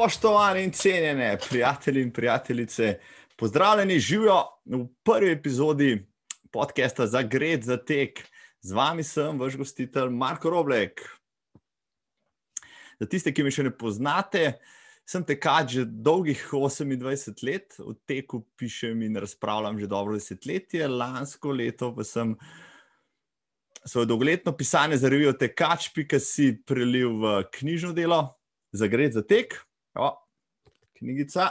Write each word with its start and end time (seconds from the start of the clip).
Spoštovane 0.00 0.62
in 0.64 0.72
cenjene 0.72 1.38
prijatelji 1.48 2.02
in 2.02 2.12
prijateljice, 2.12 2.98
pozdravljeni 3.36 3.98
živijo 3.98 4.34
v 4.64 4.86
prvi 5.04 5.32
epizodi 5.32 6.06
podcasta 6.50 7.06
za 7.06 7.22
Gred 7.22 7.64
za 7.64 7.76
tek. 7.76 8.24
Z 8.60 8.72
vami 8.72 9.04
sem 9.04 9.40
vaš 9.40 9.56
gostitelj 9.56 10.08
Marko 10.08 10.50
Roblek. 10.50 11.04
Za 13.00 13.06
tiste, 13.12 13.34
ki 13.34 13.44
me 13.44 13.52
še 13.52 13.68
ne 13.68 13.74
poznate, 13.76 14.54
sem 15.04 15.20
tekač 15.20 15.76
že 15.76 15.84
dolgih 15.84 16.48
28 16.48 17.44
let, 17.44 17.76
v 17.76 17.92
teku 18.08 18.46
pišem 18.56 19.04
in 19.04 19.20
razpravljam 19.20 19.84
že 19.84 19.86
dobro 19.86 20.16
desetletje. 20.16 20.88
Lansko 20.88 21.52
leto 21.52 21.92
pa 21.92 22.08
sem 22.08 22.38
svoje 23.84 24.08
dolgoletno 24.08 24.56
pisanje 24.56 24.96
za 24.96 25.12
revijo 25.12 25.36
Tekač.si 25.36 26.54
prelil 26.64 27.18
v 27.20 27.42
knjižno 27.52 27.92
delo 27.92 28.30
za 28.72 28.88
Gred 28.88 29.12
za 29.12 29.20
tek. 29.20 29.60
O, 29.94 30.10
knjigica. 30.98 31.50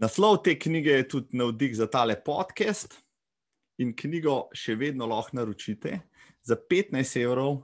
Naslov 0.00 0.42
te 0.44 0.58
knjige 0.58 0.90
je 0.90 1.08
tudi 1.08 1.36
navdih 1.36 1.76
za 1.76 1.86
tale 1.86 2.16
podcast, 2.24 3.04
in 3.82 3.94
knjigo 3.96 4.48
še 4.54 4.76
vedno 4.78 5.06
lahko 5.10 5.38
naročite. 5.38 5.98
Za 6.44 6.56
15 6.56 7.20
evrov 7.22 7.62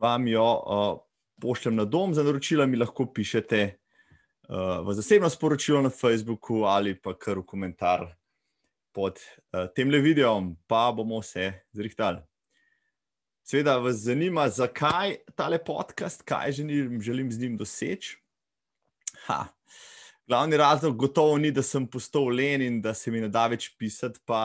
vam 0.00 0.28
jo 0.28 0.44
uh, 0.44 0.98
pošljem 1.40 1.76
na 1.76 1.84
dom, 1.84 2.14
za 2.14 2.22
naročila 2.22 2.66
mi 2.66 2.78
lahko 2.80 3.06
pišete 3.12 3.62
uh, 3.64 4.80
v 4.86 4.94
zasebno 4.96 5.30
sporočilo 5.30 5.82
na 5.82 5.90
Facebooku 5.90 6.64
ali 6.68 6.94
pa 6.94 7.16
kar 7.18 7.40
v 7.42 7.46
komentar 7.46 8.06
pod 8.94 9.18
uh, 9.18 9.66
tem 9.74 9.90
le 9.90 9.98
videom, 10.00 10.54
pa 10.66 10.90
bomo 10.94 11.20
vse 11.20 11.50
zrihtali. 11.74 12.22
Seveda 13.44 13.76
vas 13.76 13.96
zanima, 13.96 14.46
zakaj 14.48 15.18
tale 15.36 15.58
podcast, 15.64 16.22
kaj 16.24 16.52
želim, 16.52 17.00
želim 17.00 17.32
z 17.32 17.40
njim 17.40 17.56
doseči. 17.56 18.16
Ha. 19.26 19.44
Glavni 20.26 20.56
razlog 20.56 20.96
gotovo 20.96 21.36
ni, 21.38 21.50
da 21.52 21.62
sem 21.62 21.86
postal 21.86 22.30
len 22.32 22.62
in 22.62 22.78
da 22.82 22.94
se 22.94 23.10
mi 23.10 23.20
ne 23.20 23.28
da 23.28 23.42
več 23.52 23.66
pisati, 23.78 24.22
pa 24.24 24.40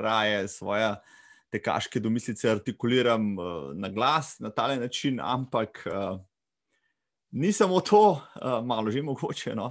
raje 0.00 0.48
svoje 0.48 0.88
tekaške 1.54 2.02
domislice 2.02 2.50
artikuliram 2.50 3.38
uh, 3.38 3.70
na 3.74 3.88
glas 3.88 4.38
na 4.42 4.50
tale 4.50 4.76
način, 4.82 5.20
ampak 5.22 5.86
uh, 5.86 6.18
ni 7.30 7.52
samo 7.52 7.78
to, 7.80 8.02
uh, 8.10 8.66
malo 8.66 8.90
že 8.90 9.02
mogoče. 9.02 9.54
No? 9.54 9.70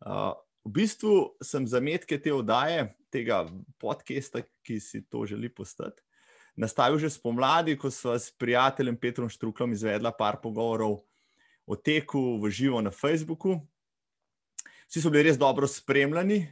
Uh, 0.00 0.32
v 0.64 0.72
bistvu 0.80 1.36
sem 1.44 1.68
zametke 1.68 2.16
te 2.16 2.32
oddaje, 2.32 2.88
tega 3.12 3.44
podcasta, 3.78 4.46
ki 4.64 4.80
si 4.80 5.04
to 5.04 5.26
želi 5.28 5.52
postati 5.52 6.00
nastavil 6.56 6.98
že 6.98 7.10
spomladi, 7.10 7.78
ko 7.78 7.90
smo 7.90 8.14
s 8.14 8.30
prijateljem 8.30 8.96
Petrom 8.96 9.28
Štruklom 9.28 9.72
izvedla 9.72 10.12
par 10.12 10.40
pogovorov 10.42 11.02
o 11.66 11.76
teku 11.76 12.38
v 12.38 12.50
živo 12.50 12.80
na 12.80 12.90
Facebooku. 12.90 13.60
Vsi 14.88 15.02
so 15.02 15.10
bili 15.10 15.30
res 15.30 15.38
dobro 15.40 15.66
spremljani 15.66 16.46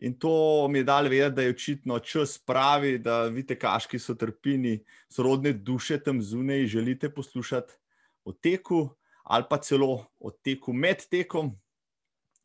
in 0.00 0.16
to 0.16 0.66
mi 0.68 0.80
je 0.80 0.84
dalo 0.84 1.08
vedeti, 1.12 1.34
da 1.36 1.42
je 1.42 1.50
očitno 1.50 1.98
čas 1.98 2.38
pravi, 2.38 2.98
da 2.98 3.28
vidite, 3.28 3.58
kaški 3.58 3.98
so 3.98 4.14
trpini, 4.16 4.80
sorodne 5.12 5.52
duše 5.52 6.00
tam 6.00 6.22
zunaj, 6.22 6.66
želite 6.66 7.10
poslušati 7.14 7.76
o 8.24 8.32
teku 8.32 8.88
ali 9.24 9.44
pa 9.50 9.58
celo 9.58 10.06
o 10.18 10.30
teku 10.30 10.72
med 10.72 11.04
tekom. 11.10 11.52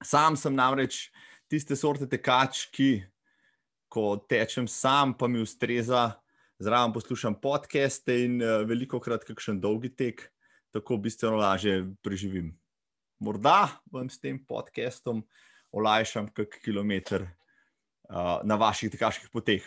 Sam 0.03 0.35
sem 0.37 0.53
namreč 0.53 1.09
tiste 1.49 1.75
sorte 1.75 2.05
tekač, 2.05 2.67
ki 2.69 3.05
ko 3.89 4.17
tečem 4.29 4.67
sam, 4.67 5.15
pa 5.17 5.27
mi 5.27 5.39
ustreza 5.41 6.11
zraven 6.59 6.93
poslušam 6.93 7.35
podcaste 7.41 8.15
in 8.25 8.41
uh, 8.41 8.47
eh, 8.47 8.65
veliko 8.65 8.99
krat 8.99 9.23
kakšen 9.27 9.59
dolgi 9.61 9.91
tek, 9.95 10.23
tako 10.71 10.97
bistveno 10.97 11.37
lažje 11.39 11.85
preživim. 12.03 12.53
Morda 13.19 13.69
vam 13.91 14.09
s 14.09 14.19
tem 14.19 14.39
podcastom 14.45 15.23
olajšam 15.71 16.27
kak 16.33 16.59
kilometr 16.63 17.23
uh, 17.23 18.41
na 18.43 18.55
vaših 18.55 18.91
tekaških 18.91 19.29
poteh. 19.31 19.63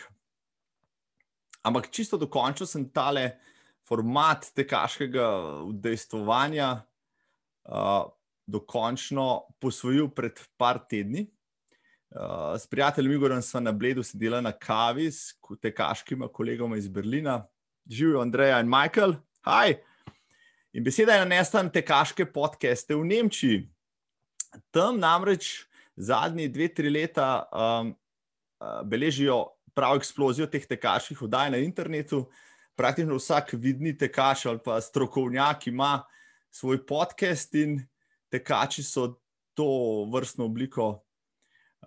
Ampak 1.65 1.89
čisto 1.91 2.17
dokončno 2.17 2.65
sem 2.65 2.85
tale 2.93 3.39
format 3.87 4.45
tekaškega 4.55 5.25
udejstvovanja 5.65 6.69
uh, 6.77 8.05
dokončno 8.49 9.25
posvojil 9.59 10.09
pred 10.13 10.39
par 10.57 10.81
tedni. 10.89 11.27
Uh, 12.09 12.57
s 12.57 12.67
prijateljem 12.67 13.11
Igorjem 13.11 13.41
sem 13.41 13.63
na 13.63 13.71
Bledu 13.71 14.03
sedela 14.03 14.41
na 14.41 14.51
kavi 14.51 15.11
s 15.11 15.35
tekaškima 15.61 16.27
kolegoma 16.27 16.77
iz 16.77 16.87
Berlina, 16.87 17.45
živijo 17.85 18.21
Andreja 18.21 18.59
in 18.59 18.69
Michael. 18.69 19.13
Hi! 19.45 19.75
In 20.73 20.83
beseda 20.83 21.13
je 21.13 21.19
nanesla 21.19 21.61
na 21.63 21.69
tekaške 21.69 22.25
podcaste 22.25 22.95
v 22.95 23.05
Nemčiji. 23.05 23.69
Tam 24.71 24.97
namreč 24.97 25.67
zadnji 25.95 26.47
dve, 26.49 26.67
tri 26.73 26.89
leta 26.89 27.43
um, 27.53 27.91
uh, 28.57 28.81
beležijo 28.89 29.43
prav 29.77 29.99
eksplozijo 30.01 30.47
teh 30.49 30.65
tekaških 30.65 31.21
oddaj 31.21 31.51
na 31.53 31.59
internetu. 31.61 32.23
Praktično 32.75 33.19
vsak 33.19 33.53
vidni 33.53 33.93
tekač 33.97 34.47
ali 34.49 34.63
pa 34.65 34.81
strokovnjak 34.81 35.67
ima 35.67 36.01
svoj 36.49 36.81
podcast, 36.85 37.53
in 37.53 37.77
tekači 38.33 38.83
so 38.83 39.19
to 39.53 39.69
vrstno 40.09 40.45
obliko 40.49 41.05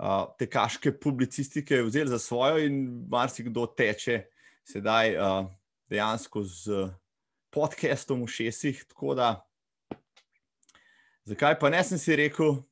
uh, 0.01 0.27
tekaške 0.39 0.93
publicistike 1.01 1.83
vzeli 1.83 2.11
za 2.11 2.19
svojo, 2.19 2.59
in 2.65 3.07
marsikdo 3.09 3.67
teče 3.67 4.23
sedaj 4.65 5.17
uh, 5.17 5.47
dejansko 5.91 6.43
z 6.45 6.89
podcastom 7.53 8.25
v 8.25 8.33
šestih. 8.33 8.85
Tako 8.89 9.15
da, 9.19 9.31
zakaj 11.29 11.59
pa 11.61 11.71
ne 11.73 11.83
sem 11.85 12.01
si 12.01 12.17
rekel, 12.17 12.63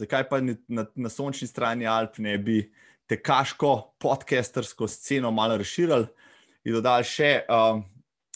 zakaj 0.00 0.28
pa 0.28 0.40
na, 0.42 0.86
na 0.94 1.12
sončni 1.12 1.48
strani 1.48 1.86
Alp 1.88 2.18
ne 2.18 2.36
bi 2.38 2.60
tekaško 3.08 3.96
podcastersko 4.00 4.88
sceno 4.88 5.30
malo 5.30 5.56
razširili 5.60 6.06
in 6.64 6.76
dodali 6.76 7.04
še, 7.04 7.32
uh, 7.48 7.80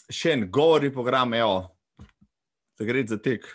še 0.09 0.33
en 0.35 0.49
govorni 0.51 0.91
program, 0.93 1.33
evo, 1.33 1.61
da 2.77 2.85
gre 2.85 3.05
za 3.07 3.17
tek. 3.21 3.47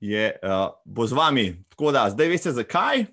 Je, 0.00 0.30
uh, 0.40 0.70
bo 0.88 1.04
z 1.04 1.12
vami. 1.12 1.50
Tako 1.68 1.90
da, 1.92 2.06
zdaj 2.08 2.30
veste, 2.32 2.52
zakaj. 2.56 3.04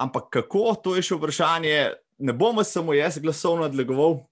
Ampak 0.00 0.30
kako, 0.32 0.74
to 0.80 0.96
je 0.96 1.04
še 1.04 1.18
vprašanje. 1.18 1.76
Ne 2.24 2.32
bom 2.32 2.56
samo 2.64 2.94
jaz 2.96 3.18
glasovno 3.20 3.66
nadlegoval, 3.66 4.22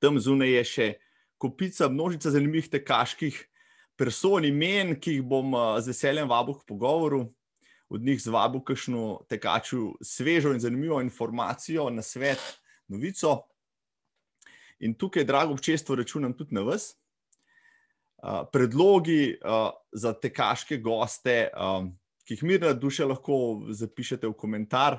tam 0.00 0.16
zunaj 0.20 0.48
je 0.48 0.64
še 0.64 0.86
kupica, 1.40 1.90
množica 1.92 2.32
zanimivih 2.32 2.70
tekaških 2.72 3.36
person, 4.00 4.46
imen, 4.48 4.94
ki 4.96 5.18
jih 5.18 5.26
bom 5.26 5.52
z 5.82 5.92
veseljem 5.92 6.30
vabil 6.30 6.56
k 6.56 6.66
pogovoru. 6.68 7.26
Od 7.88 8.04
njih 8.04 8.20
zvabil 8.20 8.60
kakšno 8.68 9.24
tekaču 9.32 9.94
svežo 10.04 10.52
in 10.52 10.60
zanimivo 10.60 11.00
informacijo, 11.00 11.88
na 11.88 12.04
svet, 12.04 12.40
novico. 12.88 13.46
In 14.84 14.92
tukaj, 14.94 15.24
drago 15.24 15.56
občestvo, 15.56 15.96
računam 15.96 16.36
tudi 16.36 16.56
na 16.56 16.66
vas. 16.68 16.92
Predlogi 18.52 19.38
za 19.92 20.12
tekaške 20.12 20.80
goste 20.84 21.48
ki 22.28 22.36
jih 22.36 22.44
mirna 22.44 22.74
duša 22.76 23.06
lahko 23.08 23.64
zapišete 23.72 24.28
v 24.28 24.36
komentar, 24.36 24.98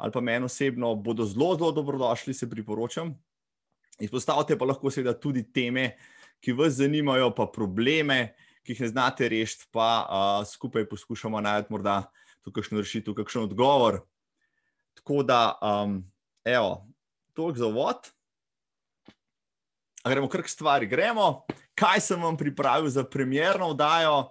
ali 0.00 0.12
pa 0.12 0.20
meni 0.24 0.48
osebno, 0.48 0.94
bodo 0.96 1.26
zelo, 1.28 1.52
zelo 1.58 1.74
dobrodošli, 1.76 2.32
se 2.34 2.48
priporočam. 2.48 3.12
Izpostavite 4.00 4.56
pa 4.56 4.64
lahko 4.64 4.88
seveda 4.88 5.12
tudi 5.12 5.44
teme, 5.44 5.98
ki 6.40 6.56
vas 6.56 6.78
zanimajo, 6.78 7.34
pa 7.36 7.44
probleme, 7.52 8.32
ki 8.64 8.72
jih 8.72 8.80
ne 8.86 8.88
znate 8.94 9.28
rešiti, 9.28 9.68
pa 9.76 9.90
uh, 10.08 10.48
skupaj 10.48 10.88
poskušamo 10.88 11.40
najti 11.44 11.68
morda 11.68 11.98
tukaj 12.40 12.62
kakšno 12.62 12.80
rešitev, 12.80 13.14
kakšen 13.18 13.44
odgovor. 13.44 14.00
Tako 14.96 15.20
da, 15.22 15.58
um, 15.60 16.00
evo, 16.48 16.88
toliko 17.36 17.60
za 17.60 17.68
vod. 17.68 18.08
Gremo 20.00 20.32
kar 20.32 20.42
k 20.42 20.48
stvari. 20.48 20.88
Gremo. 20.88 21.44
Kaj 21.76 22.00
sem 22.00 22.22
vam 22.22 22.40
pripravil 22.40 22.88
za 22.88 23.04
premjerno 23.04 23.74
vdajo? 23.74 24.30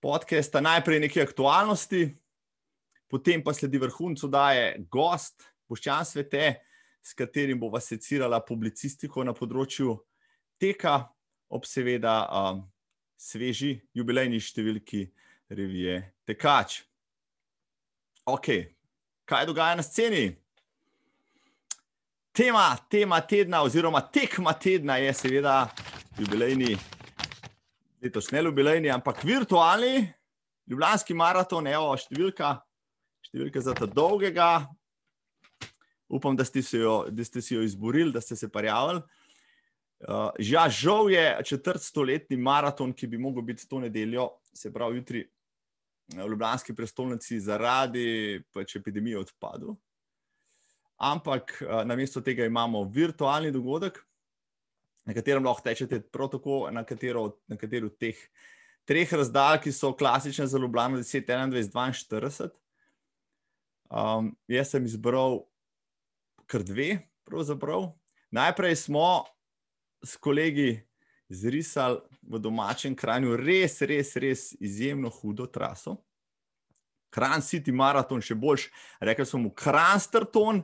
Podcasta, 0.00 0.60
najprej 0.60 1.00
nekaj 1.00 1.22
aktualnosti, 1.22 2.06
potem 3.10 3.42
pa 3.44 3.54
sledi 3.54 3.78
vrhuncu, 3.78 4.28
da 4.28 4.52
je 4.52 4.86
gost, 4.90 5.46
Boščan 5.68 6.06
Svete, 6.06 6.54
s 7.02 7.14
katerim 7.14 7.60
bo 7.60 7.70
vas 7.72 7.88
secirala 7.88 8.40
publicistiko 8.44 9.24
na 9.24 9.34
področju 9.36 9.96
teka, 10.60 11.08
ob 11.48 11.64
seveda 11.64 12.20
um, 12.28 12.60
sveži 13.16 13.78
jubilejni 13.96 14.40
številki 14.40 15.06
revije 15.48 16.02
Tekač. 16.28 16.82
Ok, 18.28 18.50
kaj 19.24 19.48
dogaja 19.48 19.78
na 19.78 19.84
sceni? 19.86 20.26
Tema, 22.36 22.68
tema 22.92 23.18
tedna, 23.24 23.64
oziroma 23.64 24.04
tekma 24.12 24.52
tedna 24.54 24.98
je 25.00 25.14
seveda 25.16 25.62
jubilejni 26.20 26.76
letos 28.02 28.30
ne 28.32 28.42
jubilejni, 28.42 28.90
ampak 28.90 29.22
virtualni, 29.26 30.08
ljubljanski 30.68 31.16
maraton, 31.16 31.66
evo, 31.70 31.94
številka, 31.98 32.56
številka 33.28 33.62
za 33.64 33.74
ta 33.78 33.88
dolgega. 33.90 34.66
Upam, 36.08 36.36
da 36.36 36.44
ste, 36.46 36.62
jo, 36.78 37.02
da 37.12 37.24
ste 37.24 37.42
si 37.44 37.54
jo 37.56 37.64
izborili, 37.64 38.12
da 38.14 38.22
ste 38.24 38.36
se 38.36 38.48
prijavili. 38.48 39.02
Uh, 39.98 40.30
ja, 40.38 40.68
žal 40.70 41.10
je 41.10 41.24
četrt 41.44 41.82
stoletni 41.82 42.38
maraton, 42.38 42.94
ki 42.94 43.08
bi 43.10 43.18
lahko 43.18 43.42
bil 43.42 43.58
to 43.58 43.80
nedeljo, 43.82 44.30
se 44.54 44.70
pravi, 44.72 45.02
jutri 45.02 45.24
v 46.14 46.28
Ljubljanski 46.30 46.72
prestolnici 46.72 47.40
zaradi 47.40 48.40
pač 48.54 48.76
epidemije 48.78 49.18
odpadel. 49.18 49.74
Ampak 50.98 51.58
na 51.86 51.94
mesto 51.94 52.22
tega 52.24 52.46
imamo 52.48 52.82
virtualni 52.90 53.52
dogodek, 53.54 54.00
na 55.08 55.16
katerem 55.16 55.44
lahko 55.44 55.64
tečete 55.64 56.02
prav 56.12 56.28
tako 56.36 56.66
na 56.70 56.84
katero, 56.84 57.30
na 57.48 57.56
katero 57.56 57.88
od 57.88 57.96
teh 57.96 58.18
treh 58.88 59.12
razdalj, 59.12 59.62
ki 59.64 59.72
so 59.72 59.92
klasične 59.96 60.46
za 60.46 60.58
Ljubljano 60.60 61.00
10, 61.00 61.24
21, 61.24 61.72
42. 62.12 62.48
Um, 63.88 64.34
jaz 64.48 64.72
sem 64.72 64.84
izbral 64.84 65.42
kar 66.48 66.64
dve, 66.64 66.98
pravzaprav. 67.24 67.90
Najprej 68.30 68.76
smo 68.76 69.24
s 70.04 70.16
kolegi 70.16 70.80
zrisali 71.28 72.00
v 72.22 72.40
domačem 72.40 72.96
kraju 72.96 73.36
res, 73.36 73.80
res, 73.80 74.14
res 74.16 74.52
izjemno 74.60 75.08
hudo 75.12 75.46
traso. 75.46 75.98
Kran 77.10 77.40
City 77.40 77.72
Marathon, 77.72 78.20
še 78.20 78.36
boljš, 78.36 78.68
rekel 79.00 79.28
sem 79.28 79.40
mu 79.40 79.52
Kransterton. 79.56 80.62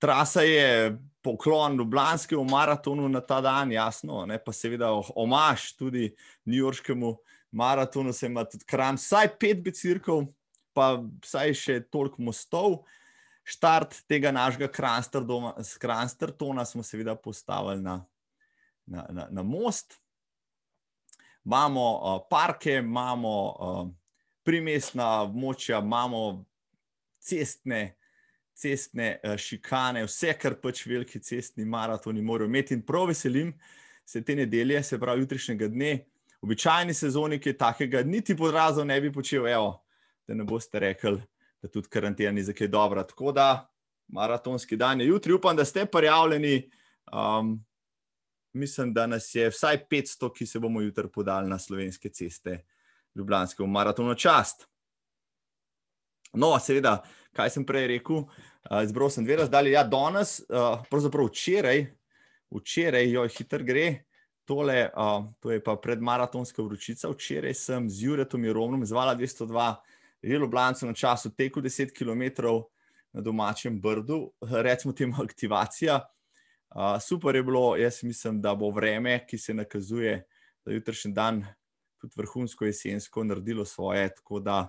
Trasa 0.00 0.44
je 0.44 0.96
poklon 1.26 1.76
Ljubljanskemu 1.80 2.44
maratonu 2.44 3.08
na 3.08 3.20
ta 3.20 3.40
dan, 3.42 3.72
jasno, 3.72 4.22
ne, 4.26 4.38
pa 4.38 4.52
seveda 4.54 4.92
omaš 5.14 5.72
tudi 5.74 6.12
New 6.44 6.60
Yorkskemu 6.60 7.16
maratonu, 7.50 8.12
se 8.12 8.26
ima 8.26 8.44
tudi 8.44 8.64
Kran, 8.64 8.94
vsaj 8.94 9.32
pet 9.40 9.64
bicirkov, 9.64 10.28
pa 10.76 11.00
vsaj 11.24 11.54
še 11.58 11.80
toliko 11.90 12.22
mostov. 12.22 12.78
Štart 13.46 14.02
tega 14.10 14.32
našega 14.34 14.68
Kranstertona 14.70 16.64
smo 16.66 16.82
seveda 16.82 17.14
postavili 17.14 17.82
na, 17.82 18.00
na, 18.86 19.06
na, 19.10 19.28
na 19.30 19.42
most. 19.42 19.98
Imamo 21.46 21.84
uh, 21.94 22.22
parke, 22.30 22.80
imamo 22.82 23.34
uh, 23.46 23.86
primestna 24.46 25.22
območja, 25.26 25.78
imamo 25.82 26.44
cestne, 27.22 27.96
cestne 28.56 29.16
uh, 29.20 29.36
šikane, 29.36 30.06
vse, 30.08 30.32
kar 30.40 30.56
pač 30.62 30.86
veliki 30.88 31.20
cestni 31.20 31.64
maratoni 31.64 32.24
morajo 32.24 32.48
imeti. 32.48 32.74
In 32.74 32.82
prav 32.86 33.10
veselim 33.12 33.52
se 34.06 34.22
te 34.24 34.36
nedelje, 34.36 34.82
se 34.82 35.00
pravi 35.00 35.24
jutrišnjega 35.24 35.68
dne, 35.68 35.94
običajni 36.42 36.94
sezoni, 36.94 37.40
ki 37.42 37.52
je 37.52 37.58
takega, 37.58 38.02
niti 38.06 38.36
podrazov 38.36 38.86
ne 38.86 39.00
bi 39.00 39.12
počel, 39.12 39.48
evo, 39.50 39.72
da 40.28 40.34
ne 40.34 40.44
boste 40.44 40.78
rekli 40.80 41.20
da 41.66 41.72
tudi 41.72 41.88
karantena 41.88 42.32
ni 42.32 42.42
za 42.42 42.52
kaj 42.52 42.68
dobra. 42.68 43.02
Tako 43.02 43.32
da 43.32 43.70
maratonski 44.08 44.76
dan 44.76 45.00
je 45.00 45.06
jutri, 45.06 45.32
upam, 45.32 45.56
da 45.56 45.64
ste 45.64 45.86
prijavljeni. 45.86 46.70
Um, 47.12 47.64
mislim, 48.52 48.92
da 48.94 49.06
nas 49.06 49.34
je 49.34 49.50
vsaj 49.50 49.86
500, 49.90 50.32
ki 50.34 50.46
se 50.46 50.58
bomo 50.58 50.80
jutri 50.80 51.08
podali 51.12 51.48
na 51.48 51.58
slovenske 51.58 52.08
ceste, 52.08 52.64
Ljubljanske 53.14 53.62
v 53.62 53.66
maratonu 53.66 54.14
čast. 54.14 54.66
No, 56.32 56.58
seveda, 56.60 57.02
kaj 57.36 57.52
sem 57.52 57.66
prej 57.68 57.86
rekel, 57.92 58.24
uh, 58.24 58.80
izbral 58.84 59.12
sem 59.12 59.24
dve 59.26 59.42
razdalji. 59.42 59.76
Ja, 59.76 59.84
danes, 59.84 60.38
uh, 60.48 60.82
pravzaprav 60.90 61.28
včeraj, 61.28 61.86
včeraj, 62.56 63.10
jo 63.12 63.26
hiter 63.38 63.64
gre. 63.66 63.86
Tole, 64.46 64.84
uh, 64.94 65.24
to 65.42 65.50
je 65.50 65.58
pa 65.58 65.74
predmaratonska 65.82 66.62
vročica. 66.62 67.10
Včeraj 67.10 67.54
sem 67.58 67.90
z 67.90 68.06
Juretom 68.06 68.44
Jerovnom 68.46 68.84
zvala 68.86 69.16
202 69.18 69.74
je 70.22 70.38
Ljubljana 70.38 70.74
na 70.82 70.94
času 70.94 71.34
teku 71.34 71.60
10 71.60 71.92
km 71.92 72.42
na 73.12 73.20
domačem 73.20 73.80
brdu, 73.80 74.32
recimo 74.66 74.94
temu 74.94 75.14
aktivacija. 75.22 76.00
Uh, 76.70 77.00
super 77.00 77.36
je 77.36 77.42
bilo, 77.42 77.76
jaz 77.76 78.02
mislim, 78.02 78.40
da 78.40 78.54
bo 78.54 78.70
vreme, 78.70 79.26
ki 79.26 79.38
se 79.38 79.54
nakazuje, 79.54 80.26
da 80.64 80.72
jutrišnji 80.72 81.12
dan 81.12 81.44
tudi 82.00 82.12
vrhunsko 82.16 82.64
jesensko 82.64 83.24
naredilo 83.24 83.64
svoje, 83.64 84.14
tako 84.14 84.40
da 84.40 84.68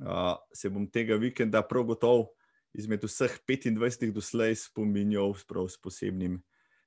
uh, 0.00 0.36
se 0.54 0.70
bom 0.70 0.86
tega 0.90 1.16
vikenda 1.20 1.62
prav 1.62 1.84
gotovo 1.84 2.36
izmed 2.76 3.04
vseh 3.04 3.38
25 3.48 4.12
doslej 4.12 4.54
spominjal 4.54 5.34
s 5.34 5.78
posebnim, 5.80 6.42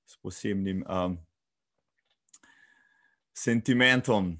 s 0.06 0.18
posebnim 0.18 0.84
um, 0.86 1.18
sentimentom. 3.34 4.36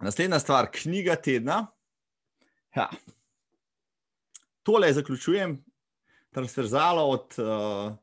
Naslednja 0.00 0.38
stvar, 0.38 0.68
knjiga 0.72 1.16
tedna. 1.16 1.66
Ja. 2.76 2.90
Tole 4.62 4.92
zaključujem, 4.92 5.56
transverzalo 6.30 7.06
od 7.08 7.38
uh, 7.38 7.96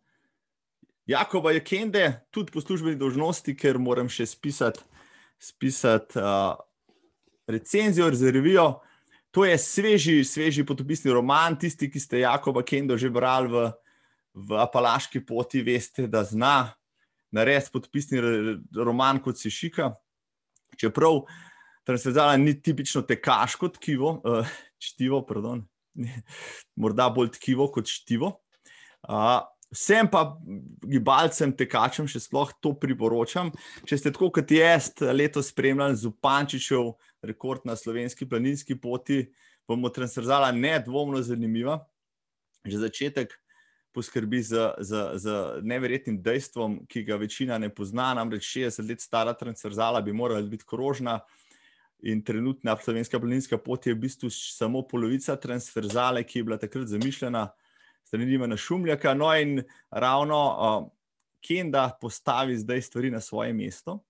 Jakoba 1.05 1.51
Jekende, 1.51 2.25
tudi 2.31 2.51
po 2.51 2.61
službeni 2.61 2.95
dožnosti, 2.95 3.53
ker 3.55 3.77
moram 3.77 4.09
še 4.09 4.25
spisati, 4.25 4.81
spisati 5.37 6.17
uh, 6.17 6.55
recenzijo 7.47 8.09
za 8.15 8.31
revijo. 8.31 8.81
To 9.33 9.45
je 9.45 9.57
sveži, 9.57 10.23
sveži 10.23 10.61
potopisni 10.65 11.11
roman. 11.11 11.55
Tisti, 11.57 11.89
ki 11.89 11.99
ste 11.99 12.21
Jakoba 12.21 12.61
Kendo 12.61 12.93
že 12.97 13.09
brali 13.09 13.49
v, 13.49 13.71
v 14.37 14.59
Apalaški 14.61 15.23
poti, 15.25 15.63
veste, 15.65 16.05
da 16.05 16.21
zna 16.21 16.69
narediti 17.33 17.73
potopisni 17.73 18.21
roman 18.77 19.17
kot 19.17 19.41
si 19.41 19.49
šika. 19.49 19.89
Čeprav 20.77 21.23
transverzala 21.81 22.37
ni 22.37 22.53
tipično 22.61 23.01
tekaško 23.09 23.71
tkivo, 23.73 24.19
uh, 24.21 24.53
čtivo, 24.77 25.23
pardon, 25.25 25.65
morda 26.81 27.09
bolj 27.09 27.33
tkivo 27.33 27.71
kot 27.73 27.89
čtivo. 27.89 28.35
Uh, 29.01 29.41
vsem 29.73 30.07
pa 30.09 30.23
gibalcem, 30.85 31.51
tekačem 31.57 32.07
še 32.09 32.21
sploh 32.23 32.53
to 32.61 32.73
priporočam. 32.77 33.51
Če 33.89 33.99
ste 33.99 34.13
tako 34.13 34.29
kot 34.37 34.51
jaz 34.53 34.91
letos 35.13 35.51
spremljali 35.51 35.97
Zupančičev 35.99 36.93
rekord 37.25 37.65
na 37.67 37.75
slovenski 37.79 38.27
planinski 38.29 38.77
poti, 38.79 39.25
bomo 39.67 39.91
transverzala 39.93 40.51
nedvomno 40.55 41.21
zanimiva. 41.25 41.81
Že 42.63 42.85
začetek 42.85 43.33
poskrbi 43.93 44.39
z, 44.41 44.71
z, 44.81 45.01
z 45.21 45.25
neverjetnim 45.67 46.17
dejstvom, 46.23 46.83
ki 46.89 47.03
ga 47.05 47.19
večina 47.21 47.59
ne 47.61 47.69
pozna, 47.69 48.13
namreč 48.17 48.47
60 48.55 48.87
let 48.89 49.03
stara 49.03 49.35
transverzala 49.37 50.01
bi 50.01 50.15
morala 50.15 50.41
biti 50.47 50.65
krožna, 50.65 51.19
In 52.03 52.19
trenutna 52.19 52.75
slovenska 52.75 53.19
planinska 53.19 53.57
pot 53.57 53.85
je 53.87 53.93
v 53.93 54.01
bistvu 54.03 54.27
samo 54.29 54.81
polovica 54.83 55.37
transverzale, 55.39 56.25
ki 56.27 56.39
je 56.39 56.43
bila 56.43 56.57
takrat 56.59 56.89
zamišljena, 56.91 57.45
strani 58.13 58.37
na 58.37 58.57
Šumljaka. 58.57 59.13
No, 59.13 59.35
in 59.35 59.63
ravno 59.89 60.37
uh, 60.37 60.91
Kenda 61.41 61.97
postavi 62.01 62.57
zdaj 62.57 62.81
stvari 62.81 63.11
na 63.11 63.19
svoje 63.19 63.53
mesto. 63.53 64.03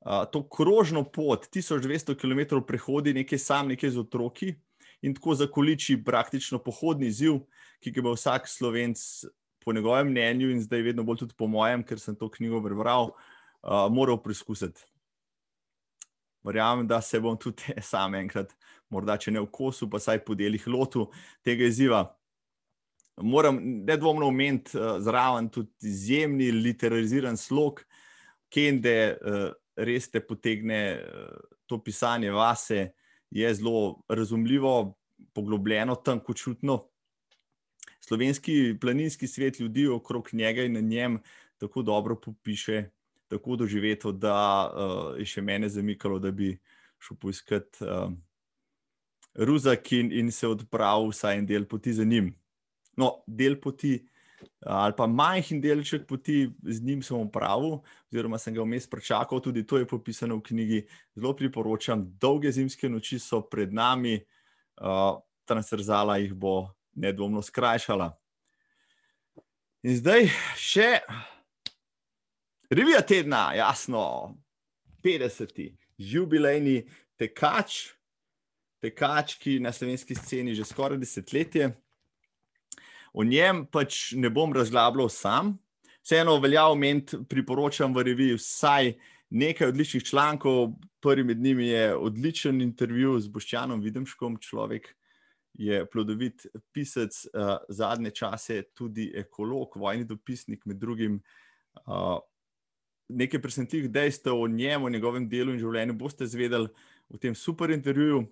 Uh, 0.00 0.24
to 0.32 0.48
krožno 0.48 1.04
pot, 1.04 1.46
1200 1.54 2.14
km 2.14 2.64
prehodi, 2.66 3.14
nekaj 3.14 3.38
sam, 3.38 3.68
nekaj 3.68 3.90
z 3.90 3.98
otroki, 3.98 4.54
in 5.02 5.14
tako 5.14 5.34
zakoliči 5.34 5.98
praktično 6.04 6.58
pohodni 6.58 7.10
ziv, 7.10 7.42
ki 7.82 7.90
ga 7.90 8.02
bo 8.02 8.14
vsak 8.14 8.48
slovenc, 8.48 8.98
po 9.64 9.72
njegovem 9.72 10.10
mnenju, 10.10 10.50
in 10.50 10.62
zdaj 10.62 10.82
vedno 10.82 11.02
bolj 11.02 11.18
tudi 11.22 11.34
po 11.38 11.46
mojem, 11.46 11.84
ker 11.86 12.00
sem 12.00 12.16
to 12.18 12.30
knjigo 12.30 12.62
prebral, 12.62 13.12
uh, 13.62 13.86
moral 13.90 14.22
preizkusiti 14.22 14.82
verjamem, 16.44 16.86
da 16.86 17.00
se 17.00 17.20
bom 17.20 17.36
tudi 17.38 17.62
sam 17.90 18.14
enkrat, 18.14 18.54
morda 18.92 19.16
če 19.18 19.32
ne 19.34 19.42
v 19.42 19.50
kosu, 19.52 19.88
pa 19.90 20.00
saj 20.02 20.20
po 20.26 20.36
delih 20.38 20.66
lotu 20.68 21.08
tega 21.44 21.66
izziva. 21.68 22.04
Moram 23.22 23.58
nedvomno 23.88 24.28
omeniti 24.28 24.76
uh, 24.78 24.96
zraven 25.02 25.50
tudi 25.52 25.72
izjemni 25.88 26.50
literariziran 26.52 27.36
slog, 27.36 27.82
Kende 28.52 28.96
uh, 29.16 29.46
res 29.80 30.10
te 30.12 30.20
potegne 30.20 30.80
uh, 31.00 31.36
to 31.64 31.78
pisanje 31.80 32.32
vase, 32.36 32.90
je 33.32 33.54
zelo 33.54 34.02
razumljivo, 34.12 34.92
poglobljeno, 35.32 35.94
tanko 36.04 36.34
čutno. 36.34 36.82
Slovenski 38.00 38.76
planinski 38.80 39.26
svet 39.26 39.60
ljudi 39.60 39.86
okrog 39.88 40.28
njega 40.32 40.62
in 40.62 40.72
na 40.72 40.80
njem 40.80 41.18
tako 41.58 41.82
dobro 41.82 42.16
popiše 42.20 42.90
tako 43.28 43.56
doživeto, 43.56 44.12
da 44.12 44.36
uh, 44.68 45.18
je 45.18 45.24
še 45.24 45.40
mene 45.40 45.68
zamikalo, 45.72 46.18
da 46.18 46.30
bi 46.30 46.52
šel 47.00 47.16
poiskat 47.16 47.80
uh, 47.80 48.12
Ruzak 49.34 49.92
in, 49.92 50.30
se 50.32 50.46
odpravil 50.46 51.08
vsaj 51.10 51.38
en 51.38 51.46
del 51.46 51.64
poti 51.68 51.92
za 51.92 52.04
njim. 52.04 52.32
No, 52.96 53.22
del 53.26 53.56
poti, 53.60 53.94
ali 54.66 54.92
pa 54.96 55.06
majhen 55.06 55.60
delček 55.60 56.04
poti 56.08 56.50
z 56.62 56.84
njim 56.84 57.02
sem 57.02 57.16
opravil, 57.16 57.78
oziroma 58.12 58.38
sem 58.38 58.54
ga 58.54 58.64
vmes 58.64 58.86
prečakal, 58.90 59.40
tudi 59.40 59.64
to 59.66 59.80
je 59.80 59.88
popisano 59.88 60.36
v 60.36 60.46
knjigi. 60.50 60.80
Zelo 61.16 61.32
priporočam, 61.36 62.04
dolge 62.20 62.52
zimske 62.52 62.88
noči 62.88 63.18
so 63.18 63.40
pred 63.48 63.72
nami, 63.72 64.18
uh, 64.80 65.16
transverzala 65.48 66.18
jih 66.20 66.34
bo 66.34 66.68
nedvomno 66.94 67.42
skrajšala. 67.42 68.12
In 69.82 69.96
zdaj 69.98 70.28
še. 70.60 70.90
Revija 72.72 73.02
tedna, 73.04 73.50
jasno, 73.52 74.36
50. 75.04 75.58
jubilejni 75.98 76.84
tekač, 77.20 77.92
tekač, 78.82 79.36
ki 79.38 79.60
na 79.62 79.72
slovenski 79.72 80.16
sceni 80.18 80.54
že 80.54 80.66
skoraj 80.66 80.98
desetletje. 80.98 81.72
O 83.12 83.24
njem 83.24 83.66
pač 83.66 84.12
ne 84.16 84.30
bom 84.32 84.52
razglabljal 84.52 85.10
sam. 85.12 85.56
Vseeno 86.02 86.38
velja 86.42 86.66
omeniti, 86.66 87.20
priporočam 87.28 87.94
v 87.94 88.02
reviji 88.08 88.38
vsaj 88.40 88.94
nekaj 89.30 89.68
odličnih 89.68 90.04
člankov. 90.04 90.72
Prvi 91.02 91.24
med 91.24 91.38
njimi 91.40 91.68
je 91.68 91.94
odličen 91.96 92.60
intervju 92.62 93.20
z 93.20 93.30
Boščanom 93.30 93.80
Videmškom, 93.80 94.38
človek 94.42 94.90
je 95.52 95.84
plodovit 95.90 96.46
pisec, 96.72 97.14
uh, 97.34 97.56
zadnje 97.68 98.10
čase 98.10 98.62
tudi 98.74 99.10
ekolog, 99.14 99.76
vojni 99.76 100.04
dopisnik, 100.08 100.66
med 100.66 100.80
drugim. 100.80 101.20
Uh, 101.86 102.18
nekaj 103.12 103.42
presenetljivih 103.42 103.90
dejstev 103.90 104.40
o 104.40 104.48
njemu, 104.48 104.88
njegovem 104.88 105.28
delu 105.28 105.52
in 105.52 105.60
življenju 105.60 105.96
boste 105.98 106.26
zvedeli 106.26 106.70
v 107.12 107.20
tem 107.20 107.34
super 107.36 107.70
intervjuju. 107.70 108.24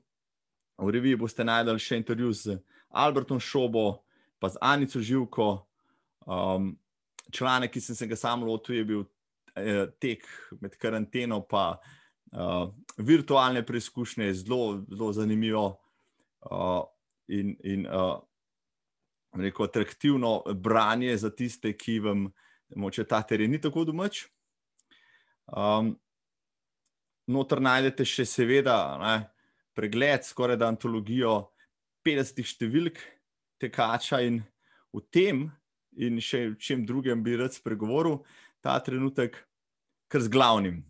V 0.80 0.90
reviji 0.90 1.18
boste 1.20 1.44
najdel 1.44 1.78
še 1.78 1.98
intervju 2.00 2.32
z 2.32 2.58
Albertom 2.88 3.40
Šobo, 3.40 4.00
pa 4.40 4.48
z 4.48 4.60
Anico 4.64 5.00
Živko. 5.00 5.48
Um, 6.24 6.72
članek, 7.32 7.72
ki 7.74 7.80
sem 7.84 7.96
se 7.96 8.08
ga 8.08 8.16
sam 8.16 8.44
lotil, 8.48 8.80
je 8.80 8.84
bil 8.84 9.02
eh, 9.54 9.86
tek 10.00 10.24
med 10.60 10.76
karanteno, 10.80 11.42
pa 11.44 11.76
uh, 12.32 12.70
virtualne 12.96 13.62
preizkušnje, 13.66 14.32
zelo, 14.40 14.80
zelo 14.88 15.12
zanimivo. 15.12 15.66
Uh, 16.40 16.82
in, 17.28 17.54
in 17.64 17.86
uh, 17.86 18.16
rekel, 19.36 19.68
atraktivno 19.68 20.42
branje 20.54 21.16
za 21.16 21.30
tiste, 21.30 21.72
ki 21.76 21.98
vam 22.00 22.30
morda 22.76 23.04
ta 23.04 23.22
teren 23.22 23.50
ni 23.50 23.60
tako 23.60 23.84
domač. 23.84 24.24
Um, 25.46 25.98
Notr 27.30 27.60
najdete 27.62 28.02
še, 28.08 28.24
seveda, 28.26 28.76
ne, 28.98 29.14
pregled, 29.76 30.26
skoraj 30.26 30.58
da 30.60 30.68
antologijo 30.70 31.50
50 32.06 32.46
številk 32.54 33.00
tekača 33.60 34.22
in 34.26 34.40
v 34.94 35.02
tem, 35.12 35.48
in 36.00 36.20
še 36.22 36.50
v 36.52 36.58
čem 36.60 36.84
drugem 36.86 37.22
bi 37.22 37.36
rad 37.38 37.54
spregovoril, 37.54 38.20
ta 38.64 38.78
trenutek, 38.82 39.36
kar 40.10 40.24
z 40.24 40.32
glavnim, 40.32 40.80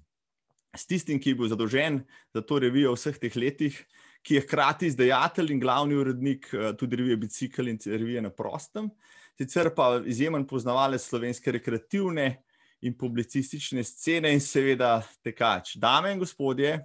s 0.77 0.87
tistim, 0.87 1.19
ki 1.19 1.33
je 1.33 1.39
bil 1.39 1.51
zadolžen 1.51 2.01
za 2.35 2.43
to 2.47 2.61
revijo 2.63 2.95
v 2.95 2.99
vseh 2.99 3.19
teh 3.19 3.37
letih, 3.37 3.75
ki 4.23 4.37
je 4.37 4.45
hkrati 4.45 4.91
izdajatelj 4.91 5.55
in 5.55 5.61
glavni 5.61 5.97
urednik 5.97 6.51
eh, 6.53 6.73
tudi 6.79 6.97
revije 7.01 7.17
Bicikl 7.17 7.69
in 7.69 7.79
revije 7.85 8.23
na 8.23 8.31
prostem, 8.31 8.91
sicer 9.39 9.73
pa 9.75 10.01
izjemen 10.05 10.47
poznavalec 10.47 11.03
slovenske 11.03 11.53
rekreativne 11.57 12.43
in 12.85 12.97
publicistične 12.97 13.85
scene 13.85 14.33
in 14.33 14.41
seveda 14.41 15.01
tekač. 15.25 15.77
Dame 15.77 16.13
in 16.13 16.21
gospodje, 16.21 16.79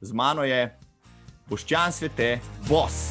z 0.00 0.12
mano 0.12 0.44
je 0.44 0.64
Boščan 1.50 1.92
Svete, 1.92 2.40
Bos. 2.68 3.10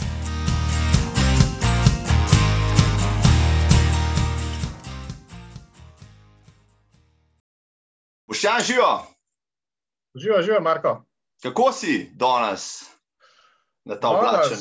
Boščan, 8.29 8.61
živijo. 8.63 8.93
Živijo, 10.15 10.41
živijo, 10.41 10.61
Marko. 10.61 10.95
Kako 11.43 11.71
si 11.73 12.11
danes? 12.13 12.91
na 13.85 13.95
ta 13.95 14.09
oblačen. 14.09 14.57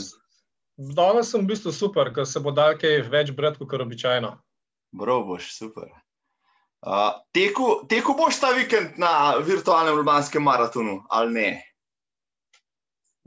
Danes 0.77 1.31
sem 1.31 1.45
v 1.45 1.53
bistvu 1.53 1.73
super, 1.73 2.09
ker 2.15 2.25
se 2.27 2.41
bo 2.41 2.55
dal 2.57 2.79
kaj 2.81 3.03
več 3.13 3.33
brati 3.37 3.61
kot 3.61 3.83
običajno. 3.85 4.33
Bro, 4.97 5.23
boš 5.29 5.53
super. 5.53 5.91
Uh, 6.81 7.13
teku, 7.37 7.85
teku 7.89 8.15
boš 8.17 8.41
ta 8.41 8.55
vikend 8.57 8.97
na 8.99 9.37
virtualnem 9.45 9.99
urbanskem 10.01 10.41
maratonu 10.43 11.03
ali 11.13 11.35
ne? 11.35 11.51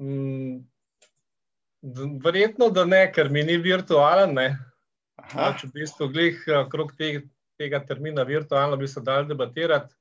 Mm, 0.01 0.63
verjetno, 2.23 2.69
da 2.69 2.85
ne, 2.85 3.05
ker 3.13 3.29
mi 3.29 3.43
ni 3.43 3.57
virtualen. 3.61 4.37
No, 5.33 5.49
če 5.59 5.69
v 5.69 5.73
bistvu 5.75 6.09
glih 6.13 6.39
okrog 6.63 6.93
te, 6.97 7.27
tega 7.59 7.81
termina 7.85 8.25
virtualno 8.27 8.77
bi 8.79 8.87
se 8.87 9.03
dal 9.03 9.27
debatirati. 9.29 9.93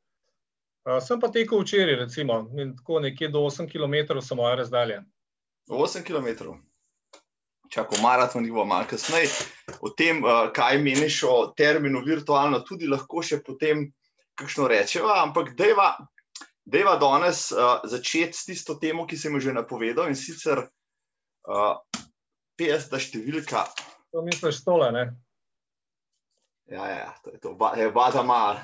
Uh, 0.82 0.98
sem 0.98 1.20
pa 1.22 1.28
tekel 1.30 1.60
včeraj, 1.62 1.94
recimo, 2.00 2.40
in 2.58 2.72
tako 2.74 2.98
nekje 3.04 3.28
do 3.30 3.44
8 3.46 3.68
km 3.70 4.18
so 4.18 4.34
moje 4.34 4.56
razdalje. 4.58 5.02
8 5.70 6.02
km. 6.02 6.56
Čakaj, 7.70 8.00
maraton 8.02 8.48
bo 8.50 8.64
malo 8.64 8.88
kasneje. 8.90 9.30
O 9.80 9.92
tem, 9.94 10.24
uh, 10.24 10.48
kaj 10.54 10.80
meniš 10.82 11.22
o 11.28 11.36
terminu 11.56 12.02
virtualno, 12.02 12.64
tudi 12.66 12.90
lahko 12.90 13.22
še 13.22 13.38
potem 13.46 13.92
kakšno 14.34 14.66
rečeva, 14.72 15.20
ampak 15.22 15.54
dejva, 15.54 15.94
dejva 16.64 16.96
danes 16.96 17.50
uh, 17.52 17.82
začeti 17.84 18.36
s 18.36 18.46
tisto 18.46 18.78
temo, 18.78 19.06
ki 19.06 19.18
sem 19.18 19.34
jo 19.34 19.40
že 19.40 19.56
napovedal 19.56 20.10
in 20.10 20.18
sicer 20.18 20.62
uh, 20.62 21.76
50 22.60 23.02
številka. 23.02 23.66
To 24.12 24.22
misliš 24.22 24.62
stole, 24.62 24.92
ne? 24.94 25.04
Ja, 26.70 26.84
ja, 26.88 27.10
to 27.24 27.34
je 27.34 27.40
to, 27.42 27.54
ba, 27.58 27.74
je 27.76 27.90
bada 27.92 28.22
mal. 28.22 28.62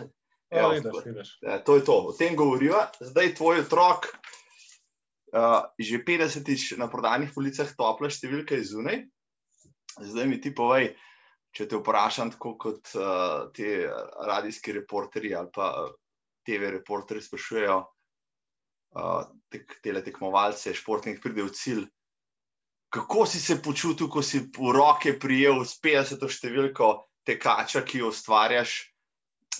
Ja, 0.48 0.72
ja, 0.72 1.58
to 1.60 1.76
je 1.76 1.84
to, 1.84 1.96
o 2.08 2.12
tem 2.16 2.32
govoriva. 2.36 2.88
Zdaj 3.04 3.34
tvoj 3.36 3.66
otrok 3.66 4.08
uh, 4.08 5.68
že 5.76 6.00
50-tič 6.00 6.78
na 6.80 6.88
prodajnih 6.88 7.34
policah 7.34 7.68
topla 7.76 8.08
številka 8.08 8.56
iz 8.56 8.72
zunaj. 8.72 9.02
Zdaj 9.98 10.26
mi 10.30 10.38
ti 10.40 10.54
povej, 10.54 10.94
če 11.52 11.66
te 11.68 11.80
vprašam, 11.80 12.32
tako 12.32 12.54
kot 12.56 12.94
uh, 12.96 13.50
ti 13.52 13.82
radijski 14.30 14.72
reporterji 14.78 15.34
ali 15.34 15.52
pa 15.52 15.90
TV 16.48 16.72
reporterji 16.78 17.26
sprašujejo, 17.28 17.78
uh, 18.96 19.22
te 19.52 19.92
tekmovalce, 20.04 20.72
športnike, 20.74 21.20
pride 21.20 21.44
v 21.44 21.52
cilj. 21.52 21.86
Kako 22.88 23.26
si 23.28 23.40
se 23.40 23.58
počutil, 23.60 24.08
ko 24.08 24.22
si 24.24 24.40
v 24.48 24.72
roke 24.72 25.12
prijel 25.20 25.60
s 25.60 25.76
50 25.84 26.24
številko 26.24 26.92
tekača, 27.28 27.84
ki 27.84 28.00
jo 28.00 28.08
ustvarjaš 28.08 28.80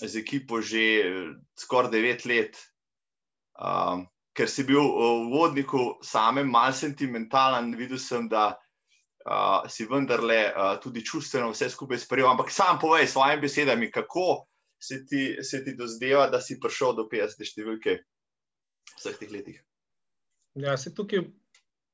z 0.01 0.17
ekipo 0.17 0.63
že 0.65 0.81
skoraj 1.53 1.93
9 1.93 2.25
let? 2.25 2.57
Um, 3.59 4.07
ker 4.33 4.49
si 4.49 4.63
bil 4.63 4.81
v 4.81 5.29
vodniku 5.29 5.99
samem 6.01 6.49
mal 6.49 6.73
sentimentalen, 6.73 7.75
videl 7.77 7.99
sem, 8.01 8.25
da 8.31 8.55
uh, 8.55 9.67
si 9.69 9.85
vendarle 9.85 10.49
uh, 10.49 10.79
tudi 10.81 11.05
čustveno 11.05 11.51
vse 11.53 11.69
skupaj 11.69 12.01
sprejel. 12.01 12.31
Ampak 12.31 12.49
sam 12.49 12.79
povej 12.81 13.05
svojimi 13.11 13.45
besedami, 13.45 13.91
kako 13.93 14.48
se 14.79 15.05
ti, 15.05 15.43
se 15.43 15.63
ti 15.63 15.75
dozdeva, 15.75 16.27
da 16.31 16.41
si 16.41 16.59
prišel 16.59 16.95
do 16.97 17.07
50 17.11 17.51
številke 17.51 17.99
vseh 18.95 19.17
teh 19.19 19.31
letih. 19.31 19.59
Ja, 20.59 20.77
se 20.77 20.93
tukaj. 20.95 21.27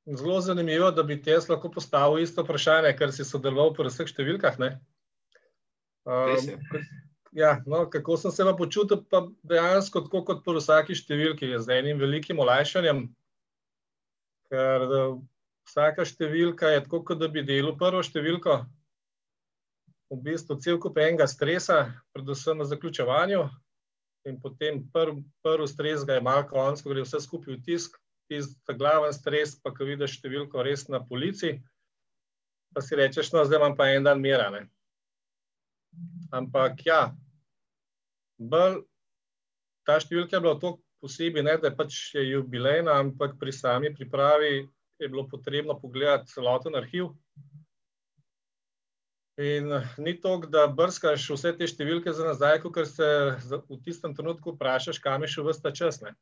Zelo 0.06 0.38
zanimivo, 0.46 0.92
da 0.94 1.02
bi 1.02 1.16
ti 1.18 1.32
jaz 1.34 1.48
lahko 1.50 1.72
postavil 1.74 2.22
isto 2.22 2.44
vprašanje, 2.46 2.92
ker 2.94 3.10
si 3.10 3.26
sodeloval 3.26 3.74
pri 3.74 3.90
vseh 3.90 4.12
številkah. 4.12 4.60
Um, 6.06 6.60
Ja, 7.36 7.58
no, 7.68 7.90
kako 7.90 8.16
sem 8.18 8.32
se 8.32 8.44
pa 8.48 8.54
počutil, 8.56 9.02
pa 9.12 9.26
dejansko 9.44 10.06
tako 10.06 10.22
kot 10.24 10.46
po 10.46 10.54
vsaki 10.56 10.96
številki, 10.96 11.50
z 11.60 11.82
enim 11.82 12.00
velikim 12.00 12.40
olajšanjem. 12.40 13.02
Ker 14.48 14.86
vsaka 15.68 16.06
številka 16.08 16.72
je 16.72 16.86
tako, 16.86 17.02
kot 17.10 17.20
da 17.20 17.28
bi 17.28 17.44
delal 17.44 17.76
prvo 17.76 18.00
številko, 18.08 18.62
v 20.12 20.18
bistvu 20.22 20.58
cel 20.62 20.80
kup 20.82 20.98
enega 21.02 21.28
stresa, 21.28 21.94
predvsem 22.14 22.58
na 22.58 22.68
zaključevanju. 22.70 23.46
In 24.26 24.40
potem 24.42 24.82
prvi 24.94 25.22
prv 25.46 25.68
stres 25.70 26.06
ga 26.06 26.18
je 26.18 26.26
malo 26.26 26.48
konc, 26.50 26.82
ko 26.82 26.94
gre 26.94 27.04
vse 27.06 27.22
skupaj 27.22 27.54
v 27.54 27.62
tisk, 27.66 27.98
tisti 28.30 28.74
glaven 28.78 29.14
stres, 29.14 29.54
pa 29.62 29.70
ko 29.74 29.86
vidiš 29.86 30.18
številko 30.18 30.64
res 30.66 30.88
na 30.90 31.02
polici, 31.06 31.60
pa 32.74 32.82
si 32.82 32.98
rečeš, 32.98 33.30
no, 33.34 33.44
zdaj 33.46 33.62
imam 33.62 33.78
pa 33.78 33.92
en 33.94 34.08
dan 34.08 34.22
mira. 34.22 34.50
Ne? 34.50 34.66
Ampak 36.34 36.82
ja, 36.88 37.14
bolj 38.42 38.82
ta 39.86 40.00
številka 40.02 40.38
je 40.38 40.42
bila 40.42 40.58
tako 40.58 40.82
posebej, 41.06 41.46
ne, 41.46 41.58
da 41.62 41.70
je 41.70 41.78
pač 41.78 42.00
jubilejna, 42.18 42.98
ampak 42.98 43.38
pri 43.38 43.54
sami 43.54 43.94
pripravi 43.94 44.66
je 45.00 45.10
bilo 45.12 45.28
potrebno 45.30 45.78
pogledati 45.78 46.34
celoten 46.34 46.76
arhiv. 46.76 47.12
In 49.38 49.82
ni 49.98 50.14
to, 50.22 50.38
da 50.48 50.64
brskaš 50.72 51.26
vse 51.34 51.52
te 51.60 51.68
številke 51.68 52.14
za 52.16 52.24
nazaj, 52.24 52.62
ker 52.72 52.86
se 52.88 53.08
v 53.68 53.78
tistem 53.84 54.14
trenutku 54.16 54.54
vprašaš, 54.56 55.02
kam 55.04 55.26
je 55.26 55.34
šel 55.34 55.50
vsta 55.50 55.74
čas. 55.76 56.00
Ne? 56.04 56.16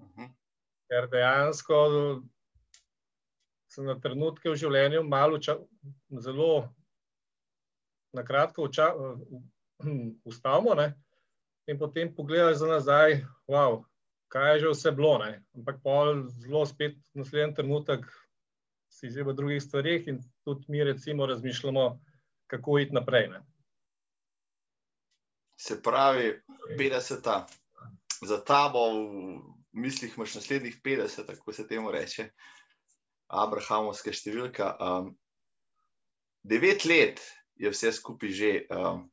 Mhm. 0.00 0.30
Ker 0.88 1.08
dejansko 1.12 1.76
sem 3.68 3.84
na 3.84 3.98
trenutke 4.00 4.48
v 4.48 4.56
življenju 4.56 5.02
malo 5.04 5.40
zelo 6.22 6.52
na 8.14 8.22
kratko 8.24 8.70
ustavimo 10.24 10.76
in 11.70 11.80
potem 11.80 12.12
pogledaš 12.14 12.62
za 12.62 12.70
nazaj, 12.70 13.20
wow, 13.50 13.82
kaj 14.32 14.52
je 14.52 14.60
že 14.64 14.72
vse 14.72 14.94
bilo. 14.96 15.18
Ne? 15.20 15.42
Ampak 15.58 15.82
pa 15.84 16.16
zelo 16.40 16.64
spet 16.64 16.96
naslednji 17.12 17.60
trenutek 17.60 18.08
si 18.88 19.10
že 19.10 19.26
v 19.26 19.34
drugih 19.34 19.60
stvarih 19.60 20.08
in 20.08 20.22
tudi 20.46 20.64
mi 20.68 20.84
recimo 20.84 21.26
razmišljamo, 21.26 22.00
kako 22.54 22.78
iti 22.78 22.94
naprej. 22.94 23.28
Ne? 23.32 23.42
Se 25.60 25.80
pravi, 25.82 26.40
50. 26.78 27.42
Za 28.24 28.38
tabo 28.44 28.86
v 28.94 29.38
mislih 29.74 30.14
imaš 30.16 30.34
naslednjih 30.38 30.80
50, 30.84 31.26
tako 31.26 31.52
se 31.52 31.66
temu 31.68 31.90
reče, 31.90 32.28
Abrahamovska 33.28 34.12
številka. 34.14 34.70
Um, 34.78 35.10
devet 36.46 36.84
let 36.84 37.22
je 37.58 37.72
vse 37.72 37.92
skupaj 37.96 38.30
že 38.30 38.52
um, 38.70 39.06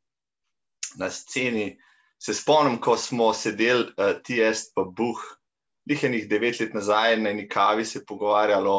na 1.00 1.10
sceni, 1.10 1.74
se 2.22 2.36
spomnim, 2.38 2.78
ko 2.78 2.98
smo 3.00 3.32
sedeli, 3.34 3.90
uh, 3.98 4.14
ti 4.22 4.38
jaz 4.38 4.68
pa 4.76 4.86
buh, 4.86 5.22
lihenih 5.90 6.28
devet 6.30 6.60
let 6.62 6.76
nazaj 6.78 7.18
na 7.18 7.34
neki 7.34 7.50
kavi 7.50 7.86
se 7.86 8.04
pogovarjalo 8.06 8.76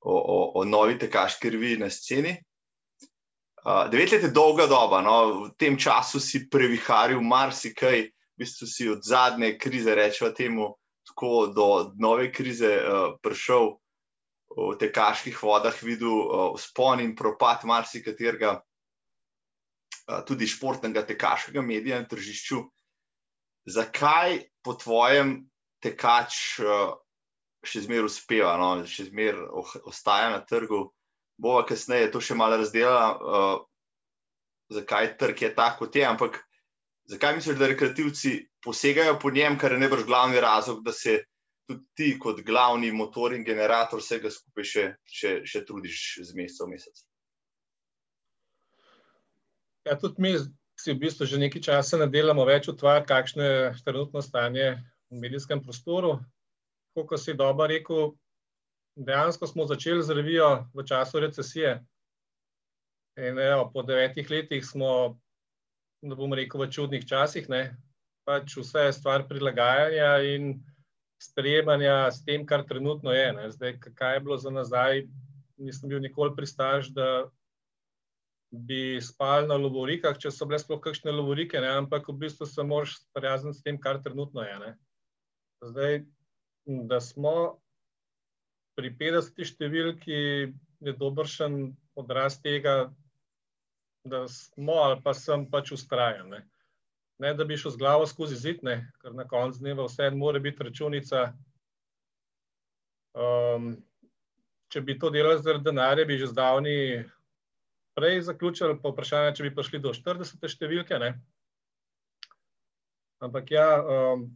o, 0.00 0.14
o, 0.14 0.38
o 0.60 0.64
novi 0.64 0.96
tekaški 0.98 1.52
reviji 1.52 1.82
na 1.82 1.90
sceni. 1.90 2.38
Uh, 3.64 3.88
devet 3.88 4.12
let 4.12 4.22
je 4.22 4.28
dolga 4.28 4.66
doba, 4.68 5.00
no? 5.00 5.48
v 5.48 5.56
tem 5.56 5.78
času 5.80 6.20
si 6.20 6.42
previharil 6.52 7.22
marsikaj, 7.24 8.12
v 8.12 8.36
bistvu 8.36 8.66
si 8.68 8.84
od 8.92 9.00
zadnje 9.00 9.56
krize, 9.56 9.94
rečemo 9.96 10.36
temu, 10.36 10.66
tako 11.08 11.48
do 11.48 11.68
nove 11.96 12.28
krize 12.28 12.68
uh, 12.76 13.16
prišel 13.24 13.72
v 14.52 14.76
tekaških 14.76 15.40
vodah, 15.40 15.72
videl 15.80 16.12
uh, 16.12 16.52
spon 16.60 17.00
in 17.00 17.16
propad 17.16 17.64
marsikaterega, 17.64 18.60
uh, 18.60 20.20
tudi 20.28 20.44
športnega 20.44 21.00
tekaškega 21.08 21.64
medija 21.64 22.04
na 22.04 22.08
tržišču. 22.08 22.60
Zakaj 23.64 24.44
po 24.60 24.76
tvojem 24.76 25.40
tekač 25.80 26.60
uh, 26.60 27.00
še 27.64 27.88
zmeraj 27.88 28.12
uspeva, 28.12 28.60
no? 28.60 28.84
še 28.84 29.08
zmeraj 29.08 29.48
ostaja 29.88 30.36
na 30.36 30.44
trgu? 30.44 30.92
Bova 31.36 31.64
kasneje 31.66 32.10
to 32.14 32.20
še 32.22 32.36
malo 32.38 32.58
razdelila, 32.60 33.06
uh, 33.14 33.62
zakaj 34.74 35.16
trg 35.18 35.42
je 35.42 35.54
tako, 35.54 35.84
kot 35.84 35.96
je. 35.96 36.04
Ampak 36.06 36.40
zakaj 37.10 37.36
misliš, 37.36 37.58
da 37.58 37.68
rekreativci 37.70 38.34
posegajo 38.64 39.18
po 39.20 39.30
njem, 39.30 39.58
kar 39.58 39.72
je 39.72 39.80
najbrž 39.82 40.06
glavni 40.06 40.40
razlog, 40.40 40.84
da 40.84 40.92
se 40.92 41.24
tudi 41.68 41.84
ti, 41.94 42.10
kot 42.18 42.40
glavni 42.46 42.92
motor 42.92 43.34
in 43.34 43.44
generator 43.44 44.00
vsega 44.00 44.30
skupaj, 44.30 44.68
še, 44.68 44.84
še, 45.04 45.34
še 45.48 45.64
trudiš 45.66 46.00
z 46.22 46.36
meseca 46.36 46.66
v 46.66 46.74
mesec? 46.74 47.04
Ja, 49.84 49.96
tudi 50.00 50.22
mi 50.24 50.32
si 50.80 50.92
v 50.92 51.00
bistvu 51.00 51.26
že 51.28 51.38
nekaj 51.38 51.62
časa 51.62 52.00
ne 52.00 52.08
delamo 52.10 52.44
več 52.48 52.68
utvar, 52.72 53.04
kakšno 53.06 53.44
je 53.44 53.58
trenutno 53.84 54.22
stanje 54.24 54.74
v 55.12 55.20
medijskem 55.20 55.62
prostoru. 55.62 56.18
Kot 56.94 57.18
si 57.18 57.34
dobro 57.34 57.66
rekel, 57.68 58.14
dejansko 58.96 59.46
smo 59.46 59.66
začeli 59.66 60.02
z 60.02 60.14
revijo 60.14 60.66
v 60.74 60.84
času 60.86 61.20
recesije. 61.20 61.84
In, 63.18 63.38
evo, 63.38 63.70
po 63.74 63.82
devetih 63.82 64.30
letih 64.30 64.64
smo, 64.66 65.18
da 66.02 66.14
bom 66.14 66.32
rekel, 66.34 66.64
v 66.64 66.70
čudnih 66.70 67.06
časih. 67.06 67.48
Ne? 67.48 67.76
Pač 68.26 68.56
vse 68.56 68.88
je 68.88 68.96
stvar 68.96 69.26
prilagajanja 69.28 70.18
in 70.34 70.58
sprejemanja 71.22 72.10
s 72.10 72.24
tem, 72.24 72.46
kar 72.46 72.64
trenutno 72.66 73.12
je. 73.14 73.32
Ne? 73.32 73.50
Zdaj, 73.50 73.78
kaj 73.94 74.14
je 74.14 74.20
bilo 74.20 74.38
za 74.38 74.50
nazaj, 74.50 75.06
nisem 75.56 75.88
bil 75.88 76.02
nikoli 76.02 76.34
pristaž, 76.36 76.90
da 76.90 77.30
bi 78.54 79.00
spal 79.02 79.48
na 79.50 79.58
lovorikah, 79.58 80.18
če 80.18 80.30
so 80.30 80.46
bile 80.46 80.60
sploh 80.62 80.78
kakšne 80.82 81.10
lovorike, 81.10 81.58
ne? 81.58 81.70
ampak 81.82 82.06
v 82.08 82.18
bistvu 82.26 82.46
se 82.46 82.62
moraš 82.62 82.98
sprijazniti 83.02 83.58
s 83.58 83.62
tem, 83.66 83.78
kar 83.78 83.98
trenutno 84.02 84.42
je. 84.46 84.58
Ne? 84.62 84.70
Zdaj, 85.62 86.02
da 86.90 87.00
smo 87.02 87.63
pri 88.74 88.90
50 88.98 89.44
številki, 89.50 90.20
je 90.84 90.92
dobršen 90.98 91.74
odraz 91.96 92.40
tega, 92.42 92.92
da 94.04 94.26
smo 94.28 94.82
ali 94.84 94.98
pa 95.00 95.14
sem 95.16 95.46
pač 95.48 95.72
ustrajen. 95.72 96.28
Ne? 96.28 96.42
ne, 97.18 97.34
da 97.34 97.44
bi 97.44 97.56
šel 97.56 97.70
z 97.70 97.80
glavo 97.80 98.06
skozi 98.06 98.36
zid, 98.36 98.62
ne? 98.62 98.92
ker 99.02 99.14
na 99.14 99.26
koncu 99.28 99.62
dneva 99.62 99.86
vse 99.86 100.10
mora 100.10 100.40
biti 100.42 100.66
računica. 100.66 101.26
Um, 103.14 103.74
če 104.72 104.82
bi 104.82 104.96
to 104.98 105.10
delali 105.14 105.42
zaradi 105.42 105.70
denarja, 105.70 106.06
bi 106.06 106.18
že 106.18 106.32
zdavni 106.32 106.78
prej 107.94 108.24
zaključili, 108.26 108.80
pa 108.82 108.90
vprašanje, 108.90 109.36
če 109.38 109.46
bi 109.46 109.54
prišli 109.54 109.82
do 109.82 109.94
40 109.94 110.48
številke. 110.50 110.98
Ne? 110.98 111.12
Ampak 113.22 113.52
ja, 113.54 113.68
um, 113.78 114.26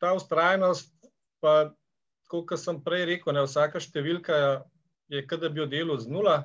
ta 0.00 0.14
ustrajnost, 0.16 0.94
pa 1.44 1.68
kot 2.28 2.54
sem 2.60 2.78
prej 2.84 3.06
rekel, 3.08 3.34
ne, 3.34 3.42
vsaka 3.48 3.80
številka 3.80 4.38
je, 5.08 5.24
kot 5.26 5.40
da 5.40 5.48
bi 5.48 5.62
jo 5.62 5.66
delal 5.70 5.98
z 5.98 6.12
nula 6.12 6.42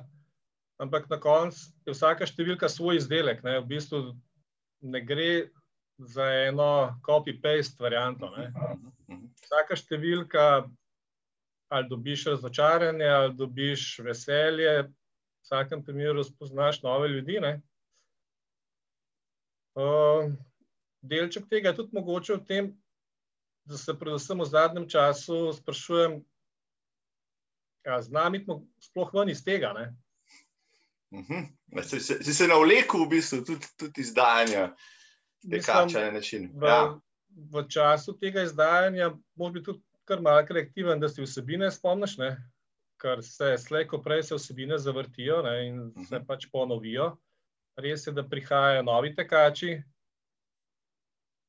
ampak 0.78 1.08
na 1.10 1.18
koncu 1.20 1.58
je 1.86 1.94
vsaka 1.94 2.26
številka 2.26 2.68
svoj 2.68 2.98
izdelek. 2.98 3.42
Ne? 3.46 3.58
V 3.62 3.68
bistvu 3.74 4.00
ne 4.84 5.00
gre 5.00 5.50
za 5.98 6.26
eno 6.48 6.96
copy-paste 7.06 7.80
varianto. 7.82 8.30
Ne? 8.34 8.50
Vsaka 9.44 9.78
številka, 9.78 10.64
ali 11.70 11.90
dobiš 11.90 12.26
razočaranje, 12.34 13.06
ali 13.06 13.36
dobiš 13.38 14.00
veselje, 14.06 14.74
v 14.88 15.46
vsakem 15.46 15.84
primeru 15.84 16.24
spoznaš 16.24 16.82
nove 16.82 17.08
ljudi. 17.12 17.38
Uh, 19.74 20.30
delček 21.02 21.48
tega 21.50 21.72
je 21.72 21.82
tudi 21.82 21.96
mogoče 21.98 22.38
v 22.38 22.46
tem, 22.48 22.72
da 23.64 23.78
se 23.78 23.94
predvsem 23.98 24.40
v 24.40 24.44
zadnjem 24.44 24.88
času 24.88 25.52
sprašujem, 25.52 26.18
ja, 27.84 28.02
znam 28.02 28.34
iti 28.34 28.52
sploh 28.80 29.14
ven 29.14 29.28
iz 29.28 29.44
tega. 29.44 29.72
Ne? 29.72 29.86
Mhm. 31.14 31.46
Si 31.82 32.00
se, 32.00 32.34
se 32.34 32.48
navlekel 32.48 33.04
v 33.04 33.08
bistvu 33.08 33.44
tudi, 33.44 33.66
tudi 33.76 34.00
izdajanja 34.00 34.74
tekača 35.50 36.00
na 36.00 36.10
način. 36.10 36.50
V, 36.54 36.66
ja. 36.68 36.98
v 37.52 37.66
času 37.68 38.16
tega 38.18 38.42
izdajanja 38.42 39.12
moraš 39.34 39.54
biti 39.54 39.64
tudi 39.64 39.82
kar 40.04 40.20
malo 40.20 40.44
kreativen, 40.46 41.00
da 41.00 41.08
si 41.08 41.22
vsebine 41.22 41.70
spomniš, 41.70 42.18
ne? 42.18 42.36
ker 43.00 43.20
se 43.24 43.56
slejko 43.58 43.98
prej 44.02 44.22
se 44.22 44.36
vsebine 44.36 44.78
zavrtijo 44.78 45.42
ne? 45.42 45.54
in 45.66 45.78
se 46.08 46.18
mhm. 46.18 46.26
pač 46.26 46.46
ponovijo. 46.52 47.16
Res 47.76 48.06
je, 48.06 48.12
da 48.12 48.22
prihajajo 48.22 48.84
novi 48.86 49.14
tekači. 49.16 49.80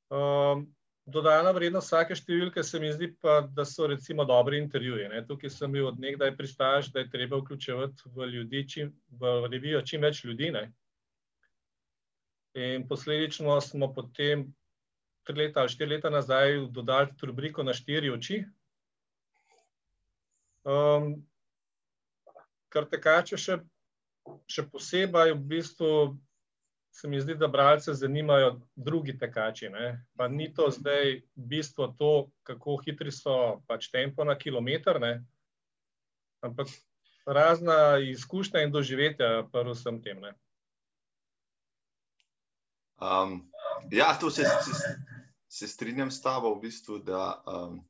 Um, 0.09 0.65
Dodana 1.05 1.51
vrednost 1.53 1.91
vsake 1.91 2.15
številke 2.17 2.63
se 2.65 2.79
mi 2.81 2.89
zdi, 2.89 3.11
pa, 3.21 3.43
da 3.45 3.61
so 3.69 3.85
recimo 3.85 4.25
dobri 4.25 4.57
intervjuji. 4.57 5.09
Ne. 5.11 5.21
Tukaj 5.27 5.51
sem 5.53 5.75
bil 5.75 5.85
od 5.91 5.99
nekdaj 6.01 6.33
pristaš, 6.37 6.89
da 6.93 7.03
je 7.03 7.11
treba 7.13 7.37
vključevati 7.37 8.09
v, 8.15 8.29
ljudi, 8.33 8.63
čim, 8.73 8.89
v 9.21 9.35
revijo 9.51 9.83
čim 9.85 10.01
več 10.01 10.23
ljudi. 10.25 10.49
Ne. 10.55 10.63
In 12.57 12.87
posledično 12.89 13.59
smo 13.61 13.91
potem 13.93 14.47
tri 15.25 15.37
leta 15.43 15.61
ali 15.61 15.69
štiri 15.69 15.95
leta 15.95 16.09
nazaj 16.09 16.57
dodali 16.73 17.13
rubriko 17.21 17.63
na 17.63 17.73
štiri 17.73 18.09
oči. 18.09 18.41
Um, 20.65 21.19
kar 22.73 22.87
tekače 22.89 23.37
še, 23.37 23.59
še 24.49 24.65
posebej 24.71 25.35
v 25.35 25.41
bistvu 25.53 25.91
se 26.95 27.07
mi 27.07 27.21
zdi, 27.21 27.35
da 27.35 27.47
bralce 27.47 27.93
zanimajo 27.93 28.61
drugi 28.75 29.17
tekači. 29.17 29.69
Ne? 29.69 30.05
Pa 30.17 30.27
ni 30.27 30.53
to 30.53 30.69
zdaj 30.71 31.21
bistvo 31.35 31.87
to, 31.99 32.29
kako 32.43 32.77
hitri 32.85 33.11
so 33.11 33.59
pač 33.67 33.89
tempo 33.91 34.23
na 34.23 34.37
kilometr, 34.37 34.99
ne? 34.99 35.25
ampak 36.41 36.67
razna 37.25 37.97
izkušnja 37.99 38.61
in 38.63 38.71
doživetja 38.71 39.47
pa 39.51 39.65
vsem 39.67 39.99
tem. 40.01 40.21
Ne? 40.21 40.31
Um, 43.01 43.41
ja, 43.91 44.13
to 44.19 44.31
se, 44.31 44.43
se, 44.43 44.95
se 45.49 45.67
strinjam 45.67 46.11
s 46.11 46.21
tabo, 46.21 46.53
v 46.55 46.61
bistvu, 46.61 46.99
da 47.03 47.41
um, 47.43 47.81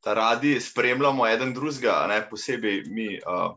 ta 0.00 0.14
radi 0.14 0.60
spremljamo 0.60 1.26
eden 1.26 1.54
drugega, 1.54 2.22
posebej 2.30 2.84
mi. 2.86 3.18
Uh, 3.26 3.56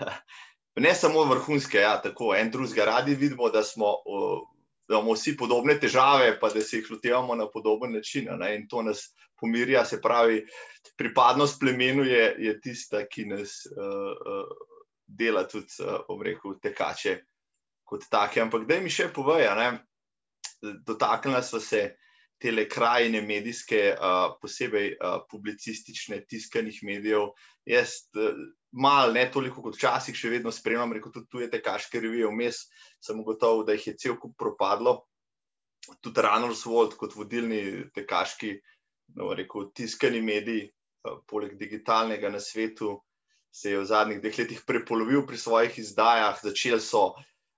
ne 0.76 0.94
samo 0.94 1.24
vrhunske, 1.24 1.78
ja, 1.78 2.02
tako 2.02 2.34
en 2.34 2.50
drugega 2.50 2.84
radi 2.84 3.14
vidimo, 3.14 3.48
da, 3.50 3.62
smo, 3.62 3.94
da 4.88 4.96
imamo 4.96 5.14
vsi 5.14 5.36
podobne 5.36 5.78
težave, 5.80 6.38
pa 6.40 6.50
da 6.50 6.60
se 6.60 6.80
jih 6.80 6.90
lotevamo 6.90 7.34
na 7.34 7.46
podoben 7.50 7.92
način. 7.92 8.28
Ne, 8.38 8.54
in 8.56 8.68
to 8.68 8.82
nas 8.82 9.14
pomirja, 9.40 9.84
se 9.84 10.00
pravi, 10.02 10.44
pripadnost 10.96 11.60
plemenu 11.60 12.04
je, 12.04 12.34
je 12.38 12.60
tista, 12.60 13.04
ki 13.06 13.26
nas 13.30 13.62
uh, 13.70 14.10
uh, 14.12 14.70
dela 15.06 15.44
tudi, 15.48 15.70
uh, 15.84 16.22
rekel, 16.22 16.58
tekače 16.62 17.18
kot 17.84 18.08
take. 18.10 18.40
Ampak 18.40 18.66
da 18.66 18.80
mi 18.80 18.90
še 18.90 19.10
povejo, 19.14 19.54
dotaknila 20.86 21.42
smo 21.42 21.60
se 21.60 21.94
te 22.40 22.68
krajine 22.68 23.22
medijske, 23.22 23.94
uh, 23.94 24.34
posebej 24.42 24.96
uh, 24.96 25.22
publicistične, 25.30 26.24
tiskanih 26.28 26.80
medijev. 26.82 27.30
Jaz, 27.64 27.94
uh, 28.18 28.34
malo, 28.74 29.12
ne 29.12 29.24
toliko 29.30 29.62
kot 29.62 29.76
včasih, 29.78 30.16
še 30.18 30.30
vedno 30.32 30.52
spremljam, 30.52 30.92
rekel 30.96 31.12
tudi 31.14 31.30
tuje 31.30 31.48
tekaške 31.52 32.00
revije, 32.02 32.28
vmes 32.30 32.64
sem 33.02 33.20
ugotovil, 33.20 33.64
da 33.66 33.76
jih 33.76 33.90
je 33.92 33.96
cel 34.02 34.16
kup 34.20 34.34
propadlo. 34.40 35.04
Tudi 36.02 36.22
Runners 36.24 36.64
World, 36.66 36.96
kot 36.98 37.14
vodilni 37.14 37.90
tekaški, 37.94 38.54
no, 39.20 39.30
rekel, 39.36 39.68
tiskani 39.76 40.22
mediji, 40.24 40.70
poleg 41.28 41.58
digitalnega 41.60 42.30
na 42.32 42.40
svetu, 42.40 42.96
se 43.54 43.70
je 43.70 43.78
v 43.78 43.86
zadnjih 43.86 44.22
dveh 44.22 44.38
letih 44.42 44.64
prepolovil 44.66 45.22
pri 45.28 45.38
svojih 45.38 45.78
izdajah, 45.78 46.40
začeli 46.42 46.80
so. 46.82 47.12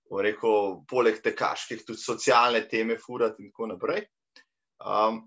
Rekel, 0.07 0.83
poleg 0.87 1.23
tekaških, 1.23 1.83
tudi 1.87 1.99
socialne 1.99 2.61
teme, 2.71 2.99
furati 3.01 3.43
in 3.43 3.51
tako 3.51 3.73
naprej. 3.73 4.05
Um, 4.79 5.25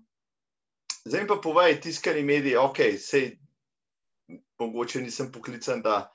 zdaj 1.04 1.26
pa 1.28 1.36
povej, 1.42 1.80
tiskani 1.84 2.22
mediji, 2.24 2.56
ok, 2.56 2.80
sej 2.96 3.34
mogoče 4.66 5.00
nisem 5.00 5.30
poklican, 5.32 5.82
da, 5.82 6.10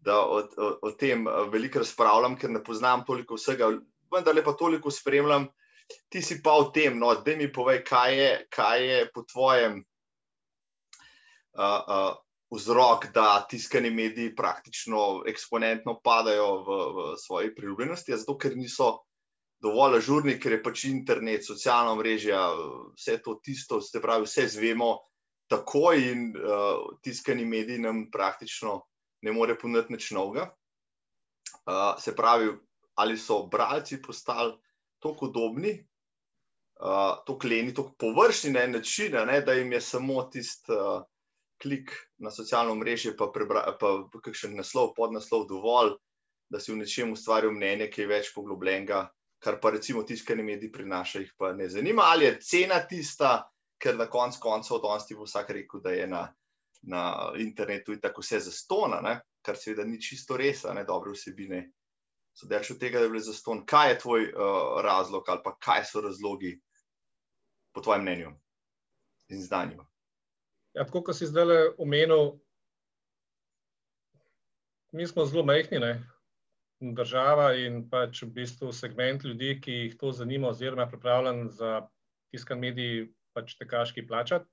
da 0.00 0.20
o, 0.20 0.40
o, 0.40 0.70
o 0.82 0.92
tem 0.92 1.26
veliko 1.52 1.82
razpravljam, 1.82 2.36
ker 2.38 2.50
ne 2.50 2.62
poznam 2.64 3.04
toliko 3.06 3.38
vsega, 3.38 3.68
vendar 4.12 4.42
pa 4.44 4.52
toliko 4.58 4.90
spremljam. 4.90 5.48
Ti 6.08 6.22
si 6.22 6.38
pa 6.42 6.54
v 6.60 6.70
tem, 6.74 6.98
no, 6.98 7.14
da 7.18 7.34
mi 7.36 7.48
povej, 7.52 7.82
kaj 7.84 8.16
je, 8.16 8.30
kaj 8.54 8.84
je 8.86 8.98
po 9.14 9.24
tvojem 9.26 9.80
uh, 11.58 11.80
uh, 11.82 12.12
vzrok, 12.54 13.08
da 13.14 13.46
tiskani 13.50 13.90
mediji 13.90 14.34
praktično 14.36 15.22
eksponentno 15.26 16.00
padajo 16.04 16.50
v, 16.62 16.78
v 16.94 17.16
svoji 17.18 17.54
priljubljenosti, 17.54 18.16
zato 18.16 18.38
ker 18.38 18.56
niso 18.56 19.00
dovolj 19.62 19.98
ažurni, 19.98 20.38
ker 20.40 20.56
je 20.56 20.62
pač 20.62 20.84
internet, 20.88 21.44
socialna 21.46 21.94
mreža, 21.98 22.40
vse 22.96 23.18
to 23.24 23.36
tisto, 23.44 23.80
se 23.80 24.00
pravi, 24.00 24.24
vse 24.24 24.46
zvemo 24.48 24.94
takoj 25.50 25.98
in 26.12 26.30
uh, 26.36 26.86
tiskani 27.02 27.44
mediji 27.44 27.82
nam 27.82 28.04
praktično 28.10 28.80
ne 29.26 29.32
more 29.32 29.58
ponuditi 29.58 29.92
nič 29.92 30.10
novega. 30.16 30.48
Uh, 31.66 31.98
se 32.00 32.14
pravi, 32.16 32.52
ali 32.94 33.18
so 33.18 33.42
bralci 33.50 34.00
postali 34.02 34.54
tako 35.02 35.16
podobni, 35.20 35.72
uh, 36.80 37.20
tako 37.26 37.48
leni, 37.50 37.74
tako 37.74 37.94
površni 37.98 38.52
na 38.54 38.64
en 38.64 38.78
način, 38.78 39.16
ne, 39.26 39.40
da 39.40 39.52
jim 39.52 39.72
je 39.72 39.80
samo 39.80 40.22
tisti 40.22 40.72
uh, 40.72 41.02
klik 41.62 41.92
na 42.18 42.30
socialno 42.30 42.74
mrežo, 42.74 43.12
pa, 43.18 43.28
pa 43.80 44.20
kakšen 44.24 44.56
naslov, 44.56 44.94
podnaslov 44.96 45.46
dovolj, 45.48 45.96
da 46.50 46.60
si 46.60 46.72
v 46.72 46.80
nečem 46.80 47.12
ustvaril 47.12 47.52
mnenje, 47.52 47.90
ki 47.92 48.04
je 48.04 48.10
več 48.10 48.30
poglobljenega, 48.34 49.04
kar 49.44 49.58
pa 49.60 49.74
recimo 49.76 50.02
tiskani 50.06 50.42
mediji 50.42 50.72
prinaša, 50.72 51.24
jih 51.24 51.34
pa 51.38 51.52
ne 51.56 51.68
zanima, 51.68 52.08
ali 52.12 52.26
je 52.26 52.38
cena 52.40 52.80
tista, 52.88 53.50
ker 53.80 53.96
na 53.96 54.06
koncu 54.10 54.40
koncev 54.42 54.82
danes 54.84 55.06
ti 55.08 55.16
bo 55.16 55.24
vsak 55.24 55.50
rekel, 55.56 55.80
da 55.80 55.94
je 55.94 56.06
na, 56.06 56.22
na 56.82 57.02
internetu 57.40 57.96
tako 58.00 58.24
vse 58.24 58.40
zastona, 58.46 59.00
ne? 59.00 59.20
kar 59.42 59.56
seveda 59.56 59.86
ni 59.88 60.00
čisto 60.02 60.36
res, 60.36 60.66
ne 60.68 60.84
dobre 60.84 61.14
vsebine. 61.16 61.62
So 62.36 62.46
delč 62.46 62.70
od 62.70 62.80
tega, 62.80 63.00
da 63.00 63.08
je 63.08 63.12
bilo 63.14 63.22
zaston. 63.24 63.64
Kaj 63.66 63.90
je 63.90 63.98
tvoj 64.02 64.26
uh, 64.28 64.80
razlog 64.84 65.28
ali 65.28 65.40
pa 65.44 65.54
kaj 65.58 65.84
so 65.88 66.02
razlogi, 66.04 66.58
po 67.72 67.80
tvojem 67.80 68.02
mnenju 68.02 68.30
in 69.28 69.42
znanju? 69.42 69.84
Ja, 70.74 70.84
tako 70.84 71.02
kot 71.08 71.16
si 71.16 71.26
zdaj 71.26 71.72
omenil, 71.78 72.36
mi 74.92 75.06
smo 75.06 75.24
zelo 75.26 75.44
majhni, 75.44 75.80
ne? 75.80 75.94
država 76.80 77.52
in 77.60 77.82
pač 77.90 78.22
v 78.22 78.30
bistvu 78.38 78.70
segment 78.72 79.24
ljudi, 79.24 79.58
ki 79.60 79.72
jih 79.72 79.96
to 80.00 80.12
zanima, 80.16 80.48
oziroma 80.48 80.86
je 80.86 80.92
pripravljen 80.94 81.42
za 81.52 81.82
tiskan 82.32 82.58
medij 82.58 83.10
pač 83.36 83.54
tekaški 83.58 84.06
plačati. 84.08 84.48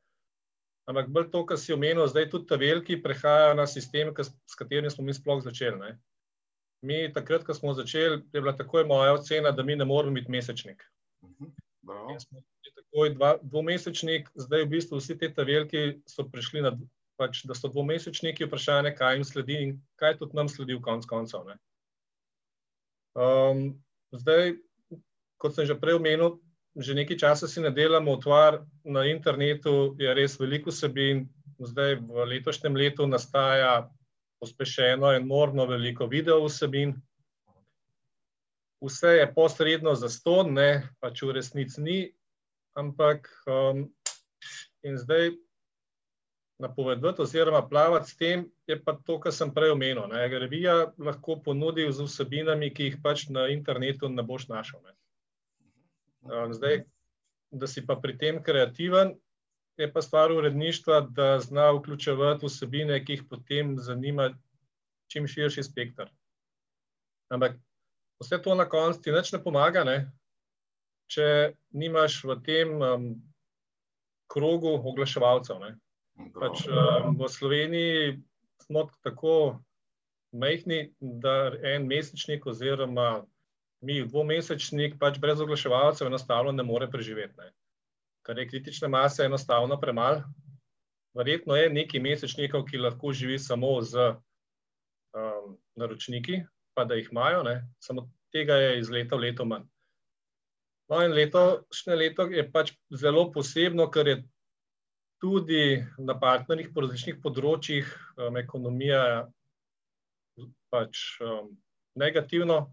Ampak 0.88 1.10
bolj 1.12 1.32
to, 1.34 1.44
kar 1.46 1.60
si 1.60 1.76
omenil, 1.76 2.08
zdaj 2.08 2.30
tudi 2.32 2.48
ta 2.48 2.56
veliki 2.56 2.96
prehajajo 3.04 3.58
na 3.60 3.66
sistem, 3.68 4.14
s 4.24 4.56
katerim 4.56 4.88
smo 4.90 5.04
mi 5.04 5.16
sploh 5.16 5.42
začeli. 5.44 5.80
Ne? 5.82 5.98
Mi, 6.88 7.00
takrat, 7.12 7.44
ko 7.44 7.54
smo 7.58 7.74
začeli, 7.76 8.22
je 8.32 8.42
bila 8.42 8.54
takoj 8.56 8.86
moja 8.88 9.18
ocena, 9.18 9.52
da 9.52 9.66
mi 9.68 9.76
ne 9.76 9.86
moramo 9.86 10.16
biti 10.16 10.32
mesečnik. 10.32 10.86
Mhm, 11.26 11.52
takoj 12.78 13.14
dva, 13.16 13.38
dvomesečnik, 13.44 14.30
zdaj 14.36 14.64
v 14.64 14.70
bistvu 14.78 15.02
vsi 15.02 15.18
te 15.18 15.44
veliki 15.44 16.00
so 16.08 16.24
prišli 16.24 16.64
na, 16.64 16.72
pač, 17.20 17.44
da 17.44 17.58
so 17.58 17.68
dvomesečniki, 17.68 18.48
vprašanje, 18.48 18.96
kaj 18.96 19.18
jim 19.18 19.26
sledi 19.26 19.58
in 19.64 19.76
kaj 20.00 20.18
tudi 20.22 20.38
nam 20.38 20.50
sledi 20.50 20.78
v 20.78 20.82
konc 20.86 21.06
koncev. 21.10 21.52
Um, 23.18 23.82
zdaj, 24.14 24.56
kot 25.42 25.58
sem 25.58 25.66
že 25.66 25.76
prej 25.76 25.98
omenil, 25.98 26.38
že 26.78 26.94
nekaj 26.94 27.18
časa 27.18 27.48
si 27.50 27.62
ne 27.62 27.72
delamo 27.74 28.14
utvar 28.14 28.62
na 28.86 29.06
internetu, 29.10 29.98
je 29.98 30.14
res 30.14 30.38
veliko 30.40 30.70
vsebin. 30.70 31.26
Zdaj 31.58 31.98
v 32.06 32.26
letošnjem 32.30 32.76
letu 32.78 33.08
nastaja 33.10 33.90
pospešeno 34.38 35.10
enormno 35.18 35.66
veliko 35.66 36.06
video 36.06 36.46
vsebin. 36.46 36.94
Vse 38.78 39.18
je 39.18 39.34
posredno 39.34 39.96
za 39.98 40.10
ston, 40.10 40.54
ne, 40.54 40.86
pač 41.02 41.26
v 41.26 41.34
resnici 41.34 41.82
ni, 41.82 41.98
ampak 42.78 43.26
um, 43.50 43.90
in 44.86 45.02
zdaj 45.02 45.34
napovedati 46.62 47.22
oziroma 47.22 47.64
plavati 47.66 48.10
s 48.12 48.18
tem 48.18 48.46
je 48.70 48.78
pa 48.84 48.94
to, 48.94 49.18
kar 49.20 49.34
sem 49.34 49.50
prej 49.54 49.74
omenil. 49.74 50.06
Revija 50.14 50.94
lahko 50.98 51.42
ponudi 51.42 51.90
z 51.90 52.06
vsebinami, 52.06 52.70
ki 52.70 52.92
jih 52.92 53.02
pač 53.02 53.30
na 53.34 53.48
internetu 53.50 54.10
ne 54.10 54.22
boš 54.22 54.48
našel. 54.54 54.82
Ne. 54.86 54.94
Um, 56.26 56.54
zdaj, 56.54 56.84
da 57.52 57.68
si 57.68 57.86
pa 57.86 57.96
pri 57.96 58.18
tem 58.18 58.42
kreativen, 58.44 59.16
je 59.78 59.88
pa 59.94 60.02
stvar 60.02 60.32
uredništva, 60.32 61.02
da 61.14 61.40
zna 61.40 61.70
vključevati 61.78 62.46
vsebine, 62.46 62.98
ki 63.06 63.18
jih 63.18 63.24
potem 63.30 63.78
zanima 63.80 64.32
čim 65.12 65.28
širši 65.28 65.64
spektr. 65.64 66.10
Ampak 67.30 67.60
vse 68.24 68.42
to 68.42 68.56
na 68.56 68.66
koncu 68.70 69.02
ti 69.02 69.12
nič 69.12 69.32
ne 69.32 69.44
pomaga, 69.44 69.84
ne? 69.84 70.00
če 71.08 71.54
nimaš 71.72 72.20
v 72.28 72.36
tem 72.44 72.74
um, 72.84 73.06
krogu 74.32 74.74
oglaševalcev. 74.76 75.64
Pač, 76.36 76.66
um, 76.68 77.16
v 77.16 77.30
Sloveniji 77.32 78.18
smo 78.66 78.88
tako 79.06 79.62
majhni, 80.36 80.92
da 81.00 81.54
en 81.64 81.88
mesečnik 81.88 82.46
oziroma 82.50 83.24
mi 83.82 84.02
dvomesečnik 84.06 84.98
pač 85.00 85.20
brez 85.22 85.42
oglaševalcev 85.42 86.08
enostavno 86.08 86.52
ne 86.52 86.64
more 86.64 86.90
preživeti. 86.92 87.34
Ne. 87.38 87.52
Kar 88.26 88.38
je 88.38 88.48
kritična 88.50 88.88
masa 88.88 89.26
enostavno 89.26 89.80
premalo. 89.80 90.24
Verjetno 91.18 91.56
je 91.56 91.70
nekaj 91.70 92.02
mesečnikov, 92.02 92.66
ki 92.70 92.78
lahko 92.78 93.14
živi 93.14 93.40
samo 93.40 93.72
z 93.82 94.12
um, 95.18 95.56
naročniki, 95.76 96.44
pa 96.78 96.86
da 96.86 96.96
jih 96.96 97.10
imajo, 97.12 97.44
ne. 97.44 97.64
samo 97.80 98.10
tega 98.32 98.54
je 98.54 98.80
iz 98.80 98.90
leta 98.90 99.16
v 99.16 99.20
leto 99.20 99.46
manj. 99.46 99.66
No 100.90 101.02
in 101.04 101.12
letošnje 101.12 101.96
leto 101.96 102.28
je 102.32 102.44
pač 102.52 102.74
zelo 102.94 103.32
posebno, 103.32 103.90
ker 103.92 104.08
je 104.08 104.18
tudi 105.22 105.84
na 105.98 106.14
partnerjih 106.20 106.70
po 106.74 106.86
različnih 106.86 107.18
področjih 107.24 107.88
um, 108.18 108.38
ekonomija 108.38 109.02
pač 110.70 111.18
um, 111.24 111.56
negativno 111.98 112.68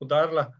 udarila. 0.00 0.50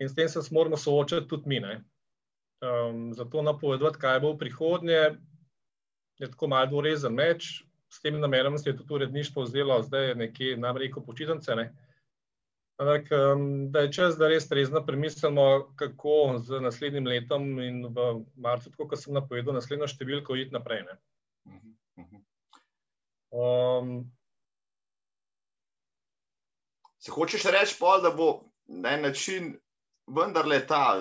In 0.00 0.08
s 0.08 0.14
tem 0.14 0.28
se 0.28 0.40
moramo 0.50 0.76
soočati 0.76 1.28
tudi 1.28 1.48
mi. 1.48 1.60
Um, 1.64 3.12
zato 3.14 3.42
napovedati, 3.42 3.98
kaj 4.00 4.20
bo 4.20 4.32
v 4.32 4.38
prihodnje, 4.38 5.00
je 6.18 6.30
tako 6.30 6.48
malo 6.48 6.66
dvorezen 6.66 7.14
meč. 7.14 7.64
S 7.92 8.00
tem 8.02 8.16
namenom 8.20 8.58
se 8.58 8.70
je 8.70 8.76
tudi 8.76 8.94
uredništvo 8.94 9.42
vzelo, 9.42 9.82
zdaj 9.82 10.08
je 10.08 10.14
nekje 10.14 10.56
nam 10.56 10.76
reko 10.76 11.00
počitnice. 11.00 11.54
Ne? 11.54 11.74
Ampak, 12.76 13.06
um, 13.12 13.70
da 13.70 13.84
je 13.84 13.92
čas, 13.92 14.16
da 14.18 14.28
res 14.28 14.48
trezno 14.48 14.82
premislimo, 14.86 15.70
kako 15.76 16.38
z 16.42 16.58
naslednjim 16.60 17.06
letom 17.06 17.46
in 17.62 17.84
v 17.86 18.24
marcu, 18.34 18.72
kot 18.74 18.98
sem 18.98 19.14
napovedal, 19.14 19.54
naslednjo 19.54 19.86
številko 19.86 20.34
iti 20.40 20.56
naprej. 20.56 20.82
Um, 23.30 24.10
Se 27.04 27.12
hočeš 27.12 27.44
reči, 27.52 27.76
pol, 27.76 28.00
da 28.00 28.10
bo 28.16 28.28
na 28.72 28.94
en 28.96 29.02
način 29.04 29.52
vendarle 30.16 30.62
ta 30.66 30.96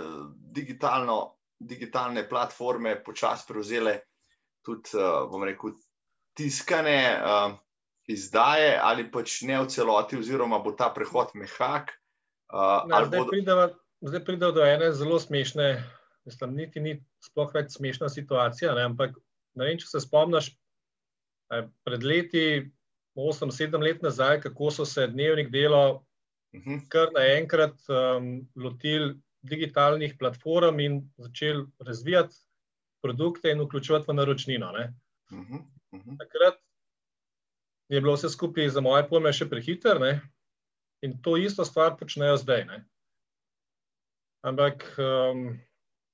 digitalno, 0.52 1.36
digitalne 1.60 2.26
platforme 2.30 2.98
počasi 3.04 3.48
prevzele 3.48 4.00
tudi, 4.66 4.98
uh, 4.98 5.24
bom 5.32 5.44
rekel, 5.48 5.78
tiskane 6.36 6.98
uh, 7.16 7.56
izdaje, 8.12 8.76
ali 8.84 9.06
pač 9.12 9.42
ne 9.48 9.62
v 9.62 9.70
celoti, 9.72 10.20
oziroma 10.20 10.60
bo 10.64 10.74
ta 10.76 10.90
prehod 10.92 11.32
mehak. 11.40 11.94
Uh, 12.52 12.84
ne, 12.90 13.06
zdaj, 13.08 13.28
prideva, 13.30 13.68
zdaj 14.04 14.24
prideva 14.28 14.52
do 14.56 14.66
ene 14.68 14.92
zelo 14.96 15.20
smešne, 15.20 15.70
mislim, 16.28 16.56
niti 16.60 16.84
ni 16.84 16.98
sploh 17.24 17.52
več 17.56 17.78
smešna 17.78 18.12
situacija, 18.12 18.76
ne, 18.76 18.90
ampak 18.92 19.16
ne 19.56 19.70
vem, 19.70 19.80
če 19.80 19.88
se 19.88 20.04
spomniš, 20.04 20.52
pred 21.88 22.04
leti 22.04 22.46
8-7 23.16 23.84
let 23.84 24.02
nazaj, 24.02 24.42
kako 24.42 24.72
so 24.72 24.86
se 24.86 25.08
dnevnik 25.08 25.52
delo 25.52 26.06
mhm. 26.56 26.86
kar 26.90 27.12
naenkrat 27.14 27.78
um, 27.90 28.48
lotili 28.56 29.16
digitalnih 29.42 30.16
platform 30.20 30.80
in 30.80 31.02
začeli 31.18 31.66
razvijati 31.80 32.36
produkte 33.02 33.52
in 33.52 33.62
vključevati 33.62 34.06
v 34.08 34.14
naročnino. 34.14 34.72
Mhm, 35.32 35.56
mhm. 35.94 36.18
Takrat 36.18 36.60
je 37.90 38.02
bilo 38.02 38.14
vse 38.14 38.30
skupaj 38.30 38.70
za 38.70 38.82
moje 38.82 39.08
pojme 39.10 39.34
še 39.34 39.50
prehiter 39.50 40.00
ne? 40.02 40.22
in 41.04 41.18
to 41.22 41.36
isto 41.38 41.66
stvar 41.66 41.98
počnejo 42.00 42.38
zdaj. 42.38 42.66
Ne? 42.66 42.86
Ampak 44.42 44.86
um, 44.98 45.60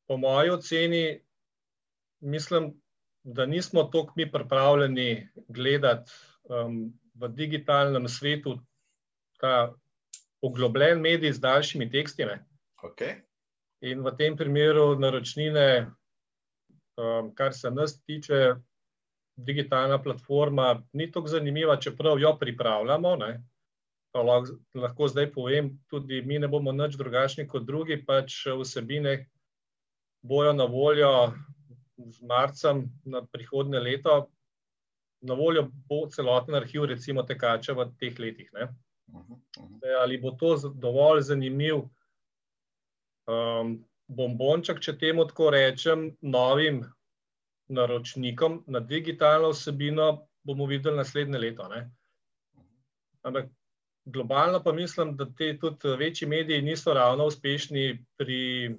po 0.08 0.18
moji 0.18 0.50
oceni 0.50 1.22
mislim, 2.20 2.74
da 3.24 3.46
nismo 3.46 3.84
toliko 3.84 4.14
mi 4.16 4.32
pripravljeni 4.32 5.30
gledati 5.48 6.12
um, 6.50 6.90
v 7.16 7.30
digitalnem 7.36 8.08
svetu 8.08 8.58
ta 9.40 9.74
poglobljen 10.42 11.02
medij 11.02 11.34
z 11.34 11.40
daljšimi 11.40 11.90
teksti. 11.92 12.28
Okay. 12.84 13.22
In 13.82 14.04
v 14.04 14.16
tem 14.18 14.36
primeru 14.38 14.96
naročnine, 15.00 15.92
um, 16.98 17.32
kar 17.36 17.54
se 17.54 17.72
nas 17.72 18.00
tiče, 18.04 18.60
digitalna 19.40 20.02
platforma 20.04 20.84
ni 20.94 21.12
tako 21.12 21.28
zanimiva, 21.28 21.80
čeprav 21.80 22.20
jo 22.20 22.36
pripravljamo. 22.40 23.16
Ne. 23.16 23.44
Lahko, 24.14 24.58
lahko 24.76 25.08
zdaj 25.08 25.32
povem, 25.32 25.78
tudi 25.88 26.22
mi 26.26 26.40
ne 26.40 26.48
bomo 26.48 26.72
nič 26.72 26.98
drugačni 26.98 27.48
kot 27.48 27.64
drugi, 27.64 28.02
pač 28.06 28.42
vsebine 28.58 29.30
bojo 30.26 30.54
na 30.54 30.66
voljo 30.66 31.34
z 31.98 32.22
marcem 32.26 32.88
na 33.06 33.22
prihodne 33.32 33.80
leto. 33.80 34.28
Na 35.22 35.36
voljo 35.36 35.68
bo 35.90 36.06
celoten 36.08 36.56
arhiv, 36.56 36.86
recimo, 36.92 37.24
tekača 37.28 37.74
v 37.76 37.90
teh 38.00 38.20
letih. 38.20 38.50
Ne. 38.56 38.70
Ali 40.00 40.18
bo 40.22 40.32
to 40.32 40.56
dovolj 40.76 41.22
zanimiv 41.28 41.82
um, 43.28 43.76
bombonček, 44.08 44.80
če 44.80 44.98
temu 44.98 45.26
tako 45.28 45.52
rečem, 45.54 46.10
novim 46.22 46.84
naročnikom 47.70 48.64
na 48.68 48.80
digitalno 48.80 49.52
vsebino, 49.54 50.10
bomo 50.44 50.66
videli 50.66 50.98
naslednje 50.98 51.38
leto. 51.38 51.68
Ne. 51.70 51.90
Ampak 53.22 53.50
globalno 54.06 54.64
pa 54.64 54.74
mislim, 54.74 55.16
da 55.18 55.26
te 55.26 55.58
tudi 55.60 55.96
večji 56.00 56.28
mediji 56.28 56.62
niso 56.62 56.94
ravno 56.94 57.26
uspešni 57.26 58.06
pri 58.18 58.76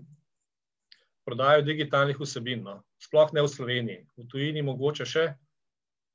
prodaji 1.25 1.63
digitalnih 1.63 2.21
vsebin. 2.21 2.63
No. 2.63 2.83
Sploh 2.99 3.33
ne 3.33 3.43
v 3.43 3.49
Sloveniji, 3.49 4.07
v 4.17 4.27
tujini 4.29 4.63
mogoče 4.67 5.07
še. 5.07 5.27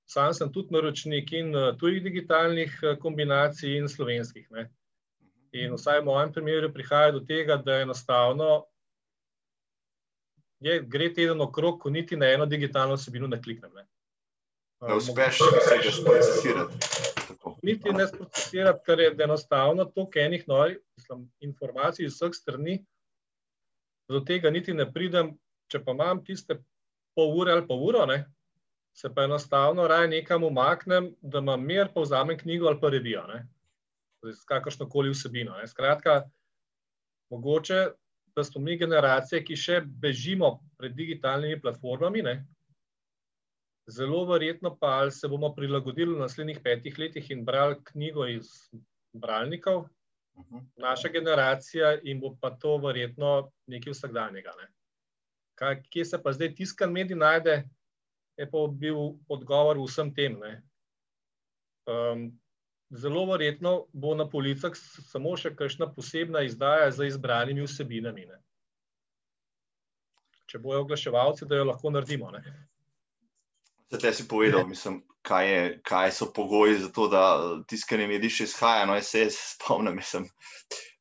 Sam 0.06 0.34
sem 0.34 0.52
tudi 0.54 0.74
naročnik 0.76 1.32
in 1.34 1.56
uh, 1.56 1.72
tujih 1.80 2.04
digitalnih 2.04 2.74
uh, 2.84 2.94
kombinacij 3.02 3.78
in 3.80 3.90
slovenskih. 3.90 4.46
Ne. 4.52 4.70
In 5.56 5.74
vsaj 5.74 6.02
v 6.02 6.06
mojem 6.06 6.34
primeru 6.34 6.70
prihaja 6.74 7.14
do 7.16 7.24
tega, 7.26 7.58
da 7.58 7.80
enostavno 7.82 8.66
je, 10.60 10.80
gre 10.82 11.10
teden 11.14 11.42
okrog, 11.42 11.80
ko 11.82 11.90
niti 11.90 12.18
na 12.18 12.30
eno 12.34 12.46
digitalno 12.46 12.96
vsebino 12.96 13.28
ne 13.28 13.42
kliknem. 13.42 13.72
Ne, 13.76 13.86
ne 14.88 14.96
uspeš 14.96 15.38
se 15.68 15.78
ga 15.84 15.92
sprocesirati. 15.92 16.76
Niti 17.64 17.94
ne 17.94 18.08
sprocesirati, 18.08 18.84
ker 18.86 19.00
je 19.00 19.16
enostavno 19.24 19.86
toliko 19.86 20.20
enih 20.20 20.48
novih 20.48 20.78
informacij 21.40 22.06
iz 22.06 22.18
vseh 22.18 22.34
strani, 22.34 22.80
do 24.10 24.22
tega 24.22 24.52
niti 24.54 24.74
ne 24.74 24.86
pridem, 24.92 25.34
če 25.72 25.82
pa 25.84 25.96
imam 25.98 26.22
tiste 26.24 26.60
pol 27.18 27.34
ure 27.40 27.54
ali 27.56 27.68
pa 27.68 27.74
uro, 27.74 28.06
ne, 28.06 28.26
se 28.96 29.10
pa 29.16 29.24
enostavno 29.24 29.88
raje 29.88 30.08
nekam 30.08 30.44
umaknem, 30.44 31.12
da 31.22 31.40
imam 31.44 31.66
mir, 31.66 31.90
pa 31.94 32.02
vzamem 32.02 32.38
knjigo 32.38 32.68
ali 32.68 32.80
pa 32.82 32.90
revijo, 32.90 33.24
z 34.24 34.46
kakršno 34.48 34.90
koli 34.90 35.12
vsebino. 35.12 35.58
Ne. 35.58 35.68
Skratka, 35.68 36.24
mogoče, 37.30 37.88
da 38.36 38.44
smo 38.44 38.62
mi 38.62 38.78
generacije, 38.78 39.44
ki 39.44 39.56
še 39.56 39.82
bežimo 39.86 40.60
pred 40.78 40.96
digitalnimi 40.96 41.60
platformami, 41.62 42.24
ne, 42.24 42.36
zelo 43.88 44.26
verjetno 44.26 44.74
pa 44.80 45.12
se 45.12 45.28
bomo 45.28 45.52
prilagodili 45.56 46.16
v 46.16 46.24
naslednjih 46.24 46.60
petih 46.64 46.98
letih 47.00 47.30
in 47.32 47.46
brali 47.46 47.78
knjigo 47.92 48.26
iz 48.28 48.50
bralnikov, 49.14 49.86
naša 50.76 51.10
generacija 51.10 52.00
in 52.04 52.20
bo 52.20 52.36
pa 52.42 52.50
to 52.60 52.78
verjetno 52.78 53.52
nekaj 53.68 53.94
vsakdanjega. 53.94 54.56
Ne. 54.62 54.68
Kaj, 55.56 55.82
kje 55.92 56.06
se 56.06 56.24
pa 56.24 56.34
zdaj 56.34 56.56
tiskan 56.56 56.92
medij 56.92 57.16
najde, 57.16 57.64
je 58.38 58.52
pa 58.52 58.68
bil 58.72 59.16
odgovor 59.30 59.80
vsem 59.80 60.14
tem. 60.16 60.38
Um, 61.86 62.32
zelo 62.90 63.26
verjetno 63.26 63.86
bo 63.94 64.16
na 64.16 64.28
policah 64.30 64.76
samo 65.12 65.36
še 65.38 65.56
kakšna 65.56 65.92
posebna 65.96 66.44
izdaja 66.46 66.92
z 66.92 67.10
izbranimi 67.12 67.66
vsebinami. 67.66 68.28
Ne? 68.30 68.40
Če 70.46 70.62
bojo 70.62 70.84
oglaševalci, 70.86 71.48
da 71.50 71.60
jo 71.60 71.70
lahko 71.72 71.92
naredimo. 71.94 72.32
Zdaj 73.96 74.14
si 74.14 74.28
povedal, 74.28 74.68
mislim, 74.74 75.02
kaj, 75.26 75.50
je, 75.50 75.62
kaj 75.86 76.12
so 76.12 76.30
pogoji 76.34 76.82
za 76.84 76.92
to, 76.94 77.08
da 77.10 77.24
tiskanje 77.70 78.10
medij 78.12 78.34
še 78.40 78.50
izhaja. 78.50 78.86
No, 78.90 78.98
jaz 79.00 79.14
se 79.16 79.30
spomnim, 79.32 79.98
mislim, 80.02 80.28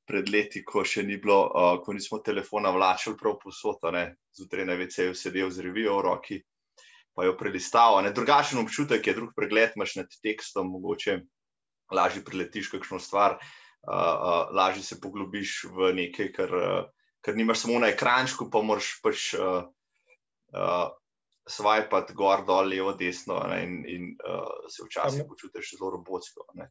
pred 0.09 0.31
leti, 0.31 0.65
ko 0.65 0.85
še 0.87 1.03
ni 1.03 1.19
bilo, 1.21 1.43
uh, 1.51 1.77
ko 1.85 1.97
nismo 1.97 2.23
telefona 2.25 2.73
vlačili 2.73 3.19
prav 3.21 3.39
posod, 3.43 3.85
zjutraj 4.35 4.67
na 4.69 4.77
VC-ju 4.81 5.15
sedel 5.17 5.51
z 5.51 5.65
revijo 5.65 5.99
v 5.99 6.05
roki 6.09 6.43
pa 7.15 7.25
jo 7.25 7.37
prelistaval. 7.39 8.03
Drugačen 8.15 8.59
občutek 8.59 9.07
je, 9.07 9.15
drug 9.15 9.35
pregled 9.37 9.77
imaš 9.77 9.97
nad 10.01 10.19
tekstom, 10.23 10.73
mogoče 10.75 11.21
lažje 11.95 12.25
priletiš 12.25 12.73
kakšno 12.73 12.99
stvar, 12.99 13.39
uh, 13.39 13.95
uh, 13.95 14.51
lažje 14.57 14.83
se 14.83 15.01
poglobiš 15.01 15.65
v 15.71 15.93
nekaj, 16.01 16.33
kar, 16.35 16.55
uh, 16.55 17.09
kar 17.25 17.37
nimaš 17.37 17.65
samo 17.65 17.79
na 17.79 17.93
ekrančku, 17.95 18.51
pa 18.51 18.63
moraš 18.63 18.97
pač 19.05 19.33
uh, 19.39 19.65
uh, 20.55 20.87
svajpati 21.49 22.17
gor, 22.17 22.45
dol, 22.49 22.73
levo, 22.73 22.95
desno 22.97 23.43
ne, 23.51 23.61
in, 23.67 23.77
in 23.89 24.09
uh, 24.25 24.49
se 24.73 24.87
včasih 24.87 25.29
počutiš 25.29 25.77
zelo 25.77 25.93
robotsko. 25.99 26.49
Ne. 26.57 26.71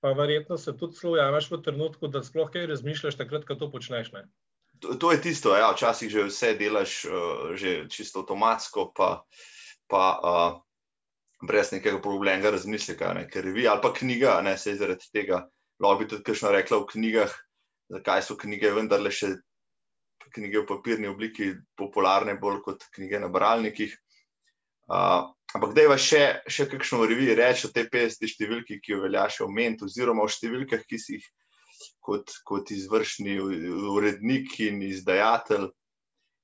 Pa 0.00 0.12
verjetno 0.16 0.56
se 0.56 0.76
tudi 0.76 0.96
slovjamaš 0.96 1.50
v 1.50 1.62
trenutku, 1.64 2.08
da 2.08 2.22
sploh 2.24 2.48
kaj 2.52 2.68
razmišljaš, 2.70 3.18
takrat, 3.20 3.44
ko 3.48 3.56
to 3.60 3.70
počneš. 3.72 4.12
Ne? 4.12 4.24
To 4.80 5.12
je 5.12 5.20
tisto, 5.20 5.54
ja, 5.56 5.70
včasih 5.74 6.10
že 6.10 6.26
vse 6.28 6.54
delaš, 6.58 7.04
uh, 7.04 7.52
že 7.54 7.86
čisto 7.92 8.24
avtomatsko, 8.24 8.92
pa, 8.96 9.24
pa 9.86 10.04
uh, 10.18 10.58
brez 11.44 11.72
nekega 11.72 12.00
problemnega 12.00 12.52
razmisleka, 12.56 13.14
ne, 13.14 13.26
ker 13.28 13.48
vi 13.52 13.68
ali 13.68 13.80
pa 13.82 13.92
knjiga, 13.92 14.40
ne 14.44 14.56
se 14.58 14.76
zaradi 14.76 15.08
tega. 15.12 15.46
Lahko 15.80 16.02
bi 16.02 16.08
tudi 16.08 16.24
kakšno 16.24 16.52
rekla 16.52 16.80
v 16.82 16.88
knjigah, 16.92 17.32
zakaj 17.96 18.22
so 18.24 18.36
knjige 18.36 18.72
vendarle 18.76 19.12
še 19.12 19.34
knjige 20.30 20.62
v 20.62 20.68
papirni 20.68 21.08
obliki 21.08 21.54
popularne, 21.76 22.36
bolj 22.38 22.60
kot 22.64 22.84
knjige 22.94 23.20
na 23.20 23.30
bralnikih. 23.32 23.96
Uh, 24.90 25.30
ampak 25.54 25.74
da 25.74 25.84
je 25.84 25.90
vas 25.90 26.04
še, 26.04 26.22
še 26.50 26.66
kakšno 26.70 27.00
v 27.00 27.12
reviji 27.12 27.36
reči 27.38 27.66
o 27.66 27.72
tej 27.74 27.88
50 27.92 28.32
številki, 28.34 28.80
ki 28.82 28.94
jo 28.94 29.04
veljaš 29.04 29.40
omeniti, 29.46 29.86
oziroma 29.86 30.26
o 30.26 30.30
številkah, 30.30 30.82
ki 30.86 30.98
si 30.98 31.18
jih 31.18 31.28
kot, 32.00 32.32
kot 32.44 32.70
izvršni 32.70 33.38
urednik 33.90 34.58
in 34.60 34.82
izdajatelj 34.82 35.68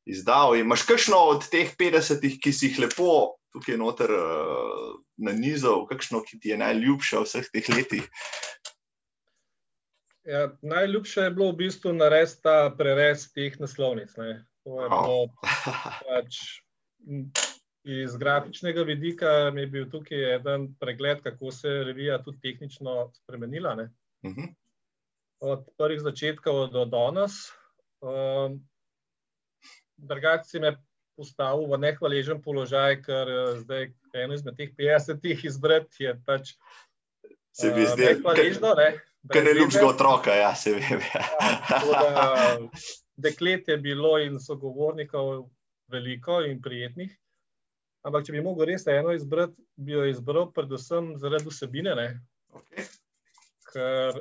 izdal. 0.06 0.56
Imáš 0.56 0.86
kakšno 0.86 1.18
od 1.34 1.48
teh 1.50 1.72
50, 1.78 2.24
ki 2.42 2.52
si 2.52 2.70
jih 2.70 2.84
lepo 2.86 3.36
tukaj 3.56 3.78
noter 3.80 4.12
uh, 4.12 4.98
na 5.16 5.32
nizu, 5.32 5.86
kakšno, 5.90 6.22
ki 6.26 6.40
ti 6.40 6.52
je 6.52 6.60
najljubša 6.60 7.22
v 7.22 7.28
vseh 7.28 7.48
teh 7.52 7.70
letih? 7.72 8.04
Ja, 10.26 10.50
najljubše 10.62 11.28
je 11.28 11.32
bilo 11.32 11.52
v 11.52 11.60
bistvu 11.62 11.94
narediti 11.94 12.42
ta 12.44 12.70
prerez 12.76 13.28
teh 13.32 13.56
naslovnic. 13.62 14.12
Ne. 14.18 14.42
To 14.66 14.82
je 14.82 14.90
bilo 14.90 15.18
pač. 16.06 16.42
Iz 17.86 18.16
grafičnega 18.18 18.82
vidika 18.82 19.50
mi 19.54 19.62
je 19.62 19.70
bil 19.70 19.84
tukaj 19.90 20.40
en 20.42 20.66
pregled, 20.80 21.22
kako 21.22 21.52
se 21.54 21.70
je 21.70 21.84
revija 21.86 22.18
tudi 22.22 22.42
tehnično 22.42 23.12
spremenila. 23.14 23.76
Uh 24.26 24.32
-huh 24.32 24.54
od 25.40 25.66
prvih 25.76 26.00
začetkov 26.00 26.70
do 26.72 26.84
danes. 26.84 27.52
Um, 28.00 28.60
Drugače 29.96 30.48
si 30.48 30.60
me 30.60 30.76
postavil 31.16 31.64
v 31.72 31.80
nehvaležen 31.80 32.42
položaj, 32.44 33.00
ker 33.02 33.28
eh, 33.28 33.60
zdaj 33.64 33.88
eno 34.16 34.36
izmed 34.36 34.56
teh 34.56 34.72
50 34.76 35.24
izbrati 35.48 36.04
je 36.04 36.12
pač. 36.26 36.52
Se 37.56 37.72
mi 37.72 37.86
zdi, 37.88 38.20
da 38.20 39.38
je 39.40 39.42
ne 39.42 39.52
ljubšega 39.56 39.86
otroka, 39.88 40.34
ja, 40.36 40.54
se 40.54 40.74
vem. 40.76 41.00
Ja. 41.14 41.22
Ja, 41.88 42.58
deklet 43.16 43.68
je 43.68 43.76
bilo 43.80 44.18
in 44.20 44.36
sogovornikov 44.40 45.48
veliko 45.88 46.42
in 46.44 46.60
prijetnih. 46.62 47.16
Ampak, 48.06 48.26
če 48.26 48.36
bi 48.36 48.44
mogel 48.44 48.68
res 48.70 48.84
eno 48.86 49.14
izbrati, 49.16 49.56
bi 49.74 49.96
jo 49.96 50.04
izbral 50.06 50.50
predvsem 50.54 51.14
zaradi 51.18 51.48
vsebine. 51.48 51.96
Okay. 52.54 52.84
Ker 53.72 54.20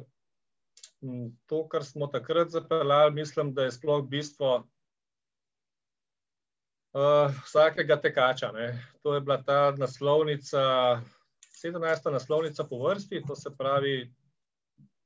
to, 1.45 1.67
kar 1.69 1.83
smo 1.83 2.07
takrat 2.07 2.49
zapeljali, 2.49 3.13
mislim, 3.13 3.53
da 3.53 3.63
je 3.63 3.71
sploh 3.71 4.09
bistvo 4.09 4.67
uh, 6.93 7.31
vsakega 7.45 8.01
tekača. 8.01 8.51
Ne. 8.51 8.85
To 9.01 9.15
je 9.15 9.21
bila 9.21 9.43
ta 9.43 9.71
naslovnica, 9.77 10.59
17. 11.63 12.11
naslovnica 12.11 12.63
po 12.63 12.87
vrsti, 12.87 13.23
to 13.27 13.35
se 13.35 13.49
pravi 13.57 14.13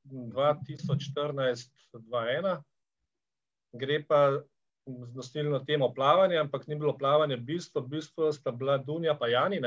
2014-2021. 0.03 2.61
Gre 3.73 4.05
pa 4.07 4.39
z 4.87 5.15
nosilno 5.15 5.59
temo 5.59 5.93
plavanja, 5.93 6.41
ampak 6.41 6.67
ni 6.67 6.75
bilo 6.75 6.97
plavanje 6.97 7.37
bistvo, 7.37 7.81
bistvo 7.81 8.33
sta 8.33 8.51
bila 8.51 8.77
Dunja 8.77 9.17
pa 9.17 9.27
Jani. 9.27 9.61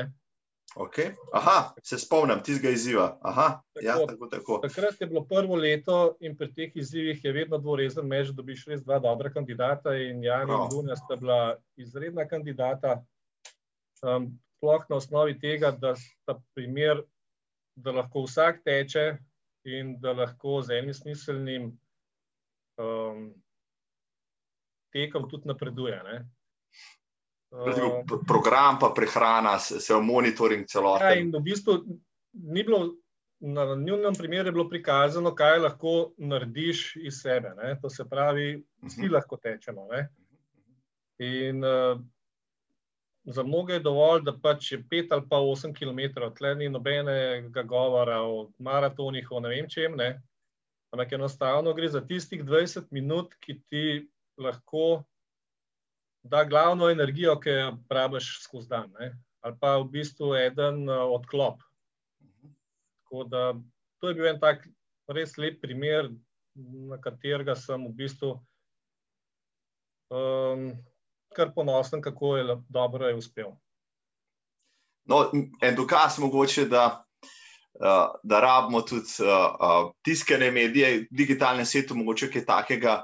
Okay. 0.76 1.12
Aha, 1.32 1.74
se 1.84 1.98
spomnim 1.98 2.40
tistega 2.42 2.70
izziva. 2.72 3.18
Aha, 3.22 3.62
ja, 3.82 3.94
tako, 3.94 4.00
ja, 4.00 4.06
tako, 4.06 4.26
tako. 4.26 4.58
Takrat 4.62 5.00
je 5.00 5.06
bilo 5.06 5.24
prvo 5.28 5.56
leto 5.56 6.16
in 6.20 6.36
pri 6.36 6.48
teh 6.54 6.76
izzivih 6.76 7.24
je 7.24 7.32
vedno 7.32 7.58
dvorezen 7.58 8.08
meč, 8.08 8.30
da 8.30 8.40
dobiš 8.40 8.64
res 8.70 8.84
dva 8.84 8.98
dobra 8.98 9.30
kandidata. 9.32 9.92
In 9.96 10.24
Jan 10.24 10.48
in 10.48 10.64
Dunja 10.72 10.96
sta 10.96 11.16
bila 11.20 11.56
izredna 11.76 12.24
kandidata. 12.28 13.02
Um, 14.02 14.32
sploh 14.56 14.86
na 14.88 14.96
osnovi 14.96 15.36
tega, 15.38 15.70
da 15.70 15.94
sta 15.96 16.38
primer, 16.54 17.02
da 17.76 17.92
lahko 17.92 18.24
vsak 18.24 18.62
teče 18.64 19.18
in 19.68 19.96
da 20.00 20.12
lahko 20.12 20.60
z 20.62 20.78
enim 20.78 20.94
smiselnim 20.94 21.68
um, 22.80 23.28
tekom 24.92 25.28
tudi 25.30 25.48
napreduje. 25.50 26.00
Ne? 26.06 26.22
Uh, 27.52 28.18
program, 28.26 28.78
pa 28.80 28.88
prehrana, 28.96 29.58
se, 29.58 29.80
se 29.80 29.94
monitoring 30.00 30.64
celoten. 30.66 31.06
Ja, 31.06 31.20
in 31.20 31.28
v 31.34 31.40
bistvu 31.44 31.74
ni 32.32 32.62
bilo, 32.64 32.94
na 33.44 33.66
njunem 33.76 34.14
primeru 34.16 34.48
je 34.48 34.52
bilo 34.52 34.68
prikazano, 34.70 35.34
kaj 35.36 35.58
lahko 35.58 36.12
narediš 36.16 36.96
iz 36.96 37.20
sebe. 37.20 37.52
Ne? 37.58 37.74
To 37.82 37.90
se 37.90 38.08
pravi, 38.08 38.64
vsi 38.82 38.86
uh 38.86 39.04
mhm. 39.04 39.06
-huh. 39.06 39.12
lahko 39.12 39.36
tečemo. 39.36 39.86
Ne? 39.90 40.08
In 41.18 41.64
uh, 41.64 42.00
za 43.24 43.42
mnoge 43.42 43.72
je 43.72 43.80
dovolj, 43.80 44.22
da 44.22 44.32
pač 44.42 44.72
je 44.72 44.84
pet 44.90 45.12
ali 45.12 45.28
pa 45.30 45.36
osem 45.36 45.74
km, 45.74 46.00
tle 46.34 46.54
ni 46.54 46.68
nobenega 46.68 47.62
govora 47.62 48.22
o 48.22 48.50
maratonih, 48.58 49.28
o 49.30 49.40
ne 49.40 49.48
vem 49.48 49.68
čem. 49.68 49.96
Ne? 49.96 50.22
Ampak 50.90 51.12
enostavno 51.12 51.74
gre 51.74 51.88
za 51.88 52.00
tistih 52.00 52.44
20 52.44 52.80
minut, 52.90 53.34
ki 53.40 53.60
ti 53.68 54.08
lahko 54.38 55.04
da 56.22 56.44
glavno 56.44 56.88
energijo, 56.90 57.36
ki 57.40 57.50
jo 57.50 57.76
praviš 57.88 58.42
skozi 58.42 58.68
dan, 58.68 58.90
ne? 59.00 59.12
ali 59.42 59.56
pa 59.60 59.76
v 59.78 59.88
bistvu 59.90 60.34
en 60.38 60.88
uh, 60.88 61.02
odklop. 61.10 61.62
Tako 63.02 63.24
da 63.24 63.54
to 63.98 64.08
je 64.08 64.14
bil 64.14 64.26
en 64.30 64.38
tak 64.40 64.68
res 65.10 65.34
lep 65.38 65.60
primer, 65.62 66.12
na 66.54 66.98
katerega 67.00 67.56
sem 67.58 67.88
v 67.88 67.94
bistvu 67.96 68.36
um, 70.12 70.70
kar 71.34 71.52
ponosen, 71.54 72.02
kako 72.02 72.36
je 72.36 72.56
dobro 72.68 73.08
je 73.08 73.14
uspel. 73.14 73.54
No, 75.04 75.24
en 75.62 75.74
dokaz 75.74 76.18
mogoče, 76.22 76.68
da, 76.70 77.04
uh, 77.80 78.14
da 78.22 78.40
rabimo 78.40 78.82
tudi 78.86 79.26
uh, 79.26 79.90
tiskane 80.02 80.50
medije, 80.50 81.06
digitalne 81.10 81.66
svetu, 81.66 81.94
mogoče 81.98 82.30
kaj 82.30 82.46
takega 82.46 83.00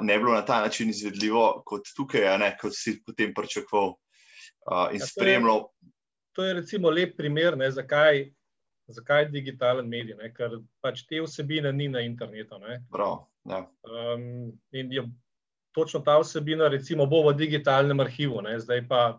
ne 0.00 0.18
bilo 0.18 0.34
na 0.34 0.44
ta 0.44 0.60
način 0.60 0.90
izvedljivo 0.90 1.62
kot 1.66 1.86
tukaj, 1.96 2.38
ne, 2.38 2.56
kot 2.60 2.72
si 2.74 3.02
potem 3.06 3.34
pričakoval 3.34 3.88
uh, 3.88 4.88
in 4.92 5.00
ja, 5.00 5.06
spremljal. 5.06 5.64
To 6.32 6.44
je 6.44 6.54
recimo 6.54 6.90
lep 6.90 7.16
primer, 7.16 7.56
ne, 7.58 7.70
zakaj, 7.70 8.30
zakaj 8.86 9.22
je 9.22 9.28
digitalen 9.28 9.88
medij, 9.88 10.16
ne, 10.16 10.32
ker 10.34 10.60
pač 10.80 11.02
te 11.08 11.22
vsebine 11.24 11.72
ni 11.72 11.88
na 11.88 12.00
internetu. 12.00 12.60
Prav, 12.92 13.24
ja. 13.48 13.64
um, 13.82 14.52
in 14.72 14.92
je 14.92 15.08
točno 15.74 16.00
ta 16.00 16.18
vsebina, 16.20 16.68
recimo, 16.68 17.06
bo 17.06 17.24
v 17.28 17.36
digitalnem 17.36 18.00
arhivu, 18.00 18.42
ne, 18.42 18.58
zdaj 18.60 18.86
pa. 18.88 19.18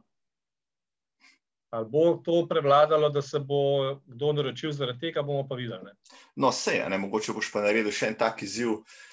Ali 1.69 1.85
bo 1.85 2.15
to 2.25 2.47
prevladalo, 2.49 3.11
da 3.13 3.21
se 3.21 3.37
bo 3.39 3.99
kdo 4.07 4.31
naročil 4.33 4.71
zaradi 4.73 4.99
tega, 4.99 5.21
bomo 5.21 5.43
pa 5.47 5.53
videli. 5.55 5.85
Ne? 5.85 5.91
No, 6.35 6.49
vse, 6.49 6.79
ne, 6.89 6.97
mogoče 6.97 7.35
boš 7.37 7.51
pa 7.53 7.61
naredil 7.61 7.93
še 7.93 8.09
en 8.09 8.17
tak 8.17 8.41
izziv, 8.41 8.71
uh, 8.79 9.08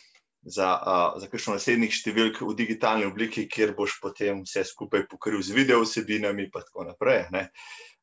za, 0.47 0.69
uh, 0.79 1.21
za 1.21 1.27
kakšno 1.27 1.57
naslednjih 1.57 1.91
številk 1.91 2.39
v 2.47 2.55
digitalni 2.55 3.07
obliki, 3.09 3.49
kjer 3.51 3.75
boš 3.75 3.99
potem 4.03 4.45
vse 4.45 4.63
skupaj 4.69 5.09
pokril 5.11 5.43
z 5.43 5.57
video 5.57 5.81
vsebinami, 5.83 6.47
in 6.47 6.53
tako 6.55 6.87
naprej. 6.87 7.27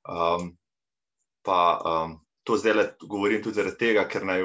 Um, 0.04 0.52
pa 1.48 1.60
um, 1.80 2.18
to 2.44 2.60
zdaj 2.60 2.76
le 2.76 2.86
govorim 3.00 3.40
tudi 3.44 3.62
zaradi 3.62 3.80
tega, 3.80 4.04
ker 4.12 4.28
naj 4.28 4.44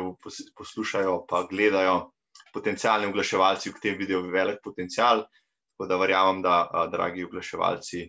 poslušajo, 0.54 1.24
pa 1.26 1.42
gledajo 1.50 2.12
potencijalni 2.54 3.10
oglaševalci, 3.10 3.74
v 3.74 3.82
tem 3.82 3.98
vidijo 3.98 4.22
velik 4.30 4.62
potencial. 4.62 5.26
Tako 5.74 5.90
da 5.90 5.98
verjamem, 5.98 6.38
da, 6.46 6.60
uh, 6.70 6.86
dragi 6.92 7.26
oglaševalci, 7.26 8.06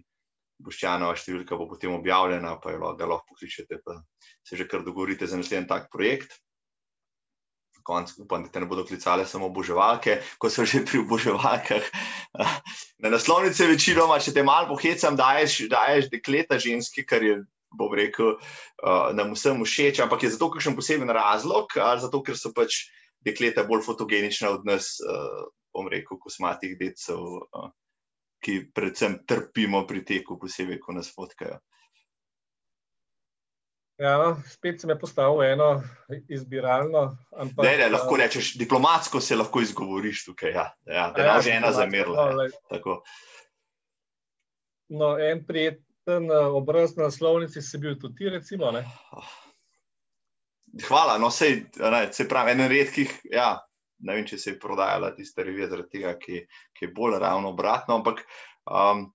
Boščanova 0.60 1.16
številka 1.16 1.56
bo 1.56 1.70
potem 1.72 1.94
objavljena, 1.96 2.58
pa 2.60 2.74
jo 2.76 2.82
lahko 2.84 3.32
pokličete, 3.32 3.80
pa 3.80 4.02
se 4.44 4.58
že 4.60 4.68
kar 4.68 4.84
dogovorite 4.84 5.26
za 5.26 5.40
naslednji 5.40 5.70
tak 5.70 5.88
projekt 5.90 6.36
konc 7.84 8.12
upam, 8.20 8.44
da 8.44 8.52
te 8.52 8.62
ne 8.64 8.68
bodo 8.70 8.86
klicale 8.88 9.26
samo 9.26 9.50
oboževalke, 9.50 10.20
ko 10.38 10.50
so 10.50 10.66
že 10.66 10.84
pri 10.86 11.02
oboževalkah. 11.04 11.88
Na 13.04 13.12
naslovnice 13.14 13.68
večinoma, 13.70 14.20
če 14.20 14.34
te 14.36 14.44
malo 14.44 14.72
pohecam, 14.74 15.18
daješ, 15.20 15.66
daješ 15.72 16.10
dekleta 16.14 16.60
ženske, 16.60 17.06
kar 17.08 17.24
je, 17.24 17.40
bom 17.76 17.94
rekel, 17.96 18.36
uh, 18.36 19.10
nam 19.16 19.36
vsem 19.38 19.62
všeč, 19.64 20.02
ampak 20.04 20.26
je 20.26 20.34
zato 20.36 20.50
kakšen 20.54 20.76
poseben 20.78 21.10
razlog, 21.14 21.76
ali 21.78 22.02
zato, 22.02 22.24
ker 22.26 22.38
so 22.38 22.54
pač 22.56 22.88
dekleta 23.26 23.66
bolj 23.68 23.86
fotogenična 23.86 24.56
od 24.58 24.66
nas, 24.68 24.98
uh, 25.06 25.50
bom 25.76 25.88
rekel, 25.92 26.18
kosmatih 26.22 26.78
decev, 26.80 27.20
uh, 27.20 27.70
ki 28.44 28.72
predvsem 28.74 29.20
trpimo 29.28 29.84
pri 29.88 30.06
teku, 30.08 30.40
posebej, 30.42 30.80
ko 30.82 30.96
nas 30.98 31.12
fotkajo. 31.14 31.60
Ja, 34.00 34.18
no, 34.18 34.42
spet 34.48 34.82
se 34.82 34.88
je 34.88 35.00
postavil 35.00 35.44
eno 35.44 35.84
izbiralno. 36.30 37.18
Ampak, 37.32 37.66
ne, 37.66 37.78
ne, 37.78 37.90
lahko 37.90 38.16
rečeš, 38.18 38.54
diplomatsko 38.56 39.20
se 39.20 39.36
lahko 39.36 39.60
izgovoriš 39.62 40.24
tukaj. 40.26 40.52
Ja, 40.56 40.66
ja, 40.86 41.10
da 41.16 41.22
je 41.22 41.28
ja, 41.28 41.42
že 41.42 41.52
ena 41.52 41.72
zamerla. 41.76 42.30
No, 42.72 43.02
no, 44.90 45.12
en 45.20 45.44
prijeten 45.46 46.32
eh, 46.32 46.48
obraz 46.62 46.96
na 46.96 47.12
slovnici 47.12 47.62
si 47.62 47.78
bil 47.78 48.00
tudi 48.00 48.16
ti, 48.16 48.30
recimo. 48.30 48.72
Ne? 48.72 48.86
Hvala, 50.88 51.18
no, 51.20 51.28
sej, 51.32 51.66
ne, 51.84 52.06
se 52.14 52.28
pravi, 52.28 52.56
en 52.56 52.70
redkih. 52.72 53.20
Ja, 53.36 53.58
ne 54.00 54.16
vem, 54.16 54.26
če 54.26 54.40
se 54.40 54.54
je 54.54 54.60
prodajala 54.64 55.12
tista 55.16 55.44
revija, 55.44 55.68
zaradi 55.68 56.00
tega, 56.00 56.16
ki, 56.16 56.46
ki 56.72 56.88
je 56.88 56.96
bolj 56.96 57.20
ravno 57.20 57.52
obratno. 57.52 58.00
Ampak, 58.00 58.24
um, 58.64 59.10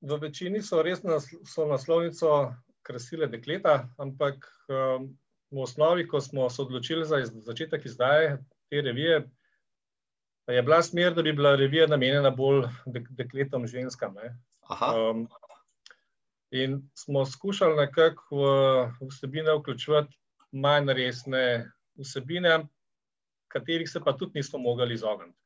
v 0.00 0.16
večini 0.22 0.62
so 0.64 0.80
res 0.84 1.04
na, 1.04 1.20
so 1.20 1.68
naslovnico 1.68 2.54
krasile 2.86 3.26
dekleta, 3.26 3.88
ampak 3.98 4.46
um, 4.70 5.08
v 5.50 5.62
osnovi, 5.62 6.06
ko 6.08 6.20
smo 6.20 6.50
se 6.50 6.62
odločili 6.62 7.06
za 7.06 7.18
iz, 7.18 7.32
začetek 7.46 7.84
izdaje 7.86 8.36
te 8.70 8.82
revije, 8.82 9.24
je 10.46 10.62
bila 10.62 10.82
smer, 10.82 11.14
da 11.14 11.22
bi 11.22 11.32
bila 11.32 11.56
revija 11.56 11.86
namenjena 11.86 12.30
bolj 12.30 12.68
dek, 12.86 13.08
dekletom, 13.18 13.66
ženskam. 13.66 14.14
Um, 14.70 15.26
in 16.50 16.78
smo 16.94 17.26
skušali 17.26 17.76
nekako 17.76 18.36
v 19.00 19.08
vsebine 19.10 19.54
vključevati 19.58 20.14
manj 20.52 20.92
resne 20.94 21.72
vsebine, 21.98 22.66
katerih 23.48 23.90
se 23.90 24.00
pa 24.04 24.12
tudi 24.16 24.38
nismo 24.38 24.58
mogli 24.58 24.94
izogniti. 24.94 25.38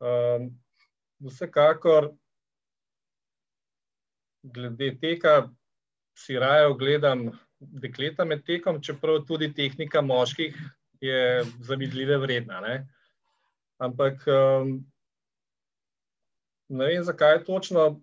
Um, 0.00 0.48
vsekakor, 1.20 2.10
glede 4.42 4.94
tega, 5.00 5.50
si 6.20 6.38
raje 6.38 6.66
ogledam 6.66 7.30
dekleta 7.60 8.24
med 8.24 8.44
tekom, 8.44 8.80
čeprav 8.82 9.24
tudi 9.28 9.52
tehnika 9.54 10.02
moških 10.04 10.56
je 11.00 11.44
zavidljive 11.64 12.18
vredna. 12.18 12.60
Ne? 12.60 12.74
Ampak 13.80 14.24
um, 14.28 14.74
ne 16.68 16.86
vem, 16.86 17.04
zakaj 17.04 17.44
točno. 17.44 18.00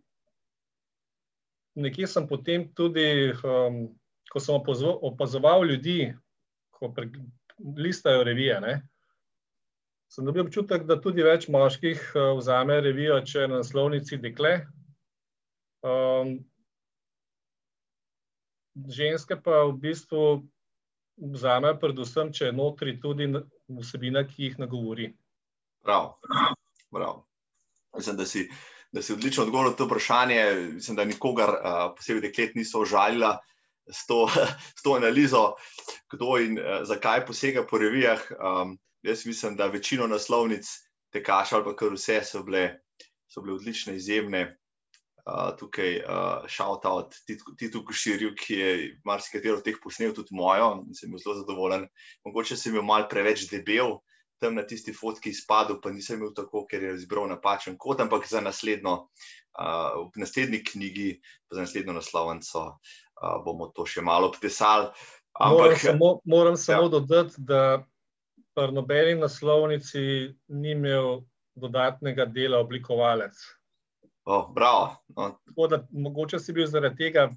Nekje 1.77 2.07
sem 2.09 2.25
potem 2.27 2.65
tudi, 2.73 3.33
um, 3.45 3.83
ko 4.31 4.41
sem 4.41 4.57
opazoval 4.57 5.65
ljudi, 5.69 6.13
ko 6.73 6.93
listajo 7.77 8.23
revije, 8.23 8.61
ne? 8.61 8.79
sem 10.09 10.25
dobil 10.25 10.45
občutek, 10.45 10.85
da 10.87 10.95
tudi 11.03 11.21
več 11.21 11.49
moških 11.51 11.99
uh, 12.15 12.31
vzame 12.39 12.79
revijo, 12.81 13.19
če 13.21 13.43
je 13.43 13.47
na 13.51 13.59
naslovnici 13.61 14.17
dekle. 14.23 14.53
Um, 15.85 16.39
ženske 18.85 19.37
pa 19.43 19.63
v 19.67 19.75
bistvu 19.81 20.23
vzamejo, 21.17 21.77
predvsem, 21.81 22.31
če 22.33 22.49
je 22.49 22.55
notri 22.55 22.97
tudi 23.01 23.29
vsebina, 23.67 24.23
ki 24.27 24.49
jih 24.49 24.57
nagovori. 24.61 25.11
Prav, 25.85 26.17
prav. 26.93 27.23
Mislim, 27.97 28.17
da 28.17 28.25
si, 28.25 28.45
da 28.93 29.01
si 29.01 29.13
odlično 29.13 29.47
odgovoril 29.47 29.73
na 29.73 29.77
to 29.77 29.87
vprašanje. 29.87 30.41
Mislim, 30.77 30.97
da 30.97 31.05
nikogar, 31.05 31.53
posebej 31.97 32.27
deklet, 32.29 32.57
niso 32.59 32.83
užalila 32.85 33.37
s 33.89 34.05
to, 34.07 34.27
s 34.77 34.83
to 34.83 34.97
analizo, 34.99 35.55
kdo 36.13 36.37
in 36.43 36.59
zakaj 36.83 37.25
posega 37.25 37.65
po 37.65 37.81
revijah. 37.81 38.21
Um, 38.37 38.77
jaz 39.01 39.25
mislim, 39.25 39.55
da 39.55 39.71
večino 39.73 40.07
naslovnic 40.07 40.67
tekaš 41.13 41.53
ali 41.53 41.63
pa 41.63 41.75
kar 41.75 41.93
vse 41.95 42.21
so 42.25 42.43
bile, 42.43 42.79
so 43.31 43.41
bile 43.41 43.55
odlične, 43.55 43.95
izjemne 43.95 44.57
tukaj 45.59 46.01
shout 46.47 46.85
uh, 46.85 46.91
out 46.91 47.15
Titu 47.57 47.83
Koširju, 47.85 48.33
ki 48.39 48.59
je 48.59 48.73
marsikatero 49.05 49.57
od 49.57 49.65
teh 49.65 49.75
posnel, 49.83 50.13
tudi 50.15 50.35
mojo, 50.35 50.85
in 50.87 50.95
sem 50.95 51.11
bil 51.11 51.19
zelo 51.19 51.35
zadovoljen. 51.41 51.87
Mogoče 52.25 52.55
sem 52.55 52.73
imel 52.73 52.85
mal 52.87 53.07
preveč 53.11 53.47
debel, 53.51 53.97
tam 54.39 54.55
na 54.55 54.63
tisti 54.67 54.93
fotki 54.93 55.33
izpadel, 55.33 55.81
pa 55.83 55.91
nisem 55.91 56.21
imel 56.21 56.31
tako, 56.37 56.63
ker 56.69 56.83
je 56.83 56.95
izbral 56.95 57.27
napačen 57.27 57.75
kot, 57.77 57.99
ampak 58.03 58.27
za 58.29 58.41
naslednjo, 58.45 58.95
uh, 59.59 60.07
v 60.13 60.23
naslednji 60.23 60.63
knjigi, 60.71 61.11
pa 61.49 61.59
za 61.59 61.67
naslednjo 61.67 61.97
naslovnico 61.97 62.65
uh, 62.69 63.37
bomo 63.43 63.71
to 63.75 63.87
še 63.89 64.05
malo 64.05 64.31
obtesali. 64.31 64.93
Ampak, 65.37 65.57
moram 65.57 65.79
samo, 65.81 66.11
moram 66.25 66.57
samo 66.57 66.87
ja. 66.87 66.93
dodati, 66.97 67.35
da 67.37 67.61
pri 68.57 68.73
nobeni 68.73 69.19
naslovnici 69.19 69.99
ni 70.47 70.71
imel 70.71 71.21
dodatnega 71.57 72.25
dela 72.25 72.61
oblikovalec. 72.63 73.37
Oh, 74.29 74.53
bravo. 74.53 74.95
No. 75.07 75.39
Da, 75.69 75.87
mogoče 75.91 76.39
si 76.39 76.53
bil 76.53 76.67
zaradi 76.67 76.97
tega, 76.99 77.29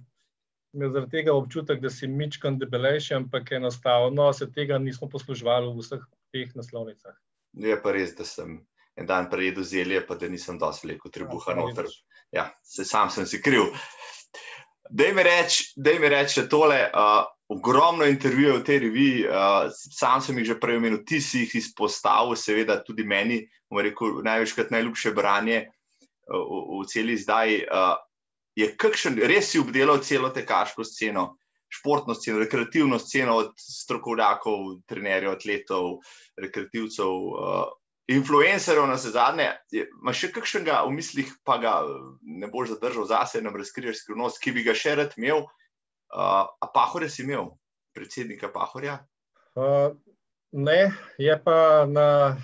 zaradi 0.74 1.10
tega 1.10 1.34
občutek, 1.38 1.78
da 1.80 1.90
si 1.90 2.08
mičkan 2.10 2.58
debelejši, 2.58 3.14
ampak 3.14 3.52
enostavno 3.52 4.32
se 4.32 4.48
tega 4.52 4.78
nismo 4.78 5.06
posluževali 5.08 5.70
v 5.70 5.84
vseh 5.84 6.02
teh 6.34 6.50
naslovnicah. 6.58 7.14
Je 7.62 7.78
pa 7.82 7.94
res, 7.94 8.16
da 8.18 8.26
sem 8.26 8.58
en 8.98 9.06
dan 9.06 9.30
prejedel 9.30 9.62
zelje, 9.62 10.02
pa 10.06 10.18
da 10.18 10.28
nisem 10.28 10.58
dosti 10.58 10.88
veliko 10.88 11.14
tribuha 11.14 11.54
noter. 11.54 11.86
ja, 12.34 12.50
se 12.62 12.84
sam 12.84 13.10
sem 13.10 13.26
si 13.26 13.38
kriv. 13.42 13.70
Dej 14.90 15.14
mi 15.14 15.22
reči 15.22 15.70
reč 16.10 16.38
tole. 16.50 16.90
Uh, 16.90 17.22
ogromno 17.50 18.06
intervjujev 18.06 18.60
v 18.60 18.64
tej 18.66 18.78
reviji, 18.78 19.26
uh, 19.26 19.70
sam 19.70 20.20
sem 20.22 20.38
jih 20.38 20.46
že 20.46 20.58
prej 20.60 20.82
omenil, 20.82 21.04
ti 21.06 21.20
si 21.20 21.46
jih 21.46 21.54
izpostavil, 21.54 22.34
seveda 22.34 22.82
tudi 22.82 23.06
meni, 23.06 23.44
rekel, 23.70 24.22
največkrat 24.22 24.70
najljubše 24.70 25.14
branje 25.14 25.66
uh, 25.66 25.79
v, 26.30 26.62
v 26.80 26.86
celi 26.90 27.18
zdaj. 27.18 27.66
Uh, 27.66 27.98
je 28.58 28.70
kakšen, 28.78 29.18
res 29.30 29.52
si 29.52 29.60
obdelal 29.60 30.02
celo 30.04 30.30
tekaško 30.34 30.84
sceno, 30.84 31.36
športno 31.70 32.16
sceno, 32.18 32.40
rekreativno 32.42 32.98
sceno 32.98 33.36
od 33.44 33.52
strokovnjakov, 33.58 34.80
trenerjev, 34.90 35.36
atletov, 35.38 36.00
rekreativcev. 36.40 37.10
Uh, 37.10 37.68
Influencerov 38.10 38.88
na 38.90 38.96
vse 38.98 39.12
zadnje, 39.14 39.44
imaš 39.70 40.24
še 40.24 40.28
kakšnega 40.34 40.80
v 40.82 40.96
mislih, 40.96 41.28
pa 41.46 41.60
ga 41.62 41.76
ne 42.26 42.48
boš 42.50 42.72
zadržal 42.72 43.06
zase, 43.06 43.38
nam 43.38 43.54
razkriješ 43.54 44.00
skrivnost, 44.00 44.40
ki 44.42 44.50
bi 44.56 44.64
ga 44.66 44.74
še 44.74 44.96
rad 44.98 45.14
imel, 45.14 45.44
Uh, 46.10 46.42
a 46.58 46.66
Pahorja 46.74 47.08
si 47.08 47.22
imel, 47.22 47.54
predsednika 47.94 48.48
Pahorja? 48.50 48.98
Uh, 49.54 49.94
ne, 50.50 50.90
je 51.18 51.36
pa 51.38 51.86
na, 51.86 52.34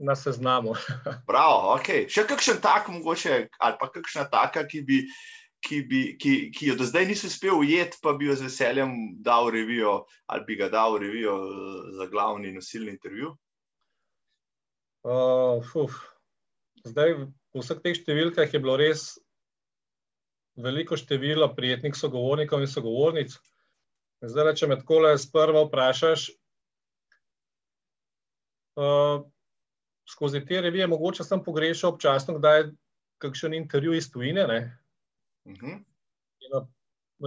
na 0.00 0.16
seznamu. 0.16 0.74
Prav, 1.28 1.76
ok. 1.76 2.08
Še 2.10 2.24
kakšen 2.28 2.62
tak, 2.64 2.88
mogoče, 2.92 3.44
ali 3.60 3.78
pa 3.80 3.90
kakšna 3.92 4.26
taka, 4.32 4.64
ki, 4.68 4.82
bi, 4.88 5.02
ki, 5.66 5.82
bi, 5.88 6.00
ki, 6.20 6.34
ki 6.56 6.72
jo 6.72 6.78
do 6.80 6.88
zdaj 6.88 7.06
nisi 7.10 7.28
uspel 7.28 7.60
ujeti, 7.60 8.00
pa 8.02 8.16
bi 8.16 8.30
jo 8.30 8.36
z 8.38 8.48
veseljem 8.48 8.96
dal 9.24 9.52
revijo, 9.52 10.04
ali 10.32 10.46
bi 10.48 10.56
ga 10.60 10.70
dal 10.72 10.96
revijo 11.00 11.36
za 11.98 12.08
glavni 12.10 12.54
nosilni 12.56 12.96
intervju? 12.96 13.34
Uh, 15.04 15.92
zdaj, 16.84 17.16
v 17.52 17.62
vseh 17.62 17.78
teh 17.84 17.96
številkah 17.96 18.48
je 18.48 18.60
bilo 18.60 18.76
res 18.80 19.14
veliko 20.60 20.96
število 20.98 21.48
prijetnih 21.56 21.96
sogovornikov 21.96 22.60
in 22.60 22.68
sogovornic. 22.68 23.36
Zdaj, 24.20 24.52
če 24.60 24.68
me 24.68 24.76
tako 24.76 24.98
le 25.06 25.14
sprva 25.16 25.64
vprašaš, 25.64 26.26
uh, 28.76 29.24
skozi 30.10 30.44
te 30.46 30.60
revije, 30.60 30.86
mogoče 30.86 31.24
sem 31.24 31.42
pogrešal 31.44 31.94
občasno, 31.94 32.38
da 32.38 32.54
je 32.56 32.70
kakšen 33.22 33.54
intervju 33.54 33.94
iz 33.94 34.10
tujine. 34.12 34.44
Uh 35.44 35.52
mhm. 35.52 35.66
-huh. 35.66 35.78
in, 36.40 36.66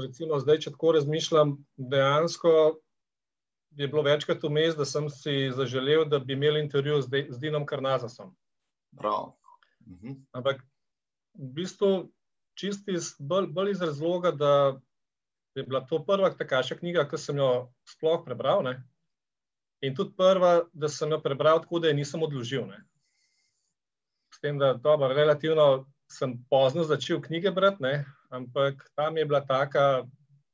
recimo, 0.04 0.40
zdaj, 0.40 0.60
če 0.60 0.72
tako 0.72 0.92
razmišljam, 0.92 1.58
dejansko 1.78 2.80
je 3.76 3.88
bilo 3.88 4.02
večkrat 4.02 4.44
vmes, 4.44 4.76
da 4.76 4.86
sem 4.86 5.10
si 5.10 5.52
zaželel, 5.56 6.06
da 6.06 6.20
bi 6.20 6.34
imel 6.34 6.58
intervju 6.58 7.02
z, 7.02 7.26
z 7.30 7.40
Dinom 7.40 7.66
Karnazasom. 7.66 8.36
Prav. 8.98 9.34
Uh 9.86 9.92
mhm. 9.92 10.08
-huh. 10.08 10.22
Ampak 10.32 10.64
v 11.34 11.54
bistvu 11.54 12.12
čist 12.54 12.88
iz, 12.88 13.16
bolj, 13.20 13.48
bolj 13.48 13.72
iz 13.72 13.82
razloga, 13.82 14.32
da 14.32 14.80
je 15.56 15.64
bila 15.64 15.82
to 15.86 16.06
prva 16.06 16.30
takaša 16.30 16.76
knjiga, 16.76 17.08
ki 17.10 17.18
sem 17.18 17.38
jo 17.38 17.74
sploh 17.86 18.22
prebral. 18.26 18.64
Ne? 18.64 18.84
In 19.84 19.96
tudi 19.96 20.16
prva, 20.18 20.62
da 20.74 20.90
sem 20.90 21.12
jo 21.12 21.20
prebral 21.22 21.60
tako, 21.64 21.82
da 21.84 21.92
je 21.92 21.98
nisem 21.98 22.24
odložil. 22.24 22.66
Ne? 22.70 22.80
S 24.34 24.40
tem, 24.40 24.58
da 24.60 24.74
dobro, 24.74 25.12
relativno 25.14 25.86
sem 26.12 26.38
pozno 26.50 26.86
začel 26.88 27.22
knjige 27.22 27.52
brati, 27.52 27.84
ne? 27.84 27.94
ampak 28.34 28.86
tam 28.96 29.18
je 29.18 29.26
bila 29.26 29.44
taka, 29.46 30.06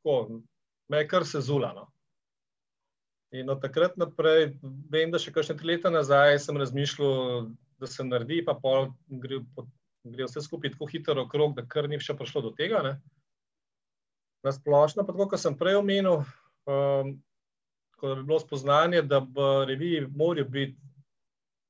ko 0.04 0.42
me 0.90 1.04
je 1.04 1.08
kar 1.08 1.26
se 1.26 1.42
zulano. 1.42 1.88
In 3.32 3.50
od 3.50 3.62
takrat 3.62 3.98
naprej, 3.98 4.56
vem, 4.90 5.12
da 5.14 5.22
še 5.22 5.32
kakšne 5.32 5.56
tri 5.60 5.76
leta 5.76 5.92
nazaj 5.94 6.40
sem 6.42 6.58
razmišljal, 6.58 7.52
da 7.80 7.88
se 7.88 8.04
naredi, 8.04 8.42
pa 8.44 8.58
pol 8.58 8.90
gre 9.22 9.44
gre 10.04 10.26
vse 10.26 10.42
skupaj 10.42 10.72
tako 10.74 10.86
hitro 10.86 11.24
okrog, 11.24 11.56
da 11.56 11.66
kar 11.68 11.90
ni 11.90 12.00
še 12.00 12.16
prišlo 12.18 12.44
do 12.48 12.52
tega. 12.56 12.82
Ne. 12.86 12.94
Na 14.46 14.54
splošno, 14.56 15.04
pa 15.04 15.14
tako, 15.14 15.30
kot 15.34 15.42
sem 15.42 15.58
prej 15.60 15.80
omenil, 15.82 16.24
um, 16.70 17.18
da 18.08 18.16
bi 18.16 18.24
bilo 18.24 18.40
spoznanje, 18.40 19.02
da 19.02 19.20
v 19.20 19.66
reviji 19.68 20.08
morajo 20.16 20.46
biti 20.46 20.78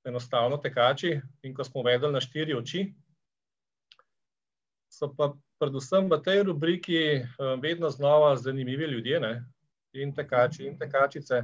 enostavno 0.05 0.57
tekači, 0.57 1.19
in 1.43 1.53
ko 1.53 1.63
smo 1.63 1.83
vedeli 1.83 2.13
na 2.13 2.21
štiri 2.21 2.55
oči, 2.55 2.85
so 4.89 5.11
pa 5.17 5.33
predvsem 5.59 6.09
v 6.09 6.21
tej 6.23 6.43
rubriki 6.43 6.99
um, 7.19 7.61
vedno 7.61 7.89
znova 7.89 8.35
zanimivi 8.35 8.85
ljudje, 8.85 9.19
ne, 9.19 9.33
in 9.93 10.13
tekači, 10.15 10.65
in 10.65 10.77
tekačice. 10.79 11.43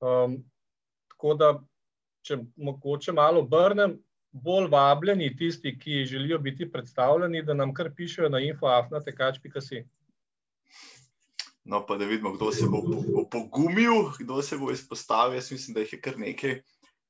Um, 0.00 0.40
tako 1.08 1.34
da, 1.34 1.50
če 2.26 2.38
mogoče 2.56 3.12
malo 3.12 3.44
obrnem, 3.44 3.98
bolj 4.32 4.68
vabljeni 4.70 5.36
tisti, 5.36 5.78
ki 5.78 6.04
želijo 6.06 6.38
biti 6.38 6.72
predstavljeni, 6.72 7.42
da 7.42 7.54
nam 7.54 7.74
kar 7.74 7.90
pišejo 7.96 8.28
na 8.28 8.40
infoafnatekač.si. 8.40 9.84
No, 11.64 11.82
pa 11.86 11.96
da 12.00 12.08
vidimo, 12.08 12.32
kdo 12.32 12.52
se 12.52 12.66
bo, 12.66 12.80
bo 12.82 13.26
pogumil, 13.30 14.10
kdo 14.18 14.42
se 14.42 14.58
bo 14.58 14.70
izpostavil. 14.72 15.36
Jaz 15.36 15.50
mislim, 15.52 15.74
da 15.74 15.84
jih 15.84 15.92
je 15.92 16.00
kar 16.00 16.18
nekaj. 16.18 16.62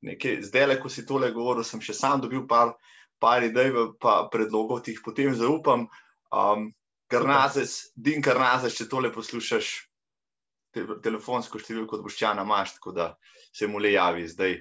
nekaj. 0.03 0.42
Zdaj, 0.42 0.66
le, 0.66 0.80
ko 0.80 0.88
si 0.88 1.07
tole 1.07 1.30
govoril, 1.32 1.64
sem 1.64 1.80
še 1.80 1.94
sam 1.94 2.20
dobil 2.20 2.46
par, 2.48 2.74
par 3.22 3.44
idej, 3.46 3.72
pa 4.01 4.24
predlogov, 4.32 4.82
ki 4.82 4.96
jih 4.96 5.05
potem 5.05 5.36
zaupam. 5.38 5.86
Um, 6.34 6.70
Karnazes, 7.11 7.90
Din 7.94 8.22
Karnazes, 8.22 8.76
če 8.78 8.88
tole 8.90 9.11
poslušaš, 9.14 9.70
te, 10.74 10.84
telefonsko 11.03 11.59
številko 11.59 11.98
od 11.98 12.05
Boščana 12.07 12.44
imaš, 12.46 12.76
tako 12.78 12.94
da 12.94 13.09
se 13.53 13.66
mu 13.66 13.82
le 13.82 13.94
javi 13.96 14.28
zdaj 14.30 14.61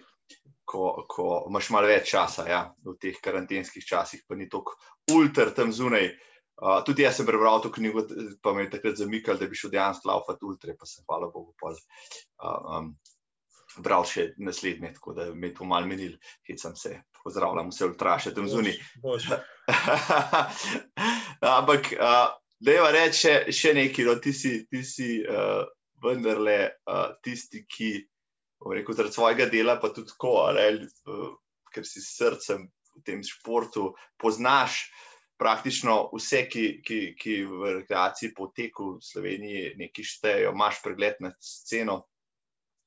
ko, 0.69 1.05
ko 1.09 1.27
imaš 1.49 1.69
malo 1.73 1.89
več 1.89 2.11
časa, 2.11 2.45
ja, 2.49 2.61
v 2.85 2.95
teh 3.01 3.17
karantenskih 3.21 3.85
časih, 3.85 4.25
pa 4.27 4.37
ni 4.37 4.49
tako 4.49 4.77
ultra 5.13 5.49
tam 5.55 5.73
zunaj. 5.73 6.11
Uh, 6.59 6.81
tudi 6.83 7.05
jaz 7.05 7.15
sem 7.15 7.27
prebral 7.27 7.61
to 7.63 7.71
knjigo, 7.71 8.03
pa 8.43 8.51
me 8.53 8.65
je 8.65 8.73
takrat 8.73 8.97
zamikal, 8.99 9.37
da 9.39 9.47
bi 9.47 9.55
šel 9.55 9.71
dejansko 9.71 10.09
laufati 10.09 10.43
ultra, 10.43 10.73
pa 10.75 10.87
sem, 10.89 11.05
hvala 11.07 11.29
Bogu, 11.31 11.53
pol, 11.59 11.77
uh, 12.43 12.57
um, 12.75 12.89
bral 13.85 14.03
še 14.07 14.33
naslednje, 14.43 14.91
tako 14.97 15.15
da 15.15 15.29
me 15.31 15.47
je 15.47 15.53
to 15.55 15.67
mal 15.69 15.87
menil, 15.87 16.17
ki 16.43 16.57
sem 16.59 16.75
se 16.75 16.97
pozdravljal, 17.21 17.71
vse 17.71 17.87
ultraše 17.87 18.33
tam 18.35 18.49
zunaj. 18.51 18.75
Ampak, 21.59 21.93
uh, 21.95 22.27
da 22.59 22.75
je 22.75 22.91
reči 22.97 23.21
še, 23.21 23.35
še 23.55 23.73
nekaj, 23.77 24.09
no, 24.09 24.17
ti 24.19 24.35
si, 24.35 24.51
ti 24.67 24.83
si 24.83 25.13
uh, 25.23 25.63
vendarle 26.03 26.57
uh, 26.67 27.13
tisti, 27.23 27.63
ki 27.71 27.93
rekel, 28.67 28.97
zaradi 28.97 29.15
svojega 29.15 29.47
dela, 29.51 29.77
pa 29.79 29.93
tudi 29.95 30.11
tako, 30.11 30.41
ali, 30.49 30.83
ker 31.71 31.87
si 31.87 32.03
s 32.03 32.17
srcem 32.19 32.67
v 32.99 33.05
tem 33.07 33.23
športu, 33.23 33.93
poznaš 34.19 34.89
praktično 35.39 36.09
vse, 36.13 36.43
ki, 36.51 36.63
ki, 36.85 36.99
ki 37.19 37.35
v 37.47 37.73
rekreaciji 37.79 38.33
poteku 38.35 38.95
v 38.97 39.03
Sloveniji 39.03 39.75
nekaj 39.79 40.07
štejejo, 40.13 40.53
imaš 40.55 40.81
pregled 40.83 41.21
nad 41.23 41.37
sceno, 41.43 42.01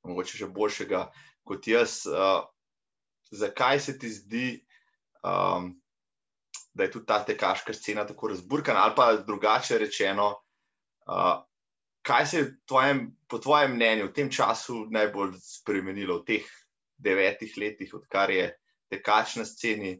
mogoče 0.05 0.43
še 0.43 0.49
boljšega 0.53 1.07
kot 1.49 1.69
jaz. 1.69 2.03
Uh, 2.07 2.45
zakaj 3.33 3.81
se 3.81 3.97
ti 3.99 4.11
zdi, 4.13 4.49
um, 5.25 5.73
da 6.77 6.85
je 6.85 6.93
tudi 6.93 7.09
ta 7.09 7.23
tekaška 7.25 7.73
scena 7.77 8.05
tako 8.09 8.33
razburkana, 8.35 8.85
ali 8.85 8.97
pa 8.97 9.07
drugače 9.17 9.79
rečeno, 9.81 10.29
uh, 11.09 11.41
kaj 12.05 12.27
se 12.27 12.43
je 12.43 12.51
tvojem, 12.69 13.07
po 13.29 13.39
tvojem 13.39 13.79
mnenju 13.79 14.11
v 14.11 14.17
tem 14.17 14.29
času 14.31 14.87
najbolj 14.93 15.39
spremenilo 15.41 16.21
v 16.21 16.29
teh 16.35 16.53
devetih 17.01 17.57
letih, 17.57 17.95
odkar 17.97 18.31
je 18.31 18.51
tekač 18.93 19.39
na 19.41 19.49
sceni? 19.49 19.97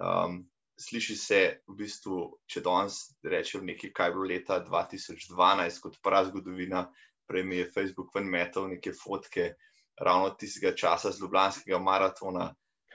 Um, 0.00 0.46
sliši 0.78 1.16
se 1.16 1.40
v 1.68 1.76
bistvu, 1.76 2.18
če 2.46 2.62
danes 2.64 2.98
rečem 3.24 3.66
nekaj, 3.66 3.92
kaj 3.94 4.08
je 4.08 4.14
bilo 4.16 4.28
leta 4.30 4.58
2012, 4.64 5.80
kot 5.82 5.98
prava 6.02 6.28
zgodovina, 6.30 6.86
prej 7.28 7.44
mi 7.44 7.60
je 7.60 7.70
Facebook 7.74 8.14
ven 8.14 8.28
metal 8.30 8.68
neke 8.70 8.92
fotke 8.96 9.52
ravno 10.00 10.32
tistega 10.38 10.74
časa 10.76 11.12
z 11.12 11.20
Ljubljanskega 11.22 11.78
maratona. 11.78 12.50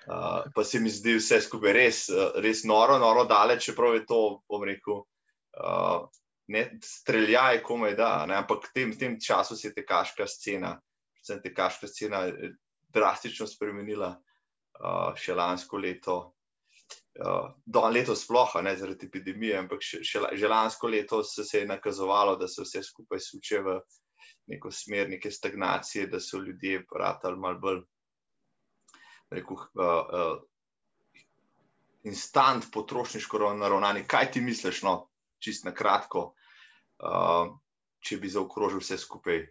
Uh, 0.07 0.47
pa 0.55 0.63
se 0.63 0.79
mi 0.79 0.89
zdi 0.89 1.17
vse 1.17 1.41
skupaj 1.43 1.73
res, 1.75 2.05
res 2.43 2.63
noro, 2.63 2.95
noro 2.99 3.25
daleč, 3.27 3.65
čeprav 3.67 3.97
je 3.97 4.05
to, 4.07 4.21
bom 4.47 4.63
rekel, 4.63 5.01
uh, 5.59 6.07
ne 6.47 6.63
streljaj, 6.83 7.59
komaj 7.63 7.95
da. 7.99 8.11
Ne? 8.25 8.37
Ampak 8.39 8.69
v 8.69 8.73
tem, 8.73 8.93
tem 8.97 9.17
času 9.19 9.57
se 9.59 9.67
je 9.67 9.75
tekaška 9.75 10.27
scena, 10.27 10.77
predvsem 11.11 11.43
tekaška 11.43 11.91
scena, 11.91 12.23
eh, 12.27 12.55
drastično 12.95 13.47
spremenila 13.51 14.13
uh, 14.15 15.11
še 15.19 15.35
lansko 15.35 15.81
leto. 15.83 16.17
Uh, 17.17 17.49
do 17.65 17.81
leta 17.89 18.13
sploh, 18.15 18.51
ne 18.61 18.75
zaradi 18.77 19.07
epidemije, 19.07 19.55
ampak 19.57 19.81
še, 19.81 20.03
še, 20.05 20.19
že 20.37 20.49
lansko 20.51 20.89
leto 20.93 21.23
se, 21.25 21.41
se 21.43 21.63
je 21.63 21.69
nakazovalo, 21.69 22.35
da 22.37 22.47
se 22.47 22.61
vse 22.61 22.83
skupaj 22.85 23.23
suče 23.25 23.61
v 23.65 23.77
neko 24.53 24.69
smer, 24.71 25.09
neke 25.09 25.31
stagnacije, 25.33 26.07
da 26.11 26.19
so 26.21 26.37
ljudje 26.37 26.83
ratali 26.93 27.39
malo 27.41 27.59
bolj, 27.59 27.81
rekel, 29.33 29.57
uh, 29.57 29.81
uh, 29.81 30.37
instant 32.05 32.69
potrošniško 32.73 33.53
naravnani. 33.57 34.05
Kaj 34.07 34.31
ti 34.31 34.41
misliš, 34.41 34.83
no, 34.85 35.07
čist 35.43 35.65
na 35.65 35.73
kratko, 35.73 36.27
uh, 37.01 37.49
če 37.99 38.19
bi 38.21 38.29
zaokrožil 38.29 38.83
vse 38.83 38.99
skupaj 39.01 39.41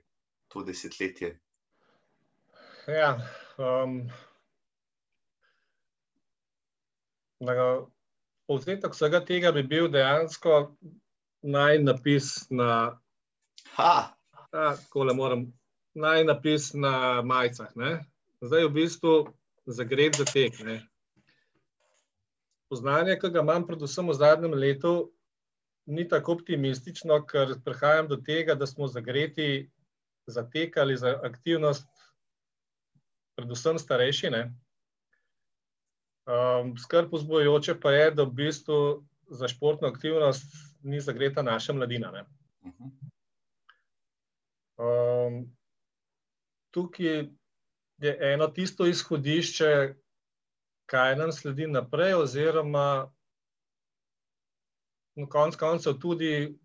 to 0.54 0.62
desetletje? 0.62 1.34
Ja, 2.86 3.16
um, 3.58 4.06
povzetek 8.46 8.94
vsega 8.94 9.20
tega 9.24 9.52
bi 9.52 9.62
bil 9.62 9.88
dejansko 9.88 10.76
naj 11.42 11.78
napis 11.82 12.50
na. 12.50 12.98
Tako 14.50 15.04
le 15.04 15.14
moram, 15.14 15.46
naj 15.94 16.24
napis 16.24 16.72
na 16.74 17.22
majicah. 17.22 17.72
Zdaj 18.40 18.68
v 18.68 18.72
bistvu 18.72 19.14
zagret 19.66 20.16
za 20.16 20.24
tek. 20.24 20.58
Ne. 20.64 20.80
Poznanje, 22.70 23.18
ki 23.20 23.30
ga 23.30 23.42
imam, 23.44 23.66
predvsem 23.66 24.08
v 24.08 24.14
zadnjem 24.16 24.54
letu, 24.54 25.12
ni 25.86 26.06
tako 26.08 26.38
optimistično, 26.38 27.20
ker 27.26 27.54
prihajam 27.64 28.08
do 28.10 28.16
tega, 28.16 28.54
da 28.54 28.66
smo 28.66 28.88
zagreti 28.88 29.70
za 30.26 30.42
tek 30.50 30.76
ali 30.76 30.96
za 30.96 31.20
aktivnost, 31.22 31.86
predvsem 33.38 33.78
starejši. 33.78 34.32
Um, 36.26 36.74
skrb 36.78 37.12
vzbojoče 37.14 37.80
pa 37.80 37.92
je, 37.92 38.10
da 38.10 38.24
v 38.24 38.32
bistvu 38.34 39.04
za 39.30 39.48
športno 39.48 39.88
aktivnost 39.88 40.54
ni 40.82 41.00
zagreta 41.00 41.42
naša 41.42 41.72
mladina. 41.72 42.24
Um, 44.76 45.54
tukaj 46.70 47.28
je 47.98 48.18
eno 48.20 48.46
tisto 48.46 48.86
izhodišče, 48.86 49.94
kaj 50.86 51.16
nam 51.16 51.32
sledi 51.32 51.66
naprej, 51.66 52.14
oziroma 52.14 53.12
na 55.16 55.26
koncu 55.28 55.58
koncev 55.58 55.98
tudi, 56.02 56.58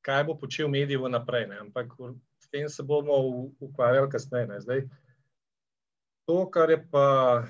kaj 0.00 0.24
bo 0.24 0.38
počel 0.38 0.68
medij 0.68 0.96
vnaprej. 0.96 1.46
Ne? 1.46 1.58
Ampak 1.58 1.92
s 2.38 2.48
tem 2.48 2.68
se 2.68 2.82
bomo 2.82 3.16
ukvarjali 3.60 4.10
kasneje. 4.10 4.46
Ne? 4.46 4.60
Zdaj, 4.60 4.88
to, 6.26 6.50
kar 6.50 6.70
je 6.70 6.80
pa 6.90 7.44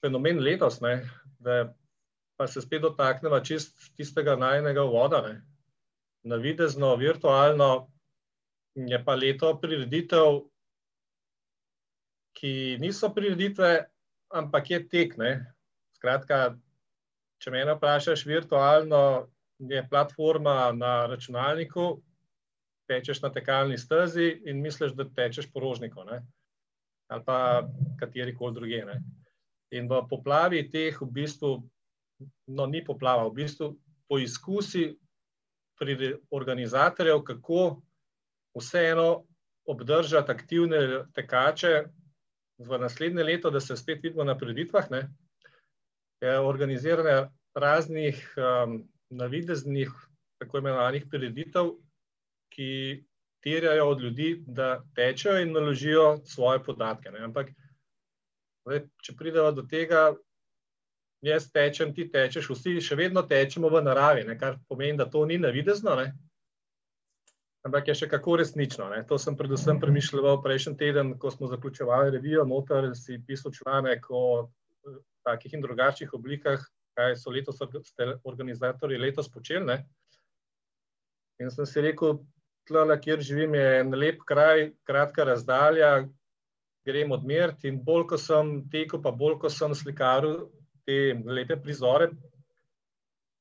fenomen 0.00 0.40
letos, 0.44 0.80
ne? 0.80 1.02
da 1.38 1.74
pa 2.38 2.46
se 2.46 2.62
spet 2.62 2.82
dotaknemo 2.82 3.40
čist 3.40 3.74
tistega 3.96 4.36
najnega 4.38 4.82
voda. 4.86 5.22
Ne? 5.26 5.40
Navidezno, 6.28 6.94
virtualno 6.96 7.88
je 8.74 8.98
pa 9.04 9.14
leto 9.14 9.52
prireditev, 9.60 10.42
ki 12.38 12.78
niso 12.78 13.10
prireditve, 13.14 13.88
ampak 14.30 14.70
je 14.70 14.82
tek. 14.88 15.16
Ne? 15.18 15.32
Skratka, 15.98 16.54
če 17.42 17.50
me 17.50 17.64
vprašaš, 17.66 18.22
virtualno 18.26 19.02
je 19.58 19.82
platforma 19.90 20.70
na 20.74 21.06
računalniku, 21.10 21.96
tečeš 22.88 23.22
na 23.22 23.32
tekalni 23.34 23.78
stezi 23.78 24.30
in 24.46 24.62
misliš, 24.62 24.94
da 24.94 25.04
tečeš 25.04 25.50
po 25.52 25.60
rožniku 25.60 26.06
ne? 26.06 26.22
ali 27.08 27.24
pa 27.24 27.64
kateri 28.00 28.34
koli 28.36 28.54
druge. 28.54 28.84
Ne? 28.84 29.00
In 29.76 29.88
v 29.88 30.00
poplavi 30.08 30.62
teh, 30.72 30.96
v 31.00 31.10
bistvu, 31.12 31.50
no, 32.48 32.66
ni 32.66 32.80
poplava, 32.84 33.28
v 33.28 33.36
bistvu 33.42 33.74
poizkusi 34.08 34.96
pri 35.78 36.16
organizatorjev, 36.34 37.22
kako 37.22 37.82
vseeno 38.56 39.24
obdržati 39.68 40.32
aktivne 40.32 41.04
tekače 41.14 41.84
v 42.58 42.78
naslednje 42.80 43.22
leto, 43.22 43.50
da 43.50 43.60
se 43.60 43.76
spet 43.76 44.02
vidimo 44.02 44.24
na 44.24 44.38
preditvah. 44.38 44.90
Ne, 44.90 45.08
organizirane 46.24 47.28
raznih 47.54 48.34
um, 48.36 48.88
navideznih, 49.10 49.90
tako 50.40 50.58
imenovanih 50.58 51.06
preditev, 51.10 51.76
ki 52.50 53.04
terjajo 53.44 53.88
od 53.88 54.02
ljudi, 54.02 54.42
da 54.46 54.82
tečejo 54.94 55.38
in 55.42 55.52
naložijo 55.52 56.20
svoje 56.24 56.62
podatke. 56.64 57.10
Ne. 57.10 57.22
Ampak, 57.24 57.50
zdaj, 58.68 58.84
če 59.02 59.16
pridemo 59.18 59.50
do 59.56 59.64
tega, 59.66 60.12
jaz 61.24 61.48
tečem, 61.50 61.90
ti 61.96 62.06
tečeš, 62.12 62.52
vsi 62.52 62.78
še 62.84 62.96
vedno 62.98 63.24
tečemo 63.26 63.72
v 63.72 63.82
naravi, 63.82 64.24
ne, 64.28 64.38
kar 64.38 64.60
pomeni, 64.68 65.00
da 65.00 65.08
to 65.10 65.24
ni 65.26 65.40
navidezno. 65.42 65.96
Ne 65.98 66.12
ampak 67.68 67.90
je 67.90 67.96
še 68.00 68.08
kako 68.10 68.38
resnično. 68.40 68.88
Ne. 68.92 69.02
To 69.08 69.18
sem 69.20 69.36
predvsem 69.36 69.80
premišljal 69.82 70.40
prejšnji 70.44 70.76
teden, 70.80 71.12
ko 71.20 71.32
smo 71.34 71.50
zaključovali 71.50 72.14
revijo, 72.14 72.46
noter 72.48 72.92
si 72.96 73.20
pisal 73.26 73.52
članek 73.54 74.08
o 74.10 74.24
eh, 74.46 74.98
takih 75.28 75.58
in 75.58 75.64
drugačnih 75.64 76.14
oblikah, 76.14 76.62
kaj 76.98 77.16
so 77.20 77.30
letos 77.34 77.60
organizatorji 78.26 78.98
letos 78.98 79.30
počeli. 79.30 79.66
Ne. 79.66 79.78
In 81.42 81.52
sem 81.54 81.66
si 81.68 81.82
rekel, 81.84 82.18
tlele, 82.66 82.96
kjer 83.00 83.22
živim, 83.24 83.54
je 83.54 83.66
en 83.80 83.94
lep 83.94 84.24
kraj, 84.26 84.72
kratka 84.88 85.24
razdalja, 85.28 86.08
grem 86.86 87.12
odmeriti 87.12 87.68
in 87.68 87.80
bolj, 87.84 88.06
ko 88.12 88.18
sem 88.20 88.54
tekel, 88.72 89.02
pa 89.02 89.12
bolj, 89.12 89.38
ko 89.42 89.50
sem 89.52 89.74
slikaril 89.74 90.48
te 90.88 91.14
lepe 91.26 91.58
prizore, 91.60 92.10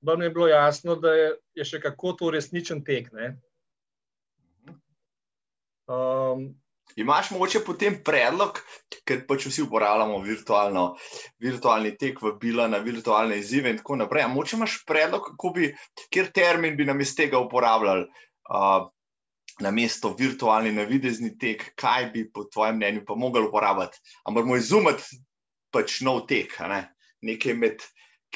bolj 0.04 0.18
mi 0.20 0.26
je 0.26 0.36
bilo 0.36 0.48
jasno, 0.48 0.96
da 0.96 1.14
je, 1.16 1.28
je 1.56 1.66
še 1.66 1.82
kako 1.84 2.14
to 2.20 2.32
resničen 2.36 2.84
tek. 2.86 3.12
Um, 5.88 6.50
Imaš 6.98 7.30
mogoče 7.32 7.62
potem 7.66 8.00
predlog, 8.04 8.58
ker 9.06 9.22
pač 9.28 9.46
vsi 9.48 9.62
uporabljamo 9.68 10.18
virtualni 10.24 11.92
tek, 12.00 12.22
vabila 12.24 12.66
na 12.72 12.80
virtualne 12.82 13.38
izzive 13.38 13.70
in 13.70 13.78
tako 13.78 14.00
naprej. 14.02 14.26
Mogoče 14.32 14.56
imaš 14.58 14.80
predlog, 14.88 15.30
bi, 15.54 15.70
kjer 16.10 16.32
termin 16.34 16.78
bi 16.80 16.88
nam 16.90 17.02
iz 17.04 17.14
tega 17.16 17.40
uporabljali 17.44 18.08
uh, 18.08 18.88
na 19.62 19.72
mesto 19.72 20.14
virtualni 20.20 20.72
navidezni 20.72 21.32
tek, 21.38 21.72
kaj 21.76 22.12
bi 22.14 22.26
po 22.32 22.46
tvojem 22.54 22.76
mnenju 22.76 23.06
pa 23.08 23.16
mogli 23.16 23.42
uporabljati. 23.48 23.98
Ampak 24.26 24.46
moramo 24.46 24.58
izumiti 24.58 25.22
pač 25.74 26.02
nov 26.02 26.26
tek, 26.28 26.60
ne? 26.70 26.84
nekaj 27.22 27.54
med 27.54 27.82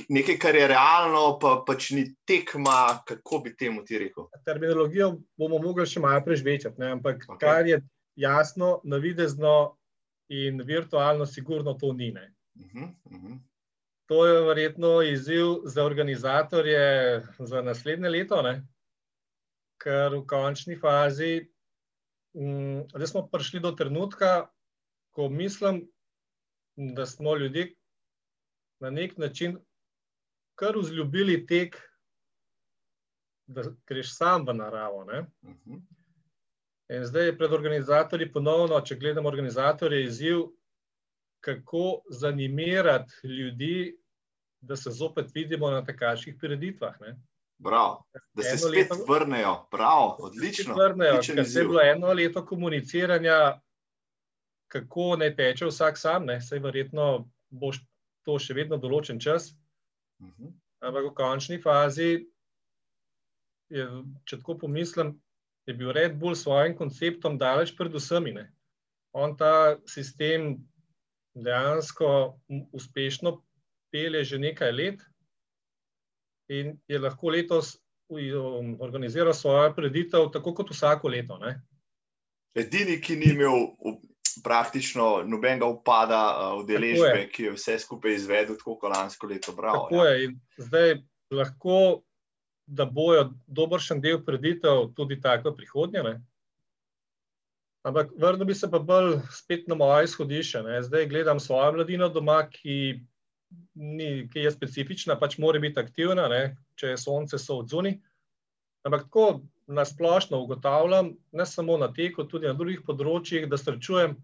nekaj, 0.09 0.37
kar 0.39 0.55
je 0.55 0.67
realno, 0.67 1.37
pa 1.41 1.55
pač 1.67 1.91
ni 1.95 2.05
tekma, 2.27 3.01
kako 3.07 3.41
bi 3.45 3.55
temu 3.55 3.83
ti 3.85 3.99
rekel. 3.99 4.27
Terminologijo 4.45 5.11
bomo 5.37 5.59
mogli 5.61 5.85
še 5.87 6.03
malo 6.03 6.23
prežvečati, 6.25 6.79
ne? 6.81 6.95
ampak 6.97 7.25
okay. 7.27 7.39
kar 7.41 7.67
je 7.67 7.81
jasno, 8.19 8.79
navidezno 8.83 9.75
in 10.31 10.61
virtualno, 10.65 11.25
sigurno 11.25 11.73
to 11.73 11.93
ni. 11.93 12.11
Uh 12.11 12.65
-huh, 12.65 12.89
uh 13.05 13.11
-huh. 13.11 13.39
To 14.07 14.25
je 14.25 14.41
verjetno 14.41 15.01
izziv 15.01 15.45
za 15.65 15.83
organizatorje 15.83 17.23
za 17.39 17.61
naslednje 17.61 18.09
leto, 18.09 18.41
ne? 18.41 18.67
Ker 19.81 20.15
v 20.15 20.25
končni 20.29 20.77
fazi, 20.79 21.47
mm, 22.37 22.91
da 22.93 23.07
smo 23.07 23.27
prišli 23.27 23.59
do 23.59 23.71
trenutka, 23.71 24.47
ko 25.11 25.29
mislim, 25.29 25.83
da 26.75 27.05
smo 27.05 27.35
ljudje 27.35 27.73
na 28.79 28.89
nek 28.89 29.17
način 29.17 29.57
kar 30.55 30.77
vzljubili 30.77 31.45
tek, 31.45 31.77
da 33.47 33.63
greš 33.87 34.15
sam 34.17 34.45
v 34.47 34.53
naravo. 34.53 35.03
Uh 35.03 35.49
mhm. 35.49 35.71
-huh. 35.71 35.81
In 36.91 37.05
zdaj 37.05 37.25
je 37.25 37.37
pred 37.37 37.53
organizatorji 37.53 38.31
ponovno, 38.31 38.81
če 38.81 38.95
gledamo 38.95 39.29
organizatorje, 39.29 40.03
izziv, 40.03 40.37
kako 41.39 42.01
zanimirati 42.09 43.27
ljudi, 43.27 43.97
da 44.61 44.75
se 44.75 44.91
zopet 44.91 45.31
vidimo 45.33 45.71
na 45.71 45.85
tekaških 45.85 46.35
prireditvah. 46.39 46.95
Bravo, 47.61 48.05
da 48.33 48.43
se 48.43 48.57
spet 48.57 48.71
leto, 48.71 49.05
vrnejo, 49.09 49.67
Bravo, 49.71 50.15
odlično. 50.19 50.75
Vrnejo, 50.75 51.19
ker 51.21 51.45
se 51.45 51.59
je 51.59 51.65
bilo 51.67 51.81
eno 51.81 52.13
leto 52.13 52.45
komuniciranja, 52.45 53.61
kako 54.71 55.15
ne 55.21 55.29
teče 55.35 55.69
vsak 55.69 55.97
sam, 55.97 56.25
ne? 56.25 56.39
sej 56.41 56.59
verjetno 56.59 57.27
boš 57.49 57.83
to 58.25 58.39
še 58.41 58.55
vedno 58.57 58.79
določen 58.81 59.19
čas. 59.21 59.51
Mhm. 60.23 60.55
Ampak 60.81 61.11
v 61.11 61.13
končni 61.17 61.59
fazi, 61.61 62.25
je, 63.69 63.85
če 64.25 64.39
tako 64.41 64.57
pomislim, 64.65 65.13
je 65.69 65.75
bil 65.77 65.93
Red 65.93 66.17
Bull 66.17 66.33
s 66.33 66.47
svojim 66.47 66.73
konceptom 66.77 67.37
daleč 67.37 67.75
pred 67.77 67.93
vsemi. 67.93 68.33
Ne. 68.33 68.47
On 69.13 69.35
ta 69.37 69.77
sistem 69.85 70.55
dejansko 71.37 72.39
uspešno 72.73 73.37
pelje 73.93 74.23
že 74.33 74.39
nekaj 74.39 74.71
let 74.71 75.05
in 76.51 76.75
je 76.87 76.99
lahko 76.99 77.31
letos 77.31 77.75
um, 78.11 78.75
organiziral 78.83 79.33
svojo 79.33 79.73
preditev, 79.75 80.29
tako 80.33 80.53
kot 80.53 80.71
vsako 80.73 81.11
leto. 81.13 81.37
Ne. 81.41 81.55
Edini, 82.55 82.99
ki 83.01 83.15
ni 83.15 83.31
imel 83.31 83.69
praktično 84.43 85.23
nobenega 85.27 85.67
upada 85.67 86.21
v 86.59 86.65
deležbe, 86.67 87.27
ki 87.31 87.49
je 87.49 87.55
vse 87.55 87.77
skupaj 87.83 88.15
izvedel, 88.15 88.57
tako 88.59 88.77
kot 88.79 88.95
lansko 88.95 89.27
leto. 89.27 89.55
Bravo, 89.55 89.87
tako 89.87 90.05
ja. 90.05 90.11
je. 90.11 90.25
In 90.27 90.39
zdaj 90.57 90.97
lahko, 91.31 91.77
da 92.67 92.85
bojo 92.85 93.31
dobršen 93.47 94.01
del 94.01 94.21
preditev 94.25 94.91
tudi 94.95 95.19
tako 95.21 95.55
prihodnje. 95.55 96.03
Ne? 96.03 96.13
Ampak 97.87 98.11
vrnil 98.19 98.45
bi 98.45 98.55
se 98.55 98.69
pa 98.71 98.79
bolj 98.79 99.17
spet 99.33 99.67
na 99.67 99.75
moje 99.75 100.05
izhodišče. 100.05 100.63
Ne? 100.63 100.81
Zdaj 100.83 101.07
gledam 101.09 101.39
svojo 101.39 101.71
mladino 101.73 102.09
doma, 102.09 102.43
ki, 102.49 103.01
ni, 103.73 104.27
ki 104.31 104.45
je 104.45 104.51
specifična, 104.51 105.17
pač 105.19 105.37
mora 105.37 105.59
biti 105.59 105.79
aktivna, 105.79 106.27
ne? 106.31 106.43
če 106.75 106.93
je 106.93 106.99
sonce, 107.01 107.39
so 107.39 107.61
odzuni. 107.61 107.95
Ampak 108.87 109.07
tako 109.07 109.41
na 109.67 109.85
splošno 109.85 110.39
ugotavljam, 110.41 111.13
ne 111.31 111.45
samo 111.45 111.77
na 111.77 111.91
teku, 111.93 112.25
tudi 112.27 112.49
na 112.49 112.53
drugih 112.57 112.81
področjih, 112.87 113.47
da 113.49 113.59
srečujem 113.61 114.17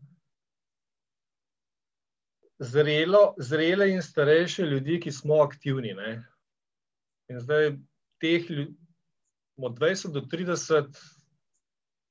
zrelo, 2.59 3.35
zrele 3.37 3.91
in 3.91 4.01
starejše 4.01 4.65
ljudi, 4.65 4.99
ki 4.99 5.11
smo 5.11 5.41
aktivni. 5.43 5.93
Ne? 5.93 6.17
In 7.29 7.39
zdaj 7.39 7.75
teh 8.21 8.49
ljudi, 8.49 8.73
od 9.57 9.77
20 9.77 10.13
do 10.13 10.21
30, 10.21 10.97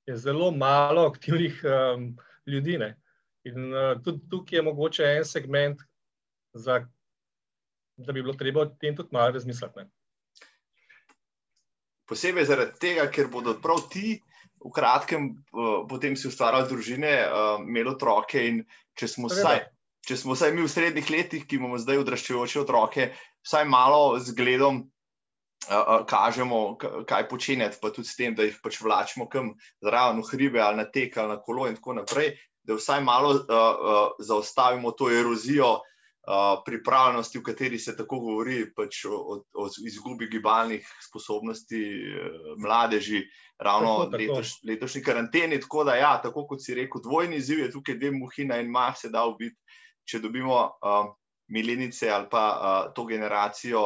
je 0.06 0.16
zelo 0.16 0.50
malo 0.50 1.06
aktivnih 1.06 1.60
um, 1.64 2.16
ljudi. 2.52 2.78
Ne? 2.78 2.94
In 3.46 3.72
uh, 3.74 3.98
tudi 4.02 4.22
tukaj 4.30 4.58
je 4.58 4.62
mogoče 4.62 5.10
en 5.18 5.24
segment, 5.24 5.82
za, 6.54 6.80
da 7.96 8.12
bi 8.12 8.22
bilo 8.22 8.34
treba 8.34 8.60
o 8.60 8.66
tem 8.66 8.96
tudi 8.96 9.08
malo 9.12 9.32
razmisliti. 9.32 9.78
Ne? 9.78 9.88
Posebej 12.06 12.46
zaradi 12.46 12.78
tega, 12.80 13.06
ker 13.10 13.30
bodo 13.32 13.56
prav 13.62 13.88
ti 13.90 14.18
v 14.62 14.72
kratkem, 14.72 15.30
uh, 15.52 15.86
potem 15.90 16.16
si 16.16 16.28
ustvarjali 16.28 16.68
družine, 16.70 17.14
uh, 17.26 17.62
imeli 17.64 17.90
otroke. 17.92 18.42
Če 18.96 19.08
smo, 19.10 19.30
vsaj, 19.32 19.64
če 20.06 20.18
smo 20.20 20.36
vsaj 20.36 20.54
mi 20.54 20.62
v 20.64 20.70
srednjih 20.70 21.10
letih, 21.12 21.46
ki 21.48 21.58
imamo 21.58 21.80
zdaj 21.82 22.04
odraščajoče 22.04 22.60
otroke, 22.62 23.10
vsaj 23.44 23.66
malo 23.68 24.20
zgledom 24.22 24.84
uh, 24.86 25.74
uh, 25.74 26.04
kažemo, 26.08 26.60
kaj 27.08 27.26
počenjati, 27.28 27.80
pa 27.82 27.90
tudi 27.92 28.08
s 28.08 28.16
tem, 28.16 28.36
da 28.38 28.46
jih 28.46 28.56
pač 28.62 28.78
vlačimo 28.80 29.26
kam 29.32 29.54
zraven 29.84 30.22
v 30.22 30.30
hribe 30.30 30.62
ali 30.62 30.84
na 30.84 30.86
tek 30.88 31.18
ali 31.18 31.34
na 31.34 31.40
kolo 31.42 31.66
in 31.68 31.76
tako 31.76 31.98
naprej, 32.00 32.36
da 32.66 32.78
vsaj 32.78 33.02
malo 33.04 33.34
uh, 33.34 33.42
uh, 33.42 34.00
zaustavimo 34.22 34.94
to 34.94 35.10
erozijo. 35.10 35.80
Uh, 36.26 36.58
pripravljenosti, 36.66 37.38
v 37.38 37.42
kateri 37.46 37.78
se 37.78 37.92
tako 37.96 38.18
govori, 38.18 38.64
pač 38.74 39.04
o, 39.06 39.14
o, 39.14 39.34
o 39.62 39.66
izgubi 39.86 40.26
gibalnih 40.26 40.88
sposobnosti 41.06 41.82
uh, 42.02 42.48
mladeži, 42.58 43.20
ravno 43.62 43.92
tako, 44.10 44.18
letoš, 44.18 44.56
tako. 44.56 44.70
letošnji 44.72 45.02
karanteni. 45.06 45.60
Tako 45.62 45.84
da, 45.86 45.94
ja, 45.94 46.16
tako 46.22 46.42
kot 46.50 46.64
si 46.64 46.74
rekel, 46.74 47.04
dvojni 47.04 47.38
izziv 47.38 47.62
je 47.62 47.70
tukaj, 47.70 47.94
dve 48.00 48.10
muhina 48.18 48.58
in 48.58 48.72
mah 48.74 48.96
se 48.98 49.12
da 49.14 49.22
ubiti. 49.30 49.54
Če 50.06 50.18
dobimo 50.22 50.58
uh, 50.66 51.12
milenice 51.54 52.10
ali 52.10 52.26
pa 52.30 52.42
uh, 52.50 52.92
to 52.94 53.06
generacijo, 53.06 53.84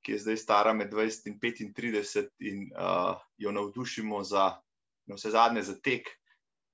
ki 0.00 0.12
je 0.12 0.18
zdaj 0.24 0.36
stara 0.40 0.72
med 0.72 0.92
20 0.92 1.28
in 1.28 1.36
35, 1.40 2.26
in 2.48 2.64
uh, 2.72 3.20
jo 3.36 3.52
navdušimo 3.52 4.22
za 4.24 4.54
vse 5.12 5.30
zadnje 5.30 5.62
za 5.62 5.76
tek, 5.84 6.08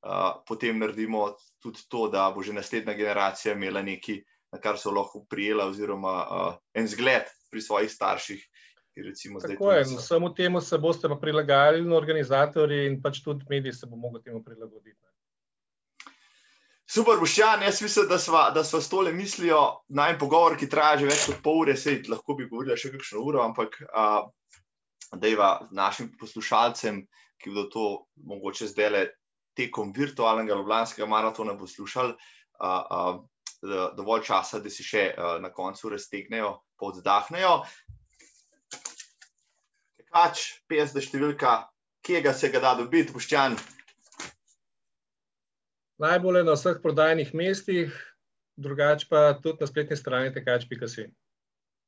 uh, 0.07 0.43
potem 0.47 0.79
naredimo 0.79 1.33
tudi 1.63 1.83
to, 1.89 2.07
da 2.09 2.31
bo 2.31 2.43
že 2.43 2.55
naslednja 2.55 2.95
generacija 2.95 3.55
imela 3.55 3.83
nekaj 3.83 4.23
na 4.53 4.61
kar 4.63 4.79
so 4.79 4.93
lahko 4.95 5.25
prijela, 5.31 5.67
oziroma 5.67 6.15
uh, 6.23 6.55
en 6.75 6.89
zgled 6.89 7.29
pri 7.51 7.61
svojih 7.61 7.91
starših. 7.93 8.47
Tako 9.43 9.73
je, 9.73 9.85
samo 10.01 10.31
temu 10.33 10.61
se 10.61 10.79
boste 10.79 11.09
pa 11.09 11.19
prilagajali, 11.21 11.83
in 11.85 11.93
organizatori, 11.93 12.87
in 12.89 13.03
pač 13.03 13.21
tudi 13.25 13.45
mediji 13.49 13.73
se 13.77 13.87
bomo 13.87 14.09
mogli 14.09 14.23
temu 14.23 14.41
prilagoditi. 14.45 14.97
Super, 16.89 17.19
Bošjan, 17.21 17.63
jaz 17.63 17.83
mislim, 17.83 18.09
da 18.09 18.19
smo, 18.19 18.51
da 18.55 18.65
smo 18.65 18.81
s 18.81 18.89
tole 18.89 19.13
mislijo 19.13 19.83
na 19.89 20.09
en 20.09 20.19
pogovor, 20.19 20.57
ki 20.57 20.69
traja 20.71 21.01
že 21.03 21.11
več 21.11 21.27
kot 21.27 21.43
pol 21.43 21.65
ure, 21.65 21.75
sej 21.77 22.05
lahko 22.09 22.39
bi 22.39 22.47
govorila 22.49 22.77
še 22.79 22.93
kakšno 22.95 23.21
uro, 23.27 23.43
ampak 23.43 23.75
uh, 23.83 24.29
da 25.13 25.29
je 25.29 25.49
našim 25.75 26.13
poslušalcem, 26.21 27.03
ki 27.43 27.53
bodo 27.53 27.65
to 27.75 27.87
mogoče 28.31 28.71
zdaj 28.71 28.91
le 28.95 29.03
tekom 29.59 29.91
virtualnega 29.97 30.55
Ljubljanskega 30.55 31.09
maratona 31.11 31.57
poslušali, 31.59 32.15
uh, 32.15 32.71
uh, 32.71 33.19
dovolj 33.97 34.25
časa, 34.27 34.61
da 34.61 34.71
si 34.71 34.85
še 34.85 35.11
uh, 35.15 35.37
na 35.43 35.51
koncu 35.53 35.91
raztegnejo, 35.93 36.57
poddahnejo. 36.81 37.63
Kač, 40.13 40.45
50 40.71 41.09
številka, 41.09 41.57
kje 42.07 42.23
ga 42.25 42.33
se 42.33 42.51
ga 42.53 42.63
da 42.65 42.75
dobiti, 42.79 43.13
Boščan? 43.13 43.57
Najbolje 46.01 46.45
na 46.45 46.57
vseh 46.57 46.81
prodajnih 46.83 47.33
mestih, 47.37 47.95
drugače 48.61 49.09
pa 49.09 49.23
tudi 49.41 49.65
na 49.65 49.69
spletni 49.69 49.97
strani 49.97 50.33
tekač.si. 50.33 51.09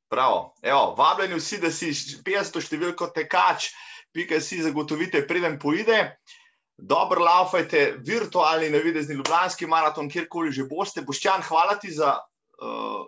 Prav, 0.09 0.55
Evo, 0.65 0.95
vabljeni 0.97 1.37
vsi, 1.37 1.59
da 1.61 1.69
si 1.69 1.93
50 2.25 2.65
številko 2.65 3.11
tekač.si 3.13 4.61
zagotovite, 4.65 5.21
preden 5.29 5.59
pojde. 5.61 5.99
Uh, 6.09 6.37
dobro 6.81 7.23
laufajte, 7.23 7.97
virtualni, 8.05 8.69
navidezni 8.69 9.15
Ljubljanski 9.15 9.67
maraton, 9.67 10.09
kjerkoli 10.09 10.51
že 10.51 10.65
boste. 10.69 11.01
Boščan, 11.01 11.43
hvala 11.47 11.75
ti, 11.79 11.91
za, 11.93 12.15
uh, 12.61 13.07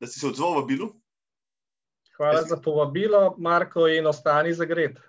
da 0.00 0.06
si 0.06 0.20
se 0.20 0.26
odzval 0.26 0.60
v 0.62 0.66
Bilu. 0.66 0.90
Hvala 2.16 2.42
Jaz... 2.42 2.48
za 2.48 2.60
povabilo, 2.62 3.34
Marko, 3.38 3.88
in 3.88 4.06
ostani 4.06 4.54
za 4.54 4.64
gred. 4.64 5.00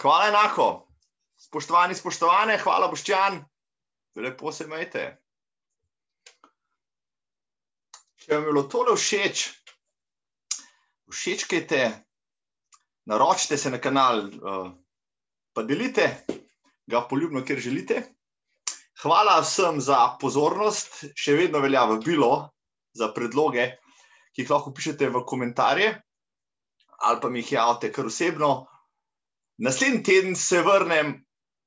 Hvala 0.00 0.28
enako. 0.28 0.68
Spoštovani, 1.40 1.94
spoštovane, 1.94 2.58
hvala, 2.60 2.90
Boščan. 2.92 3.40
Lepo 4.20 4.52
se 4.52 4.66
imejte. 4.66 5.04
Če 8.20 8.34
vam 8.34 8.44
je 8.44 8.50
bilo 8.50 8.66
tole 8.68 8.92
všeč, 8.98 9.46
všečkajte, 11.08 11.80
naročite 13.08 13.56
se 13.56 13.70
na 13.72 13.78
kanal, 13.80 14.26
uh, 14.28 14.68
pa 15.56 15.64
delite 15.64 16.10
ga 16.90 17.04
poljubno, 17.08 17.44
kjer 17.46 17.62
želite. 17.62 18.02
Hvala 19.02 19.38
vsem 19.40 19.80
za 19.80 20.16
pozornost, 20.20 21.04
še 21.16 21.38
vedno 21.38 21.62
velja 21.64 21.86
v 21.88 22.00
bilo 22.04 22.32
za 22.92 23.08
predloge, 23.16 23.70
ki 24.34 24.44
jih 24.44 24.50
lahko 24.52 24.74
pišete 24.76 25.08
v 25.08 25.24
komentarje 25.26 25.94
ali 27.00 27.20
pa 27.20 27.30
mi 27.30 27.40
jih 27.40 27.52
javite 27.52 27.92
kar 27.92 28.06
osebno. 28.06 28.66
Naslednji 29.58 30.02
teden 30.02 30.36
se 30.36 30.62
vrnem 30.62 31.14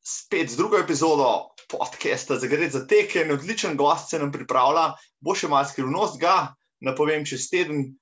spet 0.06 0.50
z 0.50 0.58
drugo 0.58 0.78
epizodo 0.78 1.50
podcasta 1.70 2.38
za 2.40 2.48
gre 2.48 2.70
za 2.70 2.86
teke 2.88 3.22
in 3.22 3.32
odličen 3.32 3.78
gost 3.78 4.10
se 4.10 4.20
nam 4.20 4.32
pripravlja, 4.32 4.94
bo 5.20 5.36
še 5.36 5.50
malo 5.50 5.66
skrivnost 5.70 6.20
ga, 6.22 6.54
napovem 6.82 7.26
čez 7.26 7.50
teden. 7.50 7.94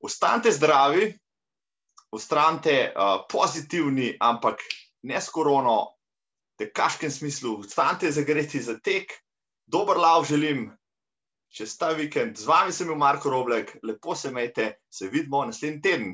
Ostanite 0.00 0.48
zdravi, 0.56 1.10
ostanite 2.16 2.74
uh, 2.88 3.26
pozitivni, 3.28 4.14
ampak 4.16 4.62
ne 5.04 5.20
s 5.20 5.28
korono, 5.28 5.99
tekaškem 6.60 7.10
smislu, 7.10 7.62
stante 7.62 8.10
zagreti 8.12 8.60
za 8.62 8.76
tek, 8.78 9.12
dober 9.66 9.96
lav 9.96 10.24
želim 10.28 10.68
čez 11.50 11.76
ta 11.78 11.90
vikend. 11.96 12.36
Z 12.38 12.46
vami 12.46 12.72
sem 12.72 12.86
bil 12.86 12.98
Marko 13.00 13.30
Roblek, 13.30 13.78
lepo 13.82 14.14
se 14.14 14.28
imejte, 14.28 14.72
se 14.90 15.08
vidimo 15.08 15.44
naslednji 15.44 15.80
teden. 15.82 16.12